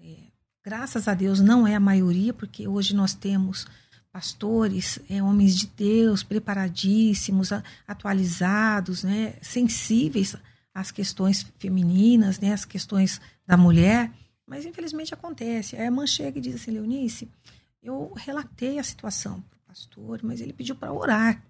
É, 0.00 0.16
graças 0.62 1.08
a 1.08 1.14
Deus 1.14 1.40
não 1.40 1.66
é 1.66 1.74
a 1.74 1.80
maioria, 1.80 2.32
porque 2.32 2.68
hoje 2.68 2.94
nós 2.94 3.14
temos 3.14 3.66
pastores, 4.14 5.00
é, 5.10 5.20
homens 5.20 5.56
de 5.56 5.66
Deus, 5.66 6.22
preparadíssimos, 6.22 7.50
atualizados, 7.84 9.02
né, 9.02 9.34
sensíveis 9.42 10.36
às 10.72 10.92
questões 10.92 11.44
femininas, 11.58 12.38
né, 12.38 12.52
às 12.52 12.64
questões 12.64 13.20
da 13.44 13.56
mulher. 13.56 14.12
Mas 14.46 14.64
infelizmente 14.64 15.14
acontece. 15.14 15.76
A 15.76 15.84
irmã 15.84 16.06
chega 16.06 16.38
e 16.38 16.40
diz 16.42 16.56
assim, 16.56 16.72
Leonice, 16.72 17.28
eu 17.82 18.12
relatei 18.14 18.78
a 18.78 18.84
situação 18.84 19.40
para 19.42 19.56
o 19.56 19.68
pastor, 19.68 20.20
mas 20.22 20.40
ele 20.40 20.52
pediu 20.52 20.74
para 20.74 20.92
orar. 20.92 21.42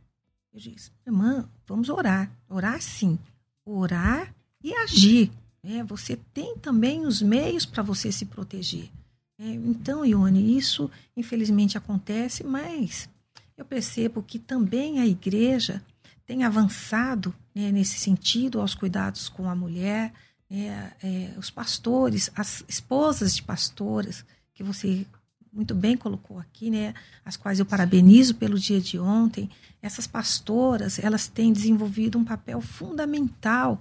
Eu 0.52 0.60
disse, 0.60 0.90
irmã, 1.06 1.48
vamos 1.66 1.88
orar. 1.88 2.30
Orar 2.48 2.80
sim. 2.80 3.18
Orar 3.64 4.34
e 4.62 4.72
agir. 4.74 5.30
É, 5.62 5.82
você 5.82 6.16
tem 6.32 6.56
também 6.58 7.06
os 7.06 7.22
meios 7.22 7.64
para 7.64 7.82
você 7.82 8.12
se 8.12 8.26
proteger. 8.26 8.90
É, 9.38 9.48
então, 9.48 10.04
Ione, 10.04 10.56
isso 10.56 10.90
infelizmente 11.16 11.76
acontece, 11.76 12.44
mas 12.44 13.08
eu 13.56 13.64
percebo 13.64 14.22
que 14.22 14.38
também 14.38 15.00
a 15.00 15.06
igreja 15.06 15.82
tem 16.26 16.44
avançado 16.44 17.34
né, 17.54 17.70
nesse 17.70 17.98
sentido 17.98 18.60
aos 18.60 18.74
cuidados 18.74 19.28
com 19.28 19.48
a 19.48 19.54
mulher, 19.54 20.12
é, 20.54 20.92
é, 21.02 21.30
os 21.36 21.50
pastores, 21.50 22.30
as 22.36 22.64
esposas 22.68 23.34
de 23.34 23.42
pastoras, 23.42 24.24
que 24.54 24.62
você 24.62 25.04
muito 25.52 25.74
bem 25.74 25.96
colocou 25.96 26.38
aqui, 26.38 26.70
né, 26.70 26.94
as 27.24 27.36
quais 27.36 27.58
eu 27.58 27.66
parabenizo 27.66 28.34
pelo 28.34 28.58
dia 28.58 28.80
de 28.80 28.98
ontem, 28.98 29.48
essas 29.80 30.06
pastoras, 30.06 30.98
elas 30.98 31.28
têm 31.28 31.52
desenvolvido 31.52 32.18
um 32.18 32.24
papel 32.24 32.60
fundamental 32.60 33.80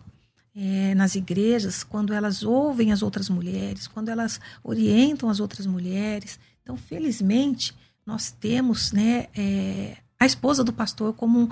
é, 0.55 0.93
nas 0.93 1.15
igrejas, 1.15 1.83
quando 1.83 2.13
elas 2.13 2.43
ouvem 2.43 2.91
as 2.91 3.01
outras 3.01 3.29
mulheres, 3.29 3.87
quando 3.87 4.09
elas 4.09 4.39
orientam 4.63 5.29
as 5.29 5.39
outras 5.39 5.65
mulheres. 5.65 6.39
Então, 6.61 6.77
felizmente, 6.77 7.73
nós 8.05 8.31
temos 8.31 8.91
né, 8.91 9.27
é, 9.35 9.97
a 10.19 10.25
esposa 10.25 10.63
do 10.63 10.73
pastor 10.73 11.13
como, 11.13 11.49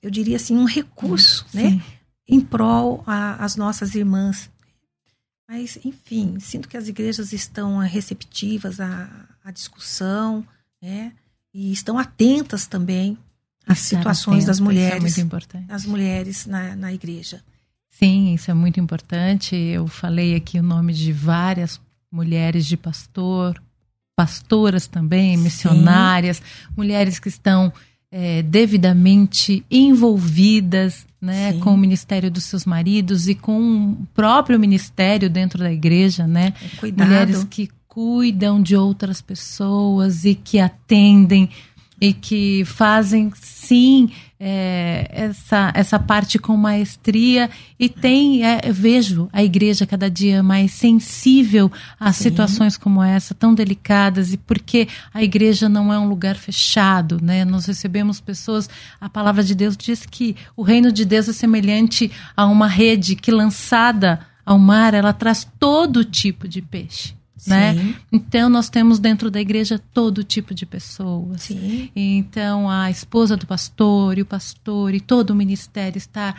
eu 0.00 0.10
diria 0.10 0.36
assim, 0.36 0.56
um 0.56 0.64
recurso, 0.64 1.44
né? 1.52 1.80
em 2.28 2.40
prol 2.40 3.04
às 3.06 3.56
nossas 3.56 3.94
irmãs. 3.94 4.50
Mas, 5.48 5.78
enfim, 5.84 6.38
sinto 6.40 6.68
que 6.68 6.76
as 6.76 6.88
igrejas 6.88 7.32
estão 7.32 7.78
receptivas 7.78 8.80
à, 8.80 9.08
à 9.44 9.50
discussão, 9.50 10.44
né? 10.82 11.12
E 11.54 11.72
estão 11.72 11.98
atentas 11.98 12.66
também 12.66 13.16
às 13.66 13.78
Estar 13.78 13.98
situações 13.98 14.44
atenta, 14.44 14.46
das 14.48 14.60
mulheres, 14.60 15.18
é 15.18 15.26
as 15.68 15.86
mulheres 15.86 16.46
na, 16.46 16.76
na 16.76 16.92
igreja. 16.92 17.42
Sim, 17.88 18.34
isso 18.34 18.50
é 18.50 18.54
muito 18.54 18.78
importante. 18.78 19.56
Eu 19.56 19.86
falei 19.86 20.34
aqui 20.34 20.58
o 20.58 20.62
nome 20.62 20.92
de 20.92 21.12
várias 21.12 21.80
mulheres 22.10 22.66
de 22.66 22.76
pastor, 22.76 23.60
pastoras 24.14 24.86
também, 24.86 25.36
missionárias, 25.36 26.38
Sim. 26.38 26.42
mulheres 26.76 27.18
que 27.18 27.28
estão 27.28 27.72
é, 28.10 28.42
devidamente 28.42 29.64
envolvidas 29.70 31.06
né, 31.20 31.54
com 31.54 31.74
o 31.74 31.76
ministério 31.76 32.30
dos 32.30 32.44
seus 32.44 32.64
maridos 32.64 33.28
e 33.28 33.34
com 33.34 33.92
o 33.92 34.06
próprio 34.14 34.58
ministério 34.58 35.28
dentro 35.28 35.58
da 35.58 35.72
igreja, 35.72 36.26
né? 36.26 36.52
Cuidado. 36.78 37.08
Mulheres 37.08 37.44
que 37.44 37.68
cuidam 37.88 38.62
de 38.62 38.76
outras 38.76 39.20
pessoas 39.20 40.24
e 40.24 40.34
que 40.34 40.58
atendem 40.58 41.48
e 42.00 42.12
que 42.12 42.64
fazem 42.64 43.32
sim 43.34 44.10
é, 44.38 45.08
essa, 45.10 45.72
essa 45.74 45.98
parte 45.98 46.38
com 46.38 46.56
maestria 46.56 47.48
e 47.78 47.88
tem 47.88 48.44
é, 48.44 48.70
vejo 48.70 49.30
a 49.32 49.42
igreja 49.42 49.86
cada 49.86 50.10
dia 50.10 50.42
mais 50.42 50.72
sensível 50.72 51.72
a 51.98 52.12
sim. 52.12 52.24
situações 52.24 52.76
como 52.76 53.02
essa 53.02 53.34
tão 53.34 53.54
delicadas 53.54 54.34
e 54.34 54.36
porque 54.36 54.88
a 55.12 55.22
igreja 55.22 55.68
não 55.68 55.90
é 55.92 55.98
um 55.98 56.08
lugar 56.08 56.36
fechado 56.36 57.18
né 57.22 57.44
nós 57.46 57.64
recebemos 57.64 58.20
pessoas 58.20 58.68
a 59.00 59.08
palavra 59.08 59.42
de 59.42 59.54
Deus 59.54 59.76
diz 59.76 60.04
que 60.04 60.36
o 60.54 60.62
reino 60.62 60.92
de 60.92 61.06
Deus 61.06 61.28
é 61.28 61.32
semelhante 61.32 62.10
a 62.36 62.44
uma 62.46 62.68
rede 62.68 63.16
que 63.16 63.30
lançada 63.30 64.20
ao 64.44 64.58
mar 64.58 64.92
ela 64.92 65.14
traz 65.14 65.48
todo 65.58 66.04
tipo 66.04 66.46
de 66.46 66.60
peixe 66.60 67.14
né? 67.46 67.94
Então 68.12 68.48
nós 68.48 68.68
temos 68.70 68.98
dentro 68.98 69.30
da 69.30 69.40
igreja 69.40 69.80
todo 69.92 70.22
tipo 70.22 70.54
de 70.54 70.64
pessoas. 70.64 71.42
Sim. 71.42 71.90
Então 71.94 72.70
a 72.70 72.90
esposa 72.90 73.36
do 73.36 73.46
pastor 73.46 74.18
e 74.18 74.22
o 74.22 74.26
pastor 74.26 74.94
e 74.94 75.00
todo 75.00 75.30
o 75.30 75.34
ministério 75.34 75.98
está 75.98 76.34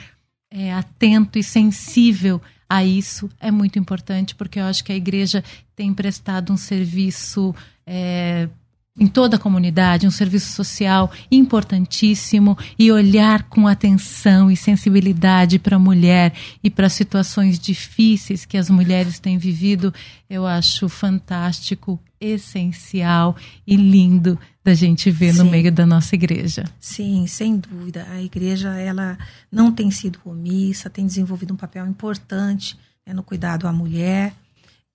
é, 0.50 0.74
atento 0.74 1.38
e 1.38 1.44
sensível 1.44 2.42
a 2.70 2.84
isso 2.84 3.30
é 3.40 3.50
muito 3.50 3.80
importante 3.80 4.36
porque 4.36 4.60
eu 4.60 4.66
acho 4.66 4.84
que 4.84 4.92
a 4.92 4.96
igreja 4.96 5.44
tem 5.76 5.94
prestado 5.94 6.52
um 6.52 6.58
serviço 6.58 7.56
é, 7.86 8.50
em 8.98 9.08
toda 9.08 9.36
a 9.36 9.40
comunidade, 9.40 10.08
um 10.08 10.12
serviço 10.12 10.52
social 10.54 11.12
importantíssimo 11.32 12.58
e 12.80 12.92
olhar 12.92 13.44
com 13.44 13.68
atenção 13.68 14.50
e 14.50 14.58
sensibilidade 14.58 15.60
para 15.60 15.76
a 15.76 15.80
mulher 15.80 16.34
e 16.64 16.70
para 16.70 16.90
situações 16.90 17.60
difíceis 17.60 18.46
que 18.46 18.58
as 18.58 18.70
mulheres 18.70 19.20
têm 19.20 19.38
vivido, 19.38 19.94
eu 20.30 20.48
acho 20.48 20.90
fantástico, 20.90 22.00
essencial 22.20 23.36
e 23.66 23.76
lindo 23.76 24.40
da 24.64 24.74
gente 24.74 25.12
ver 25.12 25.34
Sim. 25.34 25.44
no 25.44 25.46
meio 25.46 25.72
da 25.72 25.86
nossa 25.86 26.16
igreja. 26.16 26.66
Sim, 26.80 27.26
sem 27.28 27.58
dúvida. 27.58 28.08
A 28.10 28.22
igreja 28.22 28.70
ela 28.74 29.18
não 29.52 29.72
tem 29.72 29.92
sido 29.92 30.20
omissa, 30.26 30.90
tem 30.90 31.06
desenvolvido 31.06 31.54
um 31.54 31.58
papel 31.58 31.86
importante 31.86 32.78
né, 33.06 33.14
no 33.14 33.24
cuidado 33.24 33.68
à 33.68 33.72
mulher 33.72 34.34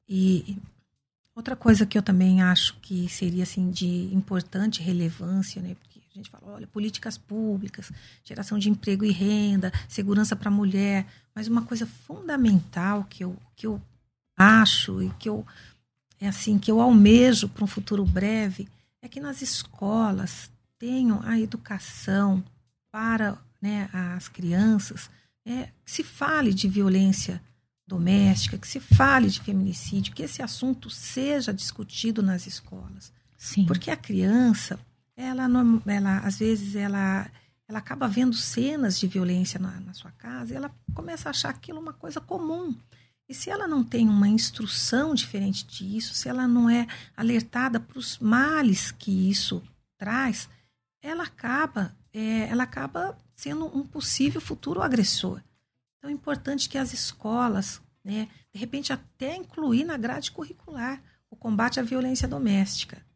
e 0.09 0.59
Outra 1.35 1.57
coisa 1.57 1.87
que 1.87 1.97
eu 1.97 2.03
também 2.03 2.43
acho 2.43 2.77
que 2.81 3.09
seria 3.09 3.43
assim 3.43 3.71
de 3.71 4.13
importante 4.15 4.83
relevância, 4.83 5.63
né? 5.63 5.75
Porque 5.75 5.99
a 5.99 6.15
gente 6.15 6.29
fala, 6.29 6.53
olha, 6.53 6.67
políticas 6.67 7.17
públicas, 7.17 7.91
geração 8.23 8.59
de 8.59 8.69
emprego 8.69 9.05
e 9.05 9.11
renda, 9.11 9.73
segurança 9.89 10.37
para 10.37 10.49
a 10.49 10.53
mulher, 10.53 11.07
mas 11.35 11.49
uma 11.49 11.63
coisa 11.63 11.87
fundamental 11.87 13.05
que 13.05 13.25
eu, 13.25 13.37
que 13.57 13.67
eu 13.67 13.81
acho 14.37 15.03
e 15.03 15.11
que 15.19 15.29
eu 15.29 15.47
é 16.21 16.29
assim 16.29 16.57
que 16.57 16.71
eu 16.71 16.81
almejo 16.81 17.49
para 17.49 17.65
um 17.65 17.67
futuro 17.67 18.05
breve 18.05 18.69
é 19.01 19.09
que 19.09 19.19
nas 19.19 19.43
escolas 19.43 20.51
tenham 20.79 21.21
a 21.25 21.39
educação 21.41 22.45
para 22.93 23.37
né, 23.61 23.89
as 23.93 24.29
crianças, 24.29 25.11
é, 25.45 25.69
se 25.85 26.05
fale 26.05 26.55
de 26.55 26.69
violência 26.69 27.43
doméstica, 27.93 28.57
que 28.57 28.67
se 28.67 28.81
fale 28.81 29.29
de 29.29 29.41
feminicídio, 29.41 30.15
que 30.15 30.23
esse 30.23 30.41
assunto 30.41 30.89
seja 30.89 31.53
discutido 31.53 32.23
nas 32.23 32.47
escolas. 32.47 33.13
Sim. 33.37 33.67
Porque 33.67 33.91
a 33.91 33.97
criança, 33.97 34.81
ela, 35.15 35.47
ela 35.87 36.19
às 36.21 36.39
vezes, 36.39 36.75
ela, 36.75 37.31
ela 37.69 37.79
acaba 37.79 38.09
vendo 38.09 38.35
cenas 38.35 38.99
de 38.99 39.07
violência 39.07 39.61
na, 39.61 39.79
na 39.81 39.93
sua 39.93 40.11
casa 40.13 40.53
e 40.53 40.57
ela 40.57 40.75
começa 40.95 41.29
a 41.29 41.31
achar 41.31 41.51
aquilo 41.51 41.79
uma 41.79 41.93
coisa 41.93 42.19
comum. 42.19 42.75
E 43.29 43.35
se 43.35 43.51
ela 43.51 43.69
não 43.69 43.85
tem 43.85 44.09
uma 44.09 44.29
instrução 44.29 45.15
diferente 45.15 45.67
disso, 45.67 46.15
se 46.15 46.29
ela 46.29 46.49
não 46.49 46.71
é 46.71 46.87
alertada 47.15 47.79
para 47.79 47.99
os 47.99 48.19
males 48.19 48.91
que 48.91 49.31
isso 49.31 49.63
traz, 49.99 50.49
ela 51.03 51.25
acaba, 51.25 51.95
é, 52.13 52.49
ela 52.49 52.63
acaba 52.63 53.19
sendo 53.37 53.67
um 53.77 53.85
possível 53.85 54.41
futuro 54.41 54.81
agressor. 54.81 55.43
Então 56.03 56.11
é 56.11 56.15
importante 56.15 56.69
que 56.69 56.77
as 56.77 56.93
escolas, 56.93 57.81
né, 58.05 58.29
de 58.53 58.59
repente 58.59 58.93
até 58.93 59.37
incluir 59.37 59.85
na 59.85 59.97
grade 59.97 60.33
curricular 60.33 61.01
o 61.31 61.37
combate 61.37 61.79
à 61.79 61.83
violência 61.85 62.27
doméstica. 62.27 63.07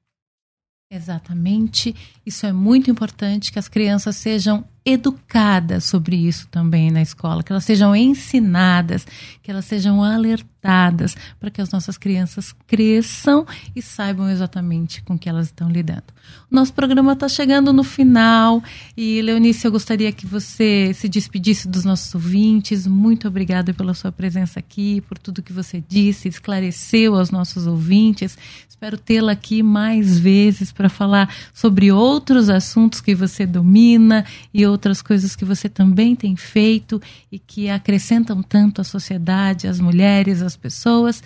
Exatamente. 0.89 1.97
Isso 2.25 2.47
é 2.47 2.53
muito 2.53 2.89
importante 2.89 3.51
que 3.51 3.59
as 3.59 3.67
crianças 3.67 4.15
sejam 4.15 4.65
educadas 4.87 5.83
sobre 5.85 6.15
isso 6.15 6.47
também 6.47 6.93
na 6.93 7.03
escola, 7.03 7.43
que 7.43 7.51
elas 7.51 7.65
sejam 7.65 7.95
ensinadas, 7.97 9.05
que 9.43 9.51
elas 9.51 9.65
sejam 9.65 10.01
alertadas 10.01 11.17
para 11.41 11.51
que 11.51 11.61
as 11.61 11.71
nossas 11.71 11.99
crianças 11.99 12.55
cresçam 12.67 13.45
e 13.75 13.83
saibam 13.83 14.31
exatamente 14.31 15.03
com 15.03 15.19
que 15.19 15.29
elas 15.29 15.47
estão 15.47 15.69
lidando. 15.69 16.05
Nosso 16.51 16.73
programa 16.73 17.13
está 17.13 17.29
chegando 17.29 17.73
no 17.73 17.83
final 17.83 18.63
e 18.97 19.21
Leonice, 19.23 19.65
eu 19.65 19.73
gostaria 19.73 20.13
que 20.13 20.27
você 20.27 20.93
se 20.95 21.09
despedisse 21.09 21.69
dos 21.69 21.85
nossos 21.85 22.15
ouvintes. 22.15 22.87
Muito 22.87 23.27
obrigada 23.27 23.75
pela 23.75 23.95
sua 23.95 24.13
presença 24.13 24.59
aqui, 24.59 25.01
por 25.03 25.19
tudo 25.19 25.43
que 25.43 25.53
você 25.53 25.83
disse, 25.87 26.29
esclareceu 26.29 27.17
aos 27.17 27.31
nossos 27.31 27.67
ouvintes. 27.67 28.39
Espero 28.69 28.99
tê-la 28.99 29.33
aqui 29.33 29.63
mais 29.63 30.19
vezes 30.19 30.71
para 30.71 30.89
falar 30.89 31.35
sobre 31.55 31.91
outros 31.91 32.51
assuntos 32.51 33.01
que 33.01 33.15
você 33.15 33.47
domina 33.47 34.25
e 34.53 34.67
outros 34.67 34.76
outras 34.77 35.03
coisas 35.03 35.35
que 35.35 35.45
você 35.45 35.69
também 35.69 36.15
tem 36.15 36.37
feito 36.37 37.01
e 37.33 37.39
que 37.39 37.69
acrescentam 37.69 38.43
tanto 38.43 38.81
à 38.81 38.85
sociedade, 38.85 39.67
às 39.67 39.81
mulheres, 39.81 40.43
às 40.43 40.57
pessoas. 40.57 41.23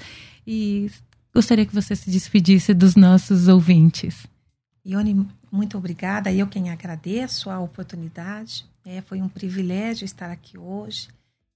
E 0.46 0.90
gostaria 1.34 1.66
que 1.66 1.74
você 1.74 1.94
se 1.94 2.11
despedisse 2.11 2.72
dos 2.72 2.94
nossos 2.94 3.48
ouvintes. 3.48 4.26
Ione, 4.86 5.28
muito 5.53 5.76
obrigada. 5.76 6.32
Eu 6.32 6.46
quem 6.46 6.70
agradeço 6.70 7.51
a 7.51 7.59
oportunidade. 7.61 8.64
É, 8.84 9.03
foi 9.03 9.20
um 9.20 9.28
privilégio 9.28 10.05
estar 10.05 10.30
aqui 10.30 10.57
hoje. 10.57 11.09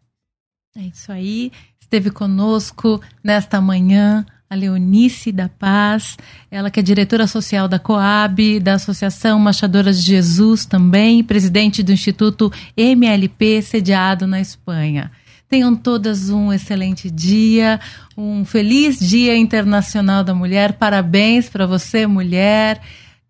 É 0.77 0.83
isso 0.83 1.11
aí. 1.13 1.53
Esteve 1.79 2.11
conosco 2.11 3.01
nesta 3.23 3.61
manhã 3.61 4.27
a 4.49 4.55
Leonice 4.55 5.31
da 5.33 5.49
Paz, 5.49 6.17
ela 6.51 6.71
que 6.71 6.79
é 6.79 6.83
diretora 6.83 7.27
social 7.27 7.67
da 7.67 7.79
Coab, 7.79 8.61
da 8.61 8.75
Associação 8.75 9.39
Machadoras 9.39 10.03
de 10.03 10.11
Jesus 10.11 10.67
também, 10.67 11.25
presidente 11.25 11.83
do 11.83 11.91
Instituto 11.91 12.53
MLP, 12.77 13.63
sediado 13.63 14.27
na 14.27 14.41
Espanha. 14.41 15.11
Tenham 15.53 15.77
todas 15.77 16.31
um 16.31 16.51
excelente 16.51 17.11
dia, 17.11 17.79
um 18.17 18.43
feliz 18.43 18.99
Dia 18.99 19.37
Internacional 19.37 20.25
da 20.25 20.35
Mulher. 20.35 20.73
Parabéns 20.73 21.51
para 21.51 21.67
você, 21.67 22.07
mulher, 22.07 22.81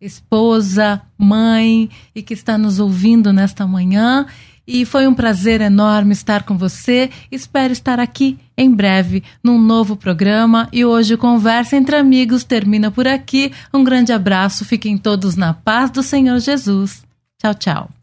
esposa, 0.01 1.03
mãe 1.19 1.91
e 2.15 2.23
que 2.23 2.33
está 2.33 2.57
nos 2.57 2.79
ouvindo 2.79 3.33
nesta 3.33 3.67
manhã. 3.67 4.25
E 4.65 4.85
foi 4.85 5.09
um 5.09 5.15
prazer 5.15 5.61
enorme 5.61 6.13
estar 6.13 6.45
com 6.45 6.57
você. 6.57 7.11
Espero 7.29 7.73
estar 7.73 7.99
aqui 7.99 8.39
em 8.57 8.71
breve 8.71 9.25
num 9.43 9.59
novo 9.61 9.97
programa. 9.97 10.69
E 10.73 10.85
hoje 10.85 11.17
Conversa 11.17 11.75
entre 11.75 11.97
Amigos 11.97 12.45
termina 12.45 12.89
por 12.89 13.09
aqui. 13.09 13.51
Um 13.75 13.83
grande 13.83 14.13
abraço, 14.13 14.65
fiquem 14.65 14.97
todos 14.97 15.35
na 15.35 15.53
paz 15.53 15.91
do 15.91 16.05
Senhor 16.05 16.39
Jesus. 16.39 17.03
Tchau, 17.41 17.55
tchau. 17.57 18.02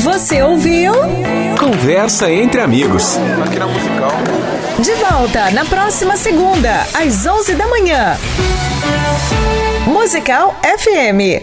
Você 0.00 0.42
ouviu? 0.42 0.92
Conversa 1.58 2.30
entre 2.32 2.60
Amigos. 2.60 3.18
Aqui 3.44 3.58
na 3.58 3.66
Musical. 3.66 4.12
De 4.78 4.92
volta 4.94 5.50
na 5.50 5.64
próxima 5.64 6.16
segunda, 6.16 6.86
às 6.94 7.26
11 7.26 7.54
da 7.54 7.66
manhã. 7.66 8.16
Musical 9.86 10.54
FM. 10.62 11.42